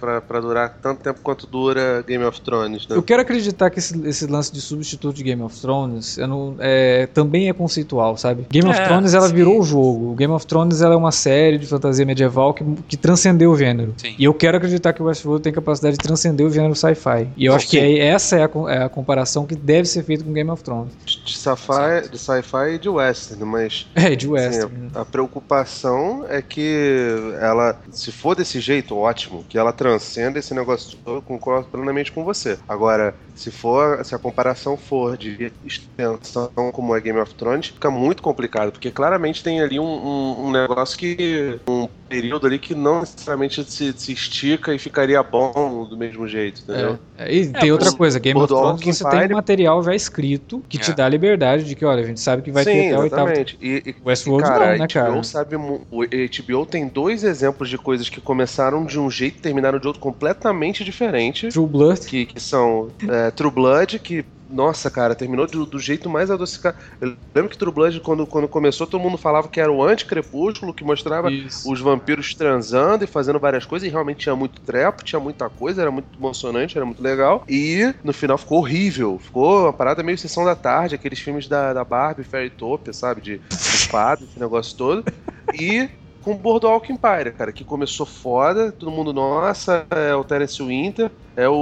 durar 0.41 0.77
tanto 0.81 1.01
tempo 1.01 1.19
quanto 1.21 1.45
dura 1.45 2.03
Game 2.07 2.23
of 2.23 2.39
Thrones, 2.41 2.87
né? 2.87 2.95
Eu 2.95 3.03
quero 3.03 3.21
acreditar 3.21 3.69
que 3.69 3.79
esse, 3.79 3.99
esse 4.07 4.25
lance 4.25 4.51
de 4.53 4.61
substituto 4.61 5.15
de 5.15 5.23
Game 5.23 5.41
of 5.41 5.59
Thrones 5.59 6.17
eu 6.17 6.27
não- 6.27 6.55
é, 6.59 7.07
também 7.07 7.49
é 7.49 7.53
conceitual, 7.53 8.15
sabe? 8.17 8.47
Game 8.49 8.67
of 8.69 8.79
É, 8.79 8.85
Thrones 8.87 9.13
ela 9.13 9.27
sim. 9.27 9.35
virou 9.35 9.59
o 9.59 9.63
jogo. 9.63 10.15
Game 10.15 10.31
of 10.33 10.47
Thrones 10.47 10.81
ela 10.81 10.93
é 10.93 10.97
uma 10.97 11.11
série 11.11 11.57
de 11.57 11.67
fantasia 11.67 12.05
medieval 12.05 12.53
que, 12.53 12.63
que 12.87 12.95
transcendeu 12.97 13.51
o 13.51 13.57
gênero. 13.57 13.93
Sim. 13.97 14.15
E 14.17 14.23
eu 14.23 14.33
quero 14.33 14.55
acreditar 14.57 14.93
que 14.93 15.01
o 15.01 15.05
Westworld 15.05 15.43
tem 15.43 15.51
capacidade 15.51 15.97
de 15.97 16.03
transcender 16.03 16.45
o 16.45 16.49
gênero 16.49 16.73
sci-fi. 16.75 17.27
E 17.35 17.45
eu 17.45 17.51
Não, 17.51 17.57
acho 17.57 17.67
que 17.67 17.79
sim. 17.79 17.85
é- 17.85 18.07
essa 18.07 18.37
é 18.37 18.43
a, 18.43 18.49
é 18.69 18.83
a 18.85 18.89
comparação 18.89 19.45
que 19.45 19.55
deve 19.55 19.87
ser 19.87 20.03
feita 20.03 20.23
com 20.23 20.31
Game 20.31 20.49
of 20.49 20.63
Thrones. 20.63 20.93
De 21.05 21.37
sci-fi 21.37 22.09
de 22.11 22.17
sci-fi 22.17 22.75
e 22.75 22.79
de 22.79 22.87
western, 22.89 23.43
mas 23.43 23.56
É, 23.95 24.15
de 24.15 24.27
assim, 24.35 24.59
Western. 24.59 24.91
a, 24.93 25.01
a 25.01 25.05
preocupação 25.05 26.25
é 26.27 26.41
que 26.41 27.07
ela, 27.39 27.79
se 27.91 28.11
for 28.11 28.35
desse 28.35 28.59
jeito, 28.59 28.95
ótimo, 28.97 29.43
que 29.45 29.57
ela 29.57 29.73
transcenda 29.73 30.39
esse 30.39 30.53
negócio, 30.53 30.97
eu 31.05 31.21
concordo 31.21 31.69
plenamente 31.69 32.11
com 32.11 32.23
você. 32.23 32.59
Agora, 32.67 33.15
se 33.33 33.51
for, 33.51 34.03
se 34.05 34.15
a 34.15 34.19
comparação 34.19 34.77
for 34.77 35.17
de 35.17 35.53
extensão 35.63 36.51
como 36.73 36.95
é 36.95 37.01
Game 37.01 37.19
of 37.19 37.33
Thrones, 37.35 37.67
fica 37.67 37.89
muito 37.91 38.21
complicado, 38.23 38.71
porque 38.71 38.91
claramente 38.91 39.43
tem 39.43 39.61
ali 39.61 39.79
um, 39.79 39.83
um- 39.85 40.47
um 40.47 40.51
negócio 40.51 40.97
que. 40.97 41.59
um 41.69 41.87
período 42.07 42.47
ali 42.47 42.57
que 42.59 42.73
não 42.75 43.01
necessariamente 43.01 43.63
se, 43.65 43.93
se 43.93 44.11
estica 44.11 44.73
e 44.73 44.79
ficaria 44.79 45.21
bom 45.23 45.85
do 45.89 45.97
mesmo 45.97 46.27
jeito, 46.27 46.61
entendeu? 46.61 46.99
É, 47.17 47.25
é, 47.25 47.35
e 47.35 47.51
tem 47.51 47.71
outra 47.71 47.91
por- 47.91 47.97
coisa, 47.97 48.19
Game 48.19 48.39
of 48.39 48.47
Thrones 48.47 48.81
você 48.81 49.03
tem 49.03 49.13
um 49.19 49.21
Empire- 49.23 49.33
material 49.35 49.83
já 49.83 49.93
escrito 49.95 50.63
que 50.69 50.77
te 50.77 50.91
É. 50.91 50.93
dá 50.93 51.05
a 51.05 51.09
liberdade 51.09 51.63
de 51.63 51.75
que, 51.75 51.85
olha, 51.85 52.03
a 52.03 52.05
gente 52.05 52.19
sabe 52.19 52.41
que 52.41 52.51
vai 52.51 52.63
Sim, 52.63 52.71
ter 52.71 52.87
até 52.87 52.97
o 52.97 53.01
oitavo. 53.01 53.21
exatamente. 53.27 53.57
E, 53.61 53.83
e, 53.85 53.95
Westworld 54.05 54.47
cara, 54.47 54.71
não, 54.71 54.77
né, 54.79 54.87
cara? 54.87 55.11
HBO 55.11 55.23
sabe, 55.23 55.55
o 55.55 56.03
HBO 56.03 56.65
tem 56.65 56.87
dois 56.87 57.23
exemplos 57.23 57.69
de 57.69 57.77
coisas 57.77 58.09
que 58.09 58.21
começaram 58.21 58.85
de 58.85 58.99
um 58.99 59.09
jeito 59.09 59.37
e 59.37 59.41
terminaram 59.41 59.79
de 59.79 59.87
outro 59.87 60.01
completamente 60.01 60.83
diferente. 60.83 61.49
True 61.49 61.67
Blood. 61.67 62.01
Que, 62.01 62.25
que 62.25 62.39
são 62.39 62.89
é, 63.07 63.31
True 63.31 63.51
Blood, 63.51 63.99
que, 63.99 64.23
nossa, 64.49 64.89
cara, 64.89 65.15
terminou 65.15 65.47
do, 65.47 65.65
do 65.65 65.79
jeito 65.79 66.09
mais 66.09 66.31
adocicado. 66.31 66.77
Eu 67.01 67.17
lembro 67.35 67.49
que 67.49 67.57
True 67.57 67.73
Blood, 67.73 67.99
quando, 68.01 68.25
quando 68.25 68.47
começou, 68.47 68.87
todo 68.87 69.01
mundo 69.01 69.17
falava 69.17 69.47
que 69.49 69.59
era 69.59 69.71
o 69.71 69.83
anti-crepúsculo, 69.83 70.73
que 70.73 70.83
mostrava 70.83 71.29
Isso. 71.29 71.69
os 71.69 71.79
vampiros 71.81 72.33
transando 72.33 73.03
e 73.03 73.07
fazendo 73.07 73.39
várias 73.39 73.65
coisas, 73.65 73.87
e 73.87 73.91
realmente 73.91 74.19
tinha 74.19 74.35
muito 74.35 74.61
trepo, 74.61 75.03
tinha 75.03 75.19
muita 75.19 75.49
coisa, 75.49 75.81
era 75.81 75.91
muito 75.91 76.07
emocionante, 76.17 76.77
era 76.77 76.85
muito 76.85 77.01
legal. 77.03 77.43
E 77.47 77.93
no 78.03 78.13
final 78.13 78.37
ficou 78.37 78.59
horrível. 78.59 79.19
Ficou 79.19 79.63
uma 79.63 79.73
parada 79.73 80.03
meio 80.03 80.17
sessão 80.17 80.45
da 80.45 80.55
tarde, 80.55 80.95
aqueles 80.95 81.19
filmes 81.19 81.47
da, 81.47 81.73
da 81.73 81.83
Barbie, 81.83 82.23
Fairytopia, 82.23 82.93
sabe? 82.93 83.21
De, 83.21 83.41
fada, 83.89 84.23
esse 84.23 84.39
negócio 84.39 84.75
todo. 84.77 85.03
E 85.53 85.89
com 86.19 86.33
o 86.33 86.37
Boardwalk 86.37 86.91
Empire, 86.91 87.31
cara, 87.31 87.53
que 87.53 87.63
começou 87.63 88.05
foda, 88.05 88.71
todo 88.71 88.91
mundo, 88.91 89.13
nossa, 89.13 89.87
é 89.91 90.13
o 90.13 90.23
Terence 90.25 90.61
Winter, 90.61 91.09
é 91.35 91.47
o... 91.47 91.53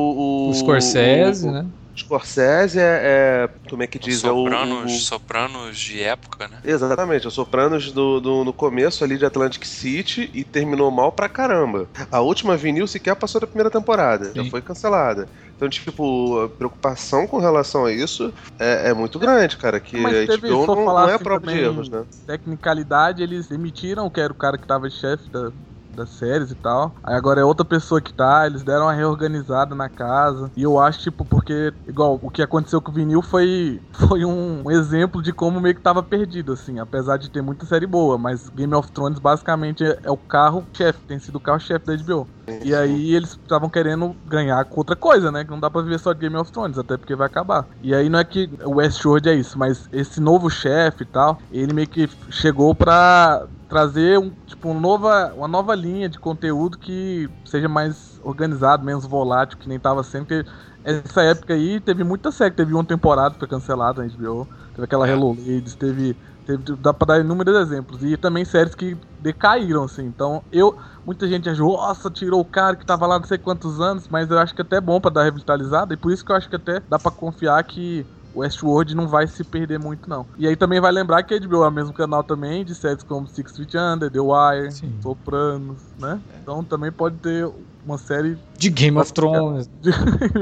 O, 0.48 0.50
O 0.50 0.54
Scorsese, 0.54 1.48
o- 1.50 1.52
né? 1.52 1.72
Scorsese 1.98 2.80
é, 2.80 3.46
é- 3.46 3.50
como 3.70 3.84
é 3.84 3.88
que 3.88 3.98
diz? 3.98 4.24
É 4.24 4.32
o- 4.32 4.44
sopranos, 4.44 4.92
o, 4.92 5.00
sopranos 5.00 5.80
de 5.80 6.02
época, 6.02 6.48
né? 6.48 6.62
Exatamente, 6.64 7.28
o 7.28 7.32
Sopranos 7.32 7.92
do, 7.92 8.20
do- 8.20 8.44
no 8.44 8.54
começo 8.54 9.04
ali 9.04 9.18
de 9.18 9.26
Atlantic 9.26 9.64
City 9.66 10.30
e 10.34 10.44
terminou 10.44 10.90
mal 10.92 11.12
pra 11.12 11.30
caramba. 11.30 11.88
A 12.12 12.20
última 12.22 12.58
vinil 12.58 12.88
sequer 12.88 13.16
passou 13.16 13.40
da 13.40 13.48
primeira 13.48 13.70
temporada, 13.70 14.34
já 14.34 14.44
Sim. 14.44 14.50
foi 14.50 14.62
cancelada. 14.62 15.30
Então, 15.56 15.70
tipo, 15.70 16.40
a 16.42 16.50
preocupação 16.50 17.26
com 17.28 17.38
relação 17.40 17.86
a 17.86 17.92
isso 17.92 18.34
é, 18.60 18.90
é 18.90 18.94
muito 18.94 19.18
grande, 19.18 19.58
cara. 19.58 19.80
Que 19.80 19.98
Mas 19.98 20.16
a 20.16 20.34
HBO 20.34 20.68
não, 20.68 20.86
não 20.86 21.08
é 21.10 21.14
assim 21.16 21.24
prova 21.24 21.46
de 21.48 21.58
erros, 21.58 21.90
né? 21.90 22.06
Tecnicalidade, 22.26 23.22
eles 23.24 23.48
demitiram, 23.48 24.10
que 24.10 24.20
era 24.20 24.34
o 24.34 24.36
cara 24.36 24.58
que 24.58 24.68
tava 24.68 24.90
chefe 24.90 25.30
da, 25.32 25.52
das 25.96 26.12
séries 26.12 26.52
e 26.52 26.56
tal. 26.56 26.96
Aí 27.04 27.16
agora 27.16 27.42
é 27.42 27.44
outra 27.46 27.66
pessoa 27.66 28.02
que 28.02 28.14
tá, 28.14 28.46
eles 28.46 28.64
deram 28.64 28.86
uma 28.86 28.94
reorganizada 28.94 29.74
na 29.74 29.90
casa. 29.90 30.52
E 30.56 30.64
eu 30.64 30.80
acho, 30.80 31.00
tipo, 31.00 31.26
porque, 31.26 31.74
igual, 31.88 32.20
o 32.22 32.30
que 32.30 32.42
aconteceu 32.42 32.82
com 32.82 32.92
o 32.92 32.94
vinil 32.94 33.22
foi, 33.22 33.82
foi 34.08 34.26
um, 34.26 34.70
exemplo 34.70 35.22
de 35.22 35.32
como 35.32 35.62
meio 35.62 35.76
que 35.76 35.82
tava 35.82 36.04
perdido, 36.04 36.54
assim. 36.54 36.80
Apesar 36.80 37.18
de 37.18 37.30
ter 37.30 37.42
muita 37.42 37.66
série 37.66 37.88
boa, 37.88 38.18
mas 38.18 38.50
Game 38.50 38.74
of 38.76 38.92
Thrones 38.92 39.20
basicamente 39.20 39.84
é, 39.84 40.00
é 40.04 40.12
o 40.12 40.18
carro-chefe, 40.18 41.00
tem 41.08 41.20
sido 41.20 41.38
o 41.38 41.42
carro-chefe 41.42 41.86
da 41.86 41.96
HBO. 41.96 42.28
E 42.64 42.76
aí 42.76 43.16
eles 43.16 43.32
estavam 43.32 43.70
querendo 43.70 44.16
ganhar 44.24 44.64
com 44.66 44.80
outra 44.80 44.96
coisa, 44.96 45.32
né? 45.32 45.44
Que 45.44 45.52
não 45.52 45.60
dá 45.60 45.70
pra 45.70 45.82
viver 45.82 46.00
só 46.00 46.14
de 46.14 46.20
Game 46.20 46.36
of 46.36 46.52
Thrones, 46.52 46.78
até 46.78 46.98
porque 46.98 47.16
vai 47.16 47.28
acabar. 47.28 47.68
E 47.82 47.94
aí 47.94 48.08
não 48.08 48.20
é 48.20 48.24
que 48.24 48.50
o 48.64 48.76
Westworld 48.76 49.30
é 49.30 49.34
isso, 49.34 49.58
mas 49.58 49.88
esse 49.92 50.20
novo 50.20 50.50
chefe 50.50 51.04
e 51.04 51.08
tal, 51.08 51.40
ele 51.50 51.74
meio 51.74 51.88
que 51.88 52.08
chegou 52.30 52.76
pra 52.76 53.48
trazer 53.76 54.18
um, 54.20 54.32
tipo, 54.48 54.70
um 54.70 54.80
nova, 54.80 55.34
uma 55.36 55.48
nova 55.48 55.76
linha 55.76 56.08
de 56.08 56.18
conteúdo 56.20 56.78
que 56.80 57.30
seja 57.46 57.68
mais 57.68 58.18
organizado, 58.24 58.86
menos 58.86 59.06
volátil, 59.06 59.58
que 59.58 59.68
nem 59.68 59.78
tava 59.80 60.02
sendo, 60.04 60.26
porque 60.28 60.46
essa 60.82 61.22
época 61.24 61.54
aí 61.54 61.82
teve 61.82 62.04
muita 62.04 62.32
série, 62.32 62.54
teve 62.56 62.74
uma 62.74 62.86
temporada 62.86 63.34
que 63.36 63.40
foi 63.40 63.48
cancelada 63.50 64.02
na 64.02 64.08
HBO, 64.08 64.48
teve 64.74 64.86
aquela 64.86 65.06
É. 65.08 65.12
Hello 65.12 65.34
Ladies, 65.34 65.76
teve, 65.76 66.18
teve 66.46 66.64
dá 66.78 66.94
pra 66.94 67.06
dar 67.16 67.20
inúmeros 67.20 67.56
exemplos, 67.60 68.02
e 68.04 68.16
também 68.18 68.46
séries 68.46 68.76
que 68.76 68.98
decaíram, 69.20 69.84
assim, 69.84 70.06
então 70.06 70.42
eu, 70.52 70.74
muita 71.06 71.28
gente 71.28 71.50
achou, 71.50 71.76
nossa, 71.76 72.10
tirou 72.10 72.40
o 72.40 72.46
cara 72.50 72.78
que 72.78 72.86
tava 72.86 73.06
lá 73.06 73.20
não 73.20 73.26
sei 73.26 73.38
quantos 73.38 73.82
anos, 73.82 74.08
mas 74.10 74.32
eu 74.32 74.40
acho 74.40 74.56
que 74.56 74.62
até 74.62 74.78
é 74.78 74.82
bom 74.82 75.02
pra 75.02 75.12
dar 75.12 75.24
revitalizada, 75.24 75.94
e 75.94 75.98
por 75.98 76.12
isso 76.14 76.24
que 76.24 76.32
eu 76.32 76.36
acho 76.38 76.50
que 76.50 76.56
até 76.56 76.82
dá 76.90 76.98
pra 76.98 77.12
confiar 77.12 77.62
que 77.66 78.08
Westworld 78.36 78.94
não 78.96 79.08
vai 79.08 79.28
se 79.28 79.44
perder 79.44 79.80
muito, 79.80 80.10
não. 80.10 80.26
E 80.38 80.48
aí 80.48 80.56
também 80.56 80.82
vai 80.82 80.92
lembrar 80.92 81.24
que 81.24 81.34
a 81.34 81.40
HBO 81.40 81.64
é 81.64 81.68
o 81.68 81.72
mesmo 81.72 81.94
canal 81.94 82.24
também 82.24 82.66
de 82.66 82.76
séries 82.76 83.04
como 83.04 83.28
Six 83.28 83.56
Feet 83.56 83.76
Under, 83.76 84.12
The 84.12 84.20
Wire, 84.20 84.72
Sim. 84.72 85.00
Sopranos, 85.02 85.82
né? 85.98 86.22
Então 86.42 86.64
também 86.64 86.92
pode 86.92 87.18
ter 87.18 87.50
uma 87.84 87.98
série 87.98 88.38
De 88.58 88.70
Game 88.70 88.98
of 88.98 89.14
Thrones. 89.14 89.70
de 89.80 89.92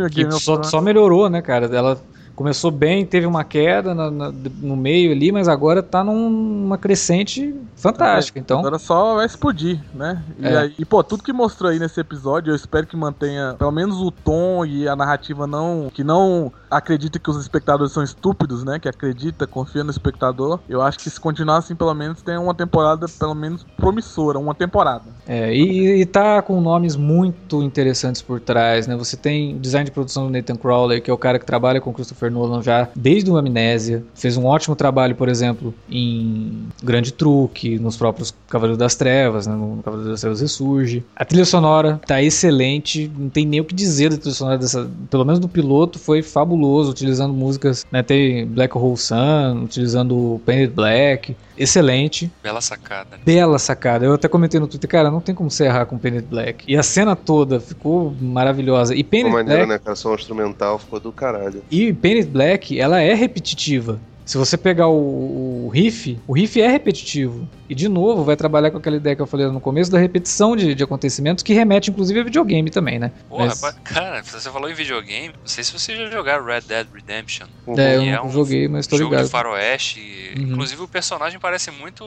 Que 0.10 0.22
Game 0.24 0.34
of 0.34 0.44
só, 0.44 0.54
Thrones. 0.54 0.72
só 0.72 0.82
melhorou, 0.82 1.30
né, 1.30 1.42
cara? 1.42 1.66
Ela 1.68 2.02
começou 2.36 2.72
bem, 2.72 3.06
teve 3.06 3.26
uma 3.26 3.44
queda 3.44 3.94
na- 3.94 4.10
na- 4.12 4.34
no 4.62 4.76
meio 4.76 5.12
ali, 5.12 5.32
mas 5.32 5.48
agora 5.48 5.84
tá 5.84 6.04
numa 6.04 6.78
crescente 6.78 7.54
fantástica. 7.76 8.40
Então, 8.40 8.60
Agora 8.60 8.80
só 8.80 9.16
vai 9.16 9.26
explodir, 9.26 9.80
né? 9.94 10.24
E, 10.40 10.46
É. 10.48 10.58
aí, 10.58 10.74
e, 10.80 10.86
pô, 10.86 11.04
tudo 11.04 11.22
que 11.24 11.34
mostrou 11.34 11.70
aí 11.72 11.80
nesse 11.80 12.00
episódio, 12.00 12.52
eu 12.52 12.56
espero 12.56 12.88
que 12.88 12.96
mantenha 12.96 13.56
pelo 13.60 13.72
menos 13.72 13.98
o 13.98 14.10
tom 14.12 14.66
e 14.66 14.88
a 14.88 14.96
narrativa 14.96 15.46
não. 15.46 15.92
que 15.94 16.04
não 16.04 16.52
acredita 16.72 17.20
que 17.20 17.30
os 17.30 17.38
espectadores 17.40 17.92
são 17.94 18.02
estúpidos, 18.04 18.64
né? 18.64 18.80
Que 18.80 18.88
acredita, 18.90 19.46
confia 19.46 19.84
no 19.84 19.92
espectador. 19.92 20.60
Eu 20.68 20.82
acho 20.82 20.98
que 21.00 21.10
se 21.10 21.20
continuar 21.20 21.58
assim, 21.58 21.76
pelo 21.76 21.94
menos 21.94 22.22
tem 22.22 22.38
uma 22.38 22.54
temporada, 22.56 23.06
pelo 23.20 23.36
menos, 23.36 23.64
promissora, 23.78 24.40
uma 24.40 24.56
temporada. 24.56 25.04
É, 25.28 25.54
e, 25.54 26.02
e 26.02 26.06
tá 26.06 26.42
com 26.42 26.60
nomes 26.62 26.96
muito 26.96 27.62
interessantes 27.62 28.22
por 28.22 28.40
trás, 28.40 28.88
né? 28.88 28.96
Você 28.96 29.16
tem 29.16 29.56
o 29.56 29.60
design 29.60 29.86
de 29.86 29.92
produção 29.92 30.26
do 30.26 30.32
Nathan 30.32 30.56
Crowley, 30.56 31.00
que 31.02 31.12
é 31.12 31.14
o 31.14 31.18
cara 31.18 31.38
que 31.38 31.46
trabalha 31.46 31.80
com 31.80 31.94
Christopher 31.94 32.23
Nolan 32.30 32.62
já 32.62 32.90
desde 32.96 33.30
o 33.30 33.38
Amnésia. 33.38 34.04
Fez 34.14 34.38
um 34.38 34.46
ótimo 34.46 34.76
trabalho, 34.76 35.16
por 35.16 35.30
exemplo, 35.30 35.74
em 35.90 36.68
Grande 36.84 37.12
Truque, 37.12 37.80
nos 37.80 37.98
próprios 37.98 38.34
Cavaleiros 38.50 38.78
das 38.78 38.96
Trevas, 38.96 39.48
né? 39.48 39.56
No 39.56 39.82
Cavaleiro 39.84 40.12
das 40.12 40.22
Trevas 40.22 40.42
Ressurge. 40.42 41.04
A 41.16 41.26
trilha 41.26 41.46
sonora 41.46 42.00
tá 42.06 42.22
excelente, 42.22 43.12
não 43.18 43.30
tem 43.30 43.46
nem 43.46 43.60
o 43.60 43.66
que 43.66 43.74
dizer 43.74 44.10
da 44.10 44.18
trilha 44.18 44.36
sonora 44.36 44.58
dessa, 44.58 44.90
pelo 45.10 45.26
menos 45.26 45.40
do 45.40 45.48
piloto, 45.48 46.00
foi 46.00 46.22
fabuloso, 46.22 46.92
utilizando 46.92 47.34
músicas, 47.34 47.86
né? 47.92 48.04
Tem 48.04 48.46
Black 48.46 48.78
Hole 48.78 48.98
Sun, 48.98 49.64
utilizando 49.64 50.42
Painted 50.46 50.74
Black. 50.74 51.36
Excelente. 51.58 52.32
Bela 52.42 52.62
sacada. 52.62 53.18
né? 53.18 53.24
Bela 53.26 53.60
sacada. 53.60 54.06
Eu 54.06 54.14
até 54.14 54.28
comentei 54.28 54.60
no 54.60 54.68
Twitter, 54.68 54.90
cara, 54.90 55.12
não 55.12 55.22
tem 55.22 55.34
como 55.36 55.50
você 55.50 55.66
errar 55.66 55.86
com 55.86 55.98
Painted 55.98 56.26
Black. 56.28 56.66
E 56.68 56.76
a 56.78 56.84
cena 56.84 57.16
toda 57.16 57.60
ficou 57.60 58.14
maravilhosa. 58.20 58.96
E 58.96 59.04
Painted 59.04 59.32
maneiro, 59.32 59.66
Black, 59.66 59.70
né, 59.70 59.80
cara? 59.84 59.96
Som 59.96 60.16
instrumental 60.16 60.80
ficou 60.80 61.00
do 61.00 61.12
caralho. 61.12 61.64
e 61.70 61.94
Painted 61.94 62.28
Black, 62.30 62.80
ela 62.80 63.02
é 63.02 63.14
repetitiva. 63.14 64.00
Se 64.26 64.38
você 64.38 64.58
pegar 64.58 64.88
o, 64.88 65.66
o 65.66 65.70
riff, 65.70 66.18
o 66.28 66.34
riff 66.34 66.62
é 66.62 66.68
repetitivo. 66.68 67.48
E 67.70 67.76
de 67.76 67.90
novo, 67.90 68.24
vai 68.24 68.36
trabalhar 68.36 68.72
com 68.72 68.78
aquela 68.78 68.96
ideia 68.96 69.16
que 69.16 69.22
eu 69.22 69.26
falei 69.28 69.48
no 69.48 69.60
começo 69.60 69.92
da 69.92 69.98
repetição 69.98 70.56
de, 70.56 70.76
de 70.76 70.84
acontecimentos, 70.84 71.44
que 71.44 71.54
remete 71.54 71.90
inclusive 71.90 72.20
a 72.20 72.24
videogame 72.24 72.70
também, 72.70 73.00
né? 73.00 73.12
Porra, 73.28 73.48
Mas- 73.48 73.62
cara, 73.84 74.22
você 74.24 74.50
falou 74.52 74.70
em 74.70 74.74
videogame. 74.74 75.30
Não 75.30 75.48
sei 75.48 75.64
se 75.64 75.74
você 75.74 75.96
já 75.96 76.10
jogaram 76.10 76.46
Red 76.46 76.62
Dead 76.62 76.88
Redemption. 76.94 77.48
É, 77.78 77.98
eu 77.98 78.02
que 78.02 78.12
não 78.12 78.30
joguei, 78.30 78.68
mas 78.68 78.86
tô 78.88 78.98
jogo 78.98 79.10
ligado. 79.12 79.26
de 79.26 79.32
faroeste. 79.32 80.34
Uhum. 80.38 80.44
Inclusive 80.44 80.82
o 80.84 80.88
personagem 80.88 81.40
parece 81.40 81.72
muito. 81.72 82.06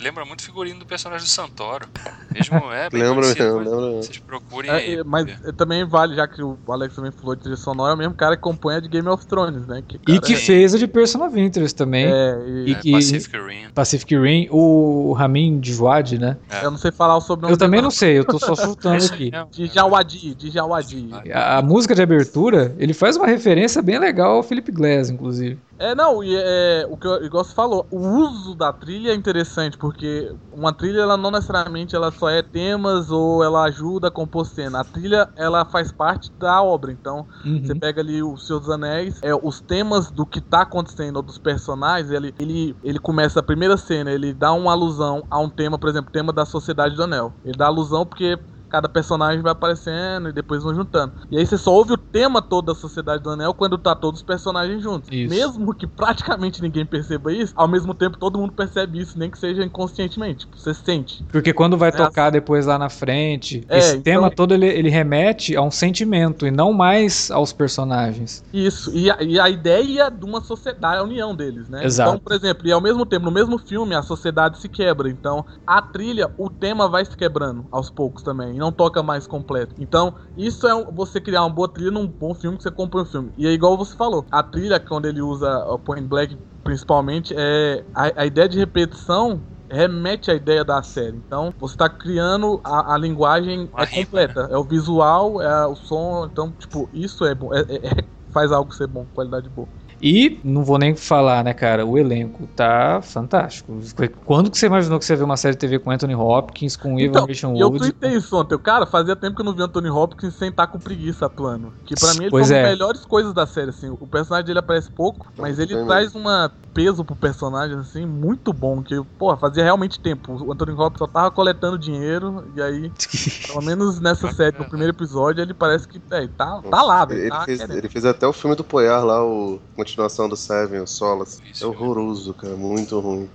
Lembra 0.00 0.24
muito 0.24 0.40
o 0.40 0.42
figurino 0.44 0.80
do 0.80 0.86
personagem 0.86 1.24
do 1.24 1.30
Santoro. 1.30 1.86
Mesmo 2.32 2.56
é 2.72 2.90
bem 2.90 3.02
Lembra 3.02 3.26
mesmo, 3.26 3.56
mas 3.56 3.66
lembra. 3.66 3.90
Vocês 4.02 4.18
procurem 4.18 4.70
É, 4.70 4.74
aí. 4.74 4.94
é, 4.96 5.04
mas 5.04 5.26
é, 5.28 5.52
também 5.52 5.84
vale, 5.86 6.14
já 6.16 6.26
que 6.26 6.42
o 6.42 6.58
Alex 6.68 6.94
também 6.94 7.10
falou 7.12 7.34
de 7.34 7.42
trilha 7.42 7.56
sonora, 7.56 7.92
é 7.92 7.94
o 7.94 7.98
mesmo 7.98 8.14
cara 8.14 8.36
que 8.36 8.42
compõe 8.42 8.74
a 8.76 8.80
de 8.80 8.88
Game 8.88 9.08
of 9.08 9.26
Thrones, 9.26 9.66
né? 9.66 9.82
Que, 9.86 9.98
E 10.08 10.20
que 10.20 10.34
é- 10.34 10.36
fez 10.36 10.74
a 10.74 10.78
de 10.78 10.86
Person 10.86 11.24
of 11.26 11.38
Interest 11.46 11.76
também. 11.76 12.06
É, 12.06 12.38
e- 12.46 12.64
E 12.68 12.72
É, 12.72 12.74
que- 12.76 12.92
Pacific 12.92 13.36
Rim. 13.36 13.66
Pacific 13.74 14.16
Rim, 14.18 14.48
o 14.50 15.12
Ramin 15.12 15.58
Djawadi, 15.60 16.18
né? 16.18 16.36
eu 16.62 16.70
não 16.70 16.78
sei 16.78 16.90
falar 16.92 17.16
o 17.16 17.20
sobrenome 17.20 17.52
Eu 17.54 17.58
também 17.58 17.80
não 17.80 17.90
sei, 17.90 18.18
eu 18.18 18.24
tô 18.24 18.38
só 18.38 18.54
chutando 18.54 18.96
aqui. 19.06 19.30
mesmo, 19.30 19.48
De 19.50 19.64
é. 19.64 19.68
Jawadi, 19.68 20.34
de 20.34 20.50
Jawadi. 20.50 21.08
A, 21.32 21.58
a 21.58 21.62
música 21.62 21.94
de 21.94 22.02
abertura, 22.02 22.74
ele 22.78 22.92
faz 22.92 23.16
uma 23.16 23.26
referência 23.26 23.80
bem 23.82 23.98
legal 23.98 24.36
ao 24.36 24.42
Philip 24.42 24.70
Glass, 24.72 25.10
inclusive. 25.10 25.58
É, 25.78 25.94
não, 25.94 26.24
e 26.24 26.34
é, 26.34 26.86
o 26.88 26.96
que 26.96 27.06
o 27.06 27.22
igual 27.22 27.44
você 27.44 27.52
falou, 27.54 27.86
o 27.90 27.98
uso 27.98 28.54
da 28.54 28.72
trilha 28.72 29.10
é 29.10 29.14
interessante, 29.14 29.76
porque 29.76 30.34
uma 30.50 30.72
trilha, 30.72 31.00
ela 31.02 31.18
não 31.18 31.30
necessariamente 31.30 31.94
ela 31.94 32.10
só 32.10 32.30
é 32.30 32.42
temas 32.42 33.10
ou 33.10 33.44
ela 33.44 33.62
ajuda 33.64 34.08
a 34.08 34.10
compor 34.10 34.46
cena. 34.46 34.80
A 34.80 34.84
trilha, 34.84 35.28
ela 35.36 35.66
faz 35.66 35.92
parte 35.92 36.30
da 36.38 36.62
obra, 36.62 36.90
então 36.90 37.26
Uhum. 37.44 37.62
você 37.62 37.74
pega 37.74 38.00
ali 38.00 38.22
o 38.22 38.38
Senhor 38.38 38.58
dos 38.58 38.70
Anéis, 38.70 39.20
é, 39.22 39.34
os 39.34 39.60
temas 39.60 40.10
do 40.10 40.24
que 40.26 40.40
tá 40.40 40.62
acontecendo, 40.62 41.16
ou 41.16 41.22
dos 41.22 41.36
personagens, 41.38 42.10
ele, 42.10 42.34
ele, 42.38 42.74
ele 42.82 42.98
começa 42.98 43.40
a 43.40 43.42
primeira 43.42 43.76
cena, 43.76 44.10
ele 44.10 44.32
dá 44.32 44.52
uma 44.54 44.72
alusão 44.72 45.26
a 45.30 45.38
um 45.38 45.50
tema, 45.50 45.78
por 45.78 45.90
exemplo, 45.90 46.08
o 46.08 46.12
tema 46.12 46.32
da 46.32 46.46
Sociedade 46.46 46.94
do 46.96 47.02
Anel. 47.02 47.34
Ele 47.44 47.56
dá 47.56 47.66
alusão 47.66 48.06
porque 48.06 48.38
cada 48.68 48.88
personagem 48.88 49.42
vai 49.42 49.52
aparecendo 49.52 50.28
e 50.28 50.32
depois 50.32 50.62
vão 50.62 50.74
juntando. 50.74 51.12
E 51.30 51.38
aí 51.38 51.46
você 51.46 51.56
só 51.56 51.72
ouve 51.72 51.92
o 51.92 51.96
tema 51.98 52.40
todo 52.42 52.66
da 52.66 52.74
Sociedade 52.74 53.22
do 53.22 53.30
Anel 53.30 53.54
quando 53.54 53.78
tá 53.78 53.94
todos 53.94 54.20
os 54.20 54.26
personagens 54.26 54.82
juntos. 54.82 55.08
Isso. 55.10 55.34
Mesmo 55.34 55.74
que 55.74 55.86
praticamente 55.86 56.60
ninguém 56.60 56.84
perceba 56.84 57.32
isso, 57.32 57.52
ao 57.56 57.68
mesmo 57.68 57.94
tempo 57.94 58.16
todo 58.18 58.38
mundo 58.38 58.52
percebe 58.52 58.98
isso, 59.00 59.18
nem 59.18 59.30
que 59.30 59.38
seja 59.38 59.64
inconscientemente. 59.64 60.40
Tipo, 60.40 60.58
você 60.58 60.74
sente. 60.74 61.24
Porque 61.30 61.52
quando 61.52 61.76
vai 61.76 61.88
É 61.90 61.92
tocar 61.92 62.30
depois 62.30 62.66
lá 62.66 62.78
na 62.78 62.88
frente, 62.90 63.64
É, 63.68 63.78
esse 63.78 63.90
então- 63.96 64.02
tema 64.02 64.30
todo 64.30 64.52
ele, 64.54 64.66
ele 64.66 64.88
remete 64.90 65.56
a 65.56 65.62
um 65.62 65.70
sentimento 65.70 66.46
e 66.46 66.50
não 66.50 66.72
mais 66.72 67.30
aos 67.30 67.52
personagens. 67.52 68.42
Isso, 68.52 68.90
e 68.94 69.10
a, 69.10 69.22
e 69.22 69.38
a 69.38 69.48
ideia 69.48 70.10
de 70.10 70.24
uma 70.24 70.40
sociedade, 70.40 70.98
a 70.98 71.02
união 71.02 71.34
deles, 71.34 71.68
né? 71.68 71.84
Exato. 71.84 72.10
Então, 72.10 72.20
por 72.20 72.32
exemplo, 72.32 72.66
e 72.66 72.72
ao 72.72 72.80
mesmo 72.80 73.06
tempo, 73.06 73.24
no 73.24 73.30
mesmo 73.30 73.58
filme, 73.58 73.94
a 73.94 74.02
sociedade 74.02 74.58
se 74.58 74.68
quebra. 74.68 75.08
Então, 75.08 75.44
a 75.66 75.80
trilha, 75.80 76.30
o 76.36 76.48
tema 76.50 76.88
vai 76.88 77.04
se 77.04 77.16
quebrando 77.16 77.66
aos 77.70 77.90
poucos 77.90 78.22
também, 78.22 78.56
não 78.66 78.72
toca 78.72 79.02
mais 79.02 79.26
completo. 79.26 79.74
Então, 79.78 80.14
isso 80.36 80.66
é 80.66 80.84
você 80.92 81.20
criar 81.20 81.42
uma 81.44 81.50
boa 81.54 81.68
trilha 81.72 81.90
num 81.90 82.06
bom 82.06 82.34
filme 82.34 82.56
que 82.56 82.62
você 82.64 82.70
compra 82.70 83.00
um 83.00 83.04
filme. 83.04 83.32
E 83.36 83.46
é 83.46 83.50
igual 83.52 83.76
você 83.76 83.94
falou, 83.96 84.26
a 84.30 84.42
trilha, 84.42 84.80
quando 84.80 85.06
ele 85.06 85.22
usa 85.22 85.58
o 85.66 85.78
Point 85.78 86.06
Black, 86.08 86.36
principalmente, 86.64 87.32
é 87.36 87.86
a, 87.94 88.22
a 88.22 88.26
ideia 88.26 88.48
de 88.48 88.58
repetição 88.58 89.44
remete 89.70 90.30
à 90.30 90.34
ideia 90.34 90.64
da 90.64 90.82
série. 90.82 91.16
Então, 91.16 91.52
você 91.58 91.74
está 91.74 91.88
criando 91.88 92.60
a, 92.64 92.94
a 92.94 92.98
linguagem 92.98 93.68
Uma 93.72 93.82
é 93.82 93.86
completa. 93.86 94.48
É 94.50 94.56
o 94.56 94.64
visual, 94.64 95.40
é 95.40 95.66
o 95.66 95.74
som. 95.76 96.26
Então, 96.26 96.52
tipo, 96.52 96.88
isso 96.92 97.24
é 97.24 97.34
bom. 97.34 97.52
É- 97.54 97.60
é- 97.68 97.86
é- 97.88 98.08
faz 98.32 98.52
algo 98.52 98.72
ser 98.74 98.86
bom, 98.86 99.06
qualidade 99.14 99.48
boa. 99.48 99.68
E 100.00 100.38
não 100.44 100.62
vou 100.62 100.78
nem 100.78 100.94
falar, 100.94 101.42
né, 101.42 101.54
cara? 101.54 101.86
O 101.86 101.96
elenco 101.96 102.46
tá 102.54 103.00
fantástico. 103.02 103.78
Quando 104.24 104.50
que 104.50 104.58
você 104.58 104.66
imaginou 104.66 104.98
que 104.98 105.04
você 105.04 105.14
ia 105.14 105.16
ver 105.16 105.24
uma 105.24 105.36
série 105.36 105.54
de 105.54 105.60
TV 105.60 105.78
com 105.78 105.90
Anthony 105.90 106.14
Hopkins, 106.14 106.76
com 106.76 106.98
Evan 107.00 107.26
Então, 107.28 107.56
e 107.56 107.60
eu 107.60 107.70
tuitei 107.70 108.12
isso 108.12 108.36
ontem. 108.36 108.58
Cara, 108.58 108.86
fazia 108.86 109.16
tempo 109.16 109.36
que 109.36 109.40
eu 109.40 109.44
não 109.44 109.54
vi 109.54 109.62
Anthony 109.62 109.88
Hopkins 109.88 110.34
sem 110.34 110.48
estar 110.48 110.66
com 110.66 110.78
preguiça 110.78 111.26
atuando. 111.26 111.72
Que 111.84 111.94
pra 111.94 112.12
mim 112.14 112.22
ele 112.22 112.30
Pois 112.30 112.48
foi 112.48 112.56
uma 112.56 112.60
é. 112.60 112.62
das 112.62 112.72
melhores 112.72 113.04
coisas 113.04 113.32
da 113.32 113.46
série, 113.46 113.70
assim. 113.70 113.88
O 113.88 114.06
personagem 114.06 114.46
dele 114.46 114.58
aparece 114.58 114.90
pouco, 114.90 115.32
mas 115.38 115.58
ele 115.58 115.74
Tem 115.74 115.86
traz 115.86 116.14
uma 116.14 116.52
peso 116.74 117.02
pro 117.02 117.16
personagem, 117.16 117.78
assim, 117.78 118.04
muito 118.04 118.52
bom. 118.52 118.82
Que, 118.82 119.02
pô, 119.18 119.34
fazia 119.38 119.64
realmente 119.64 119.98
tempo. 119.98 120.32
O 120.44 120.52
Anthony 120.52 120.72
Hopkins 120.72 120.98
só 120.98 121.06
tava 121.06 121.30
coletando 121.30 121.78
dinheiro, 121.78 122.44
e 122.54 122.60
aí, 122.60 122.92
pelo 123.46 123.62
menos 123.62 123.98
nessa 123.98 124.30
série, 124.32 124.58
no 124.58 124.68
primeiro 124.68 124.92
episódio, 124.92 125.40
ele 125.40 125.54
parece 125.54 125.88
que, 125.88 126.00
é, 126.10 126.26
tá, 126.28 126.60
tá 126.70 126.82
lá, 126.82 127.04
velho. 127.06 127.20
Ele, 127.20 127.30
Tá 127.30 127.44
fez, 127.44 127.60
ele 127.60 127.88
fez 127.88 128.04
até 128.04 128.26
o 128.26 128.32
filme 128.32 128.54
do 128.54 128.62
Poyar 128.62 129.04
lá, 129.04 129.24
o 129.24 129.58
continuação 129.86 130.28
do 130.28 130.36
Seven, 130.36 130.80
o 130.80 130.86
Solace. 130.86 131.40
Isso, 131.52 131.64
É 131.64 131.66
horroroso, 131.66 132.34
cara, 132.34 132.54
muito 132.56 132.98
ruim. 133.00 133.28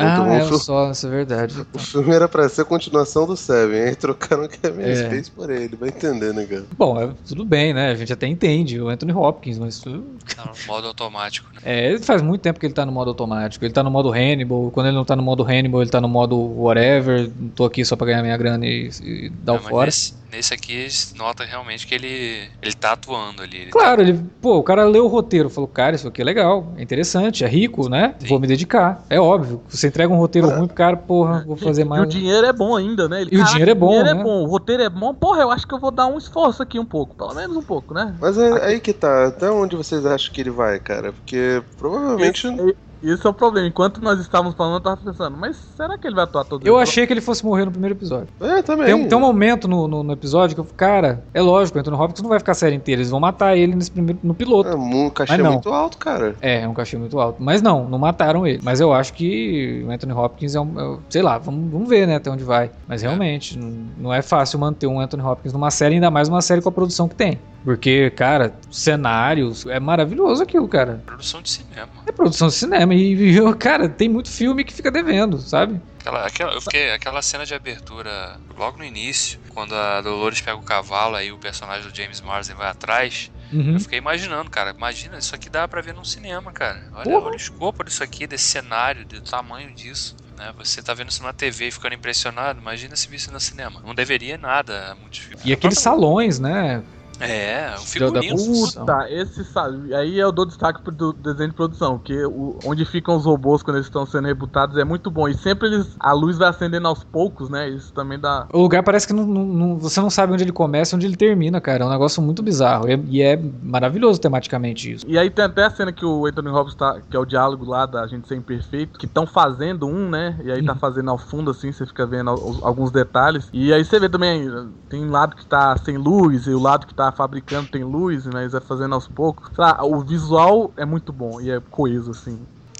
Ah, 0.00 0.20
Muito 0.20 0.32
é 0.32 0.38
bom. 0.48 0.54
o 0.54 0.90
isso 0.92 1.06
é 1.08 1.10
verdade. 1.10 1.54
O 1.74 1.78
filme 1.78 2.14
era 2.14 2.28
pra 2.28 2.48
ser 2.48 2.60
a 2.60 2.64
continuação 2.64 3.26
do 3.26 3.36
Seven, 3.36 3.80
aí 3.80 3.96
trocaram 3.96 4.44
o 4.44 4.48
Kevin 4.48 4.82
É. 4.82 4.94
Space 4.94 5.28
por 5.28 5.50
ele, 5.50 5.74
vai 5.74 5.88
entender, 5.88 6.32
né, 6.32 6.44
cara? 6.46 6.66
Bom, 6.76 7.00
é, 7.00 7.10
tudo 7.26 7.44
bem, 7.44 7.74
né? 7.74 7.90
A 7.90 7.94
gente 7.96 8.12
até 8.12 8.28
entende 8.28 8.80
o 8.80 8.88
Anthony 8.88 9.12
Hopkins, 9.12 9.58
mas 9.58 9.80
tudo- 9.80 10.04
Tá 10.36 10.44
no 10.44 10.72
modo 10.72 10.86
automático, 10.86 11.48
né? 11.52 11.60
É, 11.64 11.88
ele 11.90 11.98
faz 11.98 12.22
muito 12.22 12.40
tempo 12.42 12.60
que 12.60 12.66
ele 12.66 12.74
tá 12.74 12.86
no 12.86 12.92
modo 12.92 13.08
automático. 13.08 13.64
Ele 13.64 13.74
tá 13.74 13.82
no 13.82 13.90
modo 13.90 14.12
Hannibal. 14.12 14.70
Quando 14.70 14.86
ele 14.86 14.96
não 14.96 15.04
tá 15.04 15.16
no 15.16 15.22
modo 15.22 15.42
Hannibal, 15.42 15.82
ele 15.82 15.90
tá 15.90 16.00
no 16.00 16.08
modo 16.08 16.36
whatever. 16.38 17.28
Tô 17.56 17.64
aqui 17.64 17.84
só 17.84 17.96
pra 17.96 18.06
ganhar 18.06 18.22
minha 18.22 18.36
grana 18.36 18.64
e, 18.66 18.90
e 19.02 19.30
dar 19.30 19.54
o 19.54 19.56
Não, 19.56 19.62
mas 19.62 19.70
fora. 19.70 19.86
Nesse, 19.86 20.14
nesse 20.30 20.52
aqui 20.54 20.88
nota 21.16 21.44
realmente 21.44 21.86
que 21.86 21.94
ele, 21.94 22.48
ele 22.62 22.74
tá 22.74 22.92
atuando 22.92 23.42
ali. 23.42 23.56
Ele 23.62 23.70
Claro, 23.70 24.00
ele, 24.02 24.20
pô, 24.40 24.56
o 24.58 24.62
cara 24.62 24.84
leu 24.84 25.04
o 25.04 25.08
roteiro, 25.08 25.48
falou, 25.50 25.68
cara, 25.68 25.96
isso 25.96 26.08
aqui 26.08 26.20
é 26.22 26.24
legal, 26.24 26.72
é 26.76 26.82
interessante, 26.82 27.44
é 27.44 27.48
rico, 27.48 27.88
né? 27.88 28.14
Sim. 28.18 28.26
Vou 28.28 28.38
me 28.40 28.46
dedicar. 28.46 29.04
É 29.08 29.18
óbvio. 29.20 29.62
Você 29.68 29.88
entrega 29.88 30.12
um 30.12 30.16
roteiro 30.16 30.48
ruim 30.48 30.66
pro 30.66 30.76
cara, 30.76 30.96
porra, 30.96 31.44
vou 31.46 31.56
fazer 31.58 31.82
E 31.82 31.84
o 31.84 31.88
mais. 31.88 32.08
dinheiro 32.08 32.46
é 32.46 32.52
bom 32.52 32.76
ainda, 32.76 33.08
né? 33.08 33.22
Ele, 33.22 33.30
E 33.32 33.36
o 33.36 33.38
"Caraca, 33.38 33.50
dinheiro 33.52 33.70
é 33.70 33.74
bom, 33.74 33.86
O 33.86 33.90
dinheiro 33.90 34.14
né?" 34.14 34.20
é 34.20 34.24
bom, 34.24 34.42
o 34.42 34.46
roteiro 34.46 34.82
é 34.82 34.88
bom. 34.88 35.14
Porra, 35.14 35.42
eu 35.42 35.50
acho 35.50 35.66
que 35.66 35.74
eu 35.74 35.78
vou 35.78 35.90
dar 35.90 36.06
um 36.06 36.18
esforço 36.18 36.62
aqui 36.62 36.78
um 36.78 36.84
pouco. 36.84 37.14
Pelo 37.16 37.34
menos 37.34 37.56
um 37.56 37.62
pouco, 37.62 37.94
né? 37.94 38.14
Mas 38.20 38.38
é 38.38 38.64
aí 38.64 38.80
que 38.80 38.92
tá, 38.92 39.26
até 39.28 39.50
onde 39.50 39.76
vocês 39.76 40.04
acham 40.06 40.32
que 40.32 40.40
ele 40.40 40.50
vai, 40.50 40.78
cara? 40.78 41.12
Porque 41.12 41.62
provavelmente. 41.76 42.46
Esse, 42.46 42.76
esse 43.02 43.26
é 43.26 43.30
o 43.30 43.32
problema. 43.34 43.66
Enquanto 43.68 44.00
nós 44.02 44.18
estávamos 44.20 44.54
falando, 44.54 44.74
eu 44.74 44.80
tava 44.80 44.96
pensando, 44.96 45.36
mas 45.36 45.56
será 45.76 45.96
que 45.98 46.06
ele 46.06 46.14
vai 46.14 46.24
atuar 46.24 46.44
todo 46.44 46.66
Eu 46.66 46.78
achei 46.78 47.06
que 47.06 47.12
ele 47.12 47.20
fosse 47.20 47.44
morrer 47.44 47.64
no 47.64 47.70
primeiro 47.70 47.94
episódio. 47.94 48.28
É, 48.40 48.62
também. 48.62 48.86
Tem, 48.86 48.94
um- 48.94 49.08
tem 49.08 49.16
um 49.18 49.20
momento 49.20 49.66
no, 49.68 49.86
no, 49.88 50.02
no 50.02 50.12
episódio 50.12 50.54
que 50.54 50.60
eu 50.60 50.64
cara, 50.76 51.24
é 51.34 51.40
lógico, 51.40 51.78
o 51.78 51.80
Anthony 51.80 51.96
Hopkins 51.96 52.22
não 52.22 52.28
vai 52.28 52.38
ficar 52.38 52.52
a 52.52 52.54
série 52.54 52.76
inteira, 52.76 53.00
eles 53.00 53.10
vão 53.10 53.20
matar 53.20 53.56
ele 53.56 53.74
nesse 53.74 53.90
primeiro, 53.90 54.18
no 54.22 54.34
piloto. 54.34 54.68
É 54.70 54.74
um 54.74 55.10
cachê 55.10 55.32
muito 55.42 55.68
alto, 55.70 55.98
cara. 55.98 56.36
É, 56.40 56.62
é 56.62 56.68
um 56.68 56.74
cachê 56.74 56.96
muito 56.96 57.18
alto. 57.18 57.42
Mas 57.42 57.62
não, 57.62 57.88
não 57.88 57.98
mataram 57.98 58.46
ele. 58.46 58.60
Mas 58.62 58.80
eu 58.80 58.92
acho 58.92 59.12
que 59.14 59.84
o 59.86 59.90
Anthony 59.90 60.12
Hopkins 60.12 60.54
é 60.54 60.60
um. 60.60 60.80
é- 60.96 60.98
sei 61.10 61.22
lá, 61.22 61.38
vamos, 61.38 61.70
vamos 61.70 61.88
ver, 61.88 62.06
né, 62.06 62.16
até 62.16 62.30
onde 62.30 62.44
vai. 62.44 62.70
Mas 62.86 63.02
realmente, 63.02 63.58
não, 63.58 63.68
não 63.98 64.14
é 64.14 64.22
fácil 64.22 64.58
manter 64.58 64.86
um 64.86 65.00
Anthony 65.00 65.22
Hopkins 65.22 65.52
numa 65.52 65.70
série, 65.70 65.94
ainda 65.96 66.10
mais 66.10 66.28
uma 66.28 66.42
série 66.42 66.60
com 66.60 66.68
a 66.68 66.72
produção 66.72 67.08
que 67.08 67.14
tem. 67.14 67.38
Porque, 67.68 68.08
cara, 68.12 68.54
cenários, 68.70 69.66
é 69.66 69.78
maravilhoso 69.78 70.42
aquilo, 70.42 70.66
cara. 70.66 71.02
Produção 71.04 71.42
de 71.42 71.50
cinema. 71.50 71.90
É 72.06 72.10
produção 72.10 72.48
de 72.48 72.54
cinema. 72.54 72.94
E, 72.94 73.36
cara, 73.60 73.90
tem 73.90 74.08
muito 74.08 74.30
filme 74.30 74.64
que 74.64 74.72
fica 74.72 74.90
devendo, 74.90 75.38
sabe? 75.38 75.78
Aquela, 76.00 76.26
aquela, 76.26 76.52
eu 76.54 76.62
fiquei, 76.62 76.90
aquela 76.92 77.20
cena 77.20 77.44
de 77.44 77.52
abertura 77.52 78.40
logo 78.56 78.78
no 78.78 78.84
início, 78.86 79.38
quando 79.52 79.74
a 79.74 80.00
Dolores 80.00 80.40
pega 80.40 80.56
o 80.56 80.62
cavalo 80.62 81.14
aí 81.14 81.30
o 81.30 81.36
personagem 81.36 81.86
do 81.86 81.94
James 81.94 82.22
Marsden 82.22 82.56
vai 82.56 82.70
atrás. 82.70 83.30
Uhum. 83.52 83.74
Eu 83.74 83.80
fiquei 83.80 83.98
imaginando, 83.98 84.48
cara. 84.48 84.70
Imagina, 84.70 85.18
isso 85.18 85.34
aqui 85.34 85.50
dá 85.50 85.68
para 85.68 85.82
ver 85.82 85.92
no 85.92 86.06
cinema, 86.06 86.50
cara. 86.50 86.82
Olha, 86.94 87.18
olha 87.18 87.32
o 87.32 87.36
escopo 87.36 87.84
disso 87.84 88.02
aqui, 88.02 88.26
desse 88.26 88.44
cenário, 88.44 89.04
do 89.04 89.20
tamanho 89.20 89.74
disso. 89.74 90.16
Né? 90.38 90.54
Você 90.56 90.80
tá 90.80 90.94
vendo 90.94 91.10
isso 91.10 91.22
na 91.22 91.34
TV 91.34 91.68
e 91.68 91.70
ficando 91.70 91.94
impressionado, 91.94 92.60
imagina 92.60 92.96
se 92.96 93.08
visse 93.08 93.30
no 93.30 93.38
cinema. 93.38 93.82
Não 93.84 93.94
deveria 93.94 94.38
nada. 94.38 94.96
Muito 95.02 95.20
E 95.44 95.52
aqueles 95.52 95.78
salões, 95.78 96.38
né? 96.38 96.82
É, 97.20 97.74
o 97.76 97.80
figurino. 97.80 98.36
Puta, 98.36 99.06
esse 99.10 99.44
sabe. 99.44 99.94
Aí 99.94 100.18
eu 100.18 100.30
dou 100.30 100.46
destaque 100.46 100.80
pro 100.82 101.12
desenho 101.12 101.50
de 101.50 101.54
produção, 101.54 101.98
que 101.98 102.24
o, 102.24 102.58
onde 102.64 102.84
ficam 102.84 103.16
os 103.16 103.24
robôs 103.24 103.62
quando 103.62 103.76
eles 103.76 103.86
estão 103.86 104.06
sendo 104.06 104.26
rebutados 104.26 104.76
é 104.76 104.84
muito 104.84 105.10
bom. 105.10 105.28
E 105.28 105.34
sempre 105.34 105.68
eles. 105.68 105.96
A 105.98 106.12
luz 106.12 106.38
vai 106.38 106.48
acendendo 106.48 106.86
aos 106.86 107.02
poucos, 107.02 107.48
né? 107.48 107.68
Isso 107.68 107.92
também 107.92 108.18
dá. 108.18 108.46
O 108.52 108.60
lugar 108.60 108.82
parece 108.82 109.06
que 109.06 109.12
não, 109.12 109.26
não, 109.26 109.78
você 109.78 110.00
não 110.00 110.10
sabe 110.10 110.32
onde 110.32 110.44
ele 110.44 110.52
começa 110.52 110.94
e 110.94 110.96
onde 110.96 111.06
ele 111.06 111.16
termina, 111.16 111.60
cara. 111.60 111.84
É 111.84 111.86
um 111.86 111.90
negócio 111.90 112.22
muito 112.22 112.42
bizarro. 112.42 112.88
E, 112.88 113.04
e, 113.08 113.22
é 113.22 113.40
maravilhoso 113.62 114.20
tematicamente 114.20 114.92
isso. 114.92 115.04
E 115.08 115.18
aí 115.18 115.30
tem 115.30 115.44
até 115.44 115.64
a 115.64 115.70
cena 115.70 115.92
que 115.92 116.04
o 116.04 116.26
Anthony 116.26 116.48
Robbins 116.48 116.74
tá. 116.74 117.00
Que 117.10 117.16
é 117.16 117.20
o 117.20 117.24
diálogo 117.24 117.64
lá 117.64 117.86
da 117.86 118.06
gente 118.06 118.28
ser 118.28 118.36
imperfeito, 118.36 118.98
que 118.98 119.06
estão 119.06 119.26
fazendo 119.26 119.86
um, 119.86 120.08
né? 120.08 120.38
E 120.44 120.52
aí 120.52 120.64
tá 120.64 120.72
uhum. 120.72 120.78
fazendo 120.78 121.10
ao 121.10 121.18
fundo, 121.18 121.50
assim, 121.50 121.72
você 121.72 121.84
fica 121.84 122.06
vendo 122.06 122.30
alguns 122.62 122.90
detalhes. 122.90 123.48
E 123.52 123.72
aí 123.72 123.84
você 123.84 123.98
vê 123.98 124.08
também, 124.08 124.48
tem 124.88 125.04
um 125.04 125.10
lado 125.10 125.36
que 125.36 125.44
tá 125.44 125.76
sem 125.78 125.96
luz 125.96 126.46
e 126.46 126.50
o 126.50 126.60
lado 126.60 126.86
que 126.86 126.94
tá 126.94 127.07
fabricando 127.12 127.68
tem 127.68 127.84
luz, 127.84 128.26
mas 128.26 128.54
é 128.54 128.60
fazendo 128.60 128.94
aos 128.94 129.08
poucos. 129.08 129.50
Lá, 129.56 129.84
o 129.84 130.00
visual 130.00 130.72
é 130.76 130.84
muito 130.84 131.12
bom 131.12 131.40
e 131.40 131.50
é 131.50 131.60
coeso, 131.70 132.10
assim. 132.10 132.38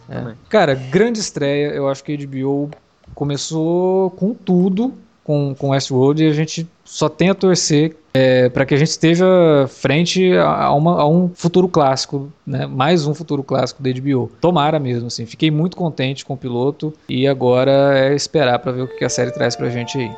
É. 0.08 0.34
Cara, 0.48 0.74
grande 0.74 1.18
estreia. 1.18 1.68
Eu 1.68 1.88
acho 1.88 2.02
que 2.02 2.12
a 2.12 2.26
HBO 2.26 2.70
começou 3.14 4.10
com 4.12 4.32
tudo 4.34 4.92
com, 5.28 5.54
com 5.54 5.70
Westworld 5.70 6.24
e 6.24 6.26
a 6.26 6.32
gente 6.32 6.66
só 6.82 7.06
tem 7.06 7.28
a 7.28 7.34
torcer 7.34 7.94
é, 8.14 8.48
para 8.48 8.64
que 8.64 8.72
a 8.72 8.78
gente 8.78 8.88
esteja 8.88 9.26
frente 9.68 10.32
a, 10.38 10.72
uma, 10.72 11.02
a, 11.02 11.06
um 11.06 11.28
futuro 11.34 11.68
clássico, 11.68 12.32
né? 12.46 12.66
mais 12.66 13.06
um 13.06 13.12
futuro 13.12 13.42
clássico 13.42 13.82
da 13.82 13.90
HBO. 13.92 14.32
Tomara 14.40 14.78
mesmo, 14.78 15.08
assim. 15.08 15.26
Fiquei 15.26 15.50
muito 15.50 15.76
contente 15.76 16.24
com 16.24 16.32
o 16.32 16.36
piloto 16.36 16.94
e 17.06 17.28
agora 17.28 17.98
é 17.98 18.14
esperar 18.14 18.58
para 18.58 18.72
ver 18.72 18.82
o 18.82 18.88
que 18.88 19.04
a 19.04 19.08
série 19.10 19.30
traz 19.30 19.54
pra 19.54 19.68
gente 19.68 19.98
aí. 19.98 20.10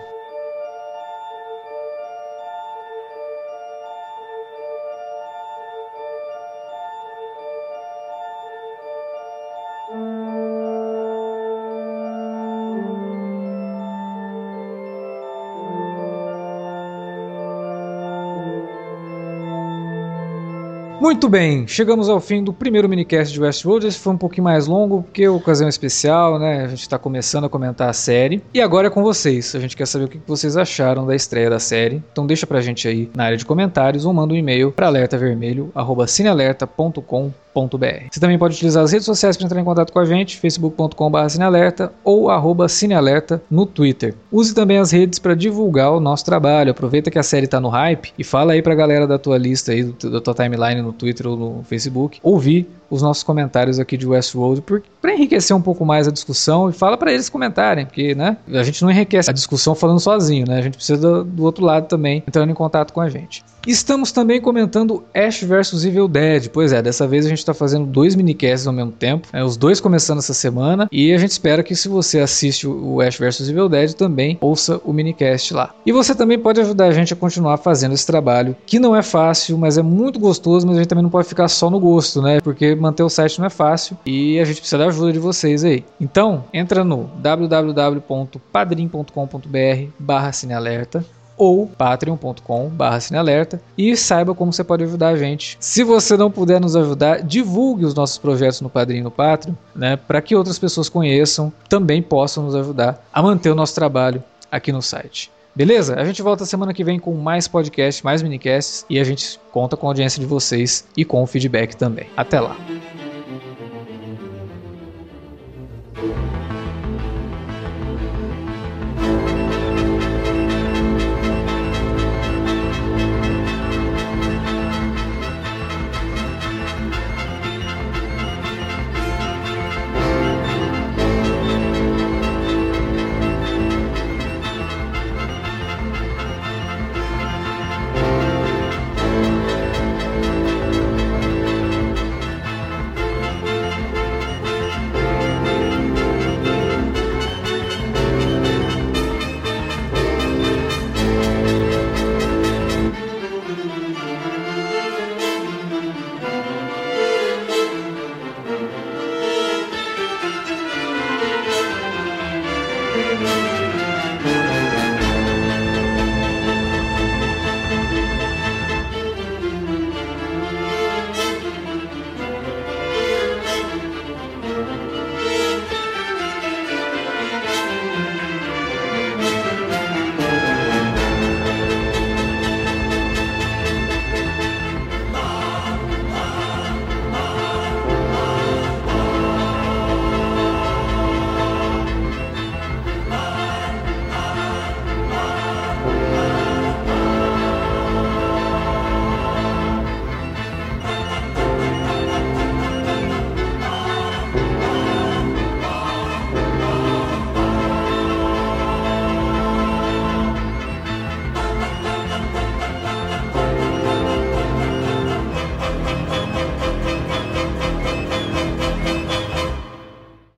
Muito 21.11 21.29
bem, 21.29 21.67
chegamos 21.67 22.09
ao 22.09 22.21
fim 22.21 22.45
do 22.45 22.53
primeiro 22.53 22.89
minicast 22.89 23.35
de 23.35 23.41
Westworld. 23.41 23.85
Esse 23.85 23.99
foi 23.99 24.13
um 24.13 24.17
pouquinho 24.17 24.45
mais 24.45 24.69
longo, 24.69 25.03
porque 25.03 25.25
é 25.25 25.29
ocasião 25.29 25.69
especial, 25.69 26.39
né? 26.39 26.63
A 26.63 26.69
gente 26.69 26.83
está 26.83 27.01
começando 27.01 27.47
a 27.47 27.49
comentar 27.49 27.89
a 27.89 27.93
série. 27.93 28.41
E 28.55 28.61
agora 28.61 28.87
é 28.87 28.91
com 28.91 29.03
vocês. 29.03 29.57
A 29.57 29.59
gente 29.59 29.77
quer 29.77 29.87
saber 29.87 30.05
o 30.05 30.09
que 30.09 30.21
vocês 30.25 30.57
acharam 30.57 31.05
da 31.05 31.17
estreia 31.17 31.51
da 31.51 31.59
série. 31.59 32.01
Então 32.13 32.25
deixa 32.25 32.47
pra 32.47 32.61
gente 32.61 32.87
aí 32.87 33.11
na 33.13 33.25
área 33.25 33.37
de 33.37 33.45
comentários 33.45 34.07
ou 34.07 34.13
manda 34.13 34.35
um 34.35 34.37
e-mail 34.37 34.71
para 34.71 34.87
alertavermelho.cinealerta.com.br 34.87 37.50
você 37.53 38.21
também 38.21 38.39
pode 38.39 38.55
utilizar 38.55 38.85
as 38.85 38.93
redes 38.93 39.05
sociais 39.05 39.37
para 39.37 39.47
entrar 39.47 39.61
em 39.61 39.65
contato 39.65 39.93
com 39.93 39.99
a 39.99 40.05
gente, 40.05 40.39
facebook.com.br 40.39 41.29
cinealerta 41.29 41.93
ou 42.05 42.31
arroba 42.31 42.69
cinealerta 42.69 43.43
no 43.51 43.67
Twitter. 43.67 44.15
Use 44.31 44.55
também 44.55 44.79
as 44.79 44.93
redes 44.93 45.19
para 45.19 45.35
divulgar 45.35 45.93
o 45.93 46.01
nosso 46.01 46.25
trabalho. 46.25 46.71
Aproveita 46.71 47.11
que 47.11 47.19
a 47.19 47.23
série 47.23 47.47
está 47.47 47.61
no 47.61 47.69
hype 47.69 48.13
e 48.19 48.23
fala 48.23 48.53
aí 48.53 48.63
para 48.63 48.73
a 48.73 48.77
galera 48.77 49.07
da 49.07 49.19
tua 49.19 49.37
lista 49.37 49.73
aí, 49.73 49.83
da 49.83 50.21
tua 50.21 50.35
timeline 50.35 50.81
no 50.81 50.93
Twitter 50.93 51.27
ou 51.27 51.37
no 51.37 51.65
Facebook, 51.65 52.21
ouvir 52.23 52.69
os 52.91 53.03
nossos 53.03 53.23
comentários 53.23 53.79
aqui 53.79 53.97
de 53.97 54.07
Westworld 54.07 54.63
para 55.01 55.15
enriquecer 55.15 55.57
um 55.57 55.63
pouco 55.63 55.85
mais 55.85 56.09
a 56.09 56.11
discussão 56.11 56.69
e 56.69 56.73
fala 56.73 56.97
para 56.97 57.13
eles 57.13 57.29
comentarem, 57.29 57.87
porque 57.87 58.15
né, 58.15 58.37
a 58.49 58.63
gente 58.63 58.83
não 58.83 58.91
enriquece 58.91 59.31
a 59.31 59.33
discussão 59.33 59.75
falando 59.75 60.01
sozinho, 60.01 60.47
né? 60.47 60.59
A 60.59 60.63
gente 60.63 60.77
precisa 60.77 61.01
do, 61.01 61.25
do 61.25 61.45
outro 61.45 61.65
lado 61.65 61.87
também 61.87 62.23
entrando 62.27 62.51
em 62.51 62.55
contato 62.55 62.93
com 62.93 63.01
a 63.01 63.09
gente. 63.09 63.45
Estamos 63.67 64.11
também 64.11 64.41
comentando 64.41 65.05
Ash 65.15 65.43
vs 65.43 65.85
Evil 65.85 66.09
Dead. 66.09 66.49
Pois 66.49 66.73
é, 66.73 66.81
dessa 66.81 67.07
vez 67.07 67.27
a 67.27 67.29
gente 67.29 67.39
está 67.39 67.53
fazendo 67.53 67.85
dois 67.85 68.15
minicasts 68.15 68.67
ao 68.67 68.73
mesmo 68.73 68.91
tempo, 68.91 69.29
é, 69.33 69.45
os 69.45 69.57
dois 69.57 69.81
começando 69.81 70.19
essa 70.19 70.33
semana, 70.33 70.89
e 70.91 71.13
a 71.13 71.19
gente 71.19 71.33
espera 71.33 71.63
que 71.63 71.77
se 71.77 71.87
você 71.87 72.21
assiste 72.21 72.67
o 72.67 73.01
Ash 73.03 73.19
vs 73.19 73.49
Evil 73.49 73.69
Dead 73.69 73.93
também 73.93 74.39
ouça 74.41 74.81
o 74.83 74.93
minicast 74.93 75.53
lá. 75.53 75.75
E 75.85 75.93
você 75.93 76.15
também 76.15 76.39
pode 76.39 76.61
ajudar 76.61 76.87
a 76.87 76.93
gente 76.93 77.13
a 77.13 77.17
continuar 77.17 77.59
fazendo 77.59 77.93
esse 77.93 78.07
trabalho, 78.07 78.57
que 78.65 78.79
não 78.79 78.97
é 78.97 79.03
fácil, 79.03 79.59
mas 79.59 79.77
é 79.77 79.83
muito 79.83 80.19
gostoso, 80.19 80.67
mas 80.67 80.77
a 80.77 80.79
gente 80.81 80.89
também 80.89 81.03
não 81.03 81.11
pode 81.11 81.29
ficar 81.29 81.49
só 81.49 81.69
no 81.69 81.79
gosto, 81.79 82.23
né? 82.23 82.41
Porque 82.41 82.75
manter 82.81 83.03
o 83.03 83.09
site 83.09 83.39
não 83.39 83.47
é 83.47 83.51
fácil 83.51 83.97
e 84.05 84.39
a 84.39 84.45
gente 84.45 84.61
precisa 84.61 84.79
da 84.79 84.87
ajuda 84.87 85.13
de 85.13 85.19
vocês 85.19 85.65
aí. 85.65 85.85
Então, 86.01 86.45
entra 86.53 86.85
no 86.85 87.11
www.padrim.com.br 87.21 89.93
barra 89.99 90.33
cinealerta 90.33 91.05
ou 91.41 91.67
patreon.com.br 91.67 93.01
cinealerta 93.01 93.63
e 93.77 93.97
saiba 93.97 94.35
como 94.35 94.53
você 94.53 94.63
pode 94.63 94.85
ajudar 94.85 95.09
a 95.09 95.17
gente. 95.17 95.57
Se 95.59 95.83
você 95.83 96.15
não 96.15 96.31
puder 96.31 96.61
nos 96.61 96.77
ajudar, 96.77 97.23
divulgue 97.23 97.87
os 97.87 97.95
nossos 97.95 98.19
projetos 98.19 98.61
no 98.61 98.69
Padrim 98.69 98.99
e 98.99 99.03
no 99.03 99.11
Patreon, 99.11 99.55
né, 99.75 99.97
para 99.97 100.21
que 100.21 100.37
outras 100.37 100.59
pessoas 100.59 100.91
conheçam, 100.91 101.51
também 101.67 102.03
possam 102.03 102.45
nos 102.45 102.55
ajudar 102.55 103.03
a 103.11 103.23
manter 103.23 103.49
o 103.49 103.55
nosso 103.55 103.75
trabalho 103.75 104.23
aqui 104.53 104.71
no 104.71 104.83
site. 104.83 105.33
Beleza? 105.55 105.97
A 105.97 106.05
gente 106.05 106.23
volta 106.23 106.45
semana 106.45 106.73
que 106.73 106.85
vem 106.85 106.99
com 106.99 107.15
mais 107.15 107.49
podcasts, 107.49 108.03
mais 108.03 108.23
minicasts 108.23 108.87
e 108.89 108.99
a 108.99 109.05
gente 109.05 109.39
conta 109.53 109.77
com 109.77 109.87
a 109.87 109.91
audiência 109.91 110.21
de 110.21 110.27
vocês 110.27 110.87
e 110.97 111.05
com 111.05 111.23
o 111.23 111.27
feedback 111.27 111.75
também. 111.75 112.07
Até 112.17 112.41
lá! 112.41 112.57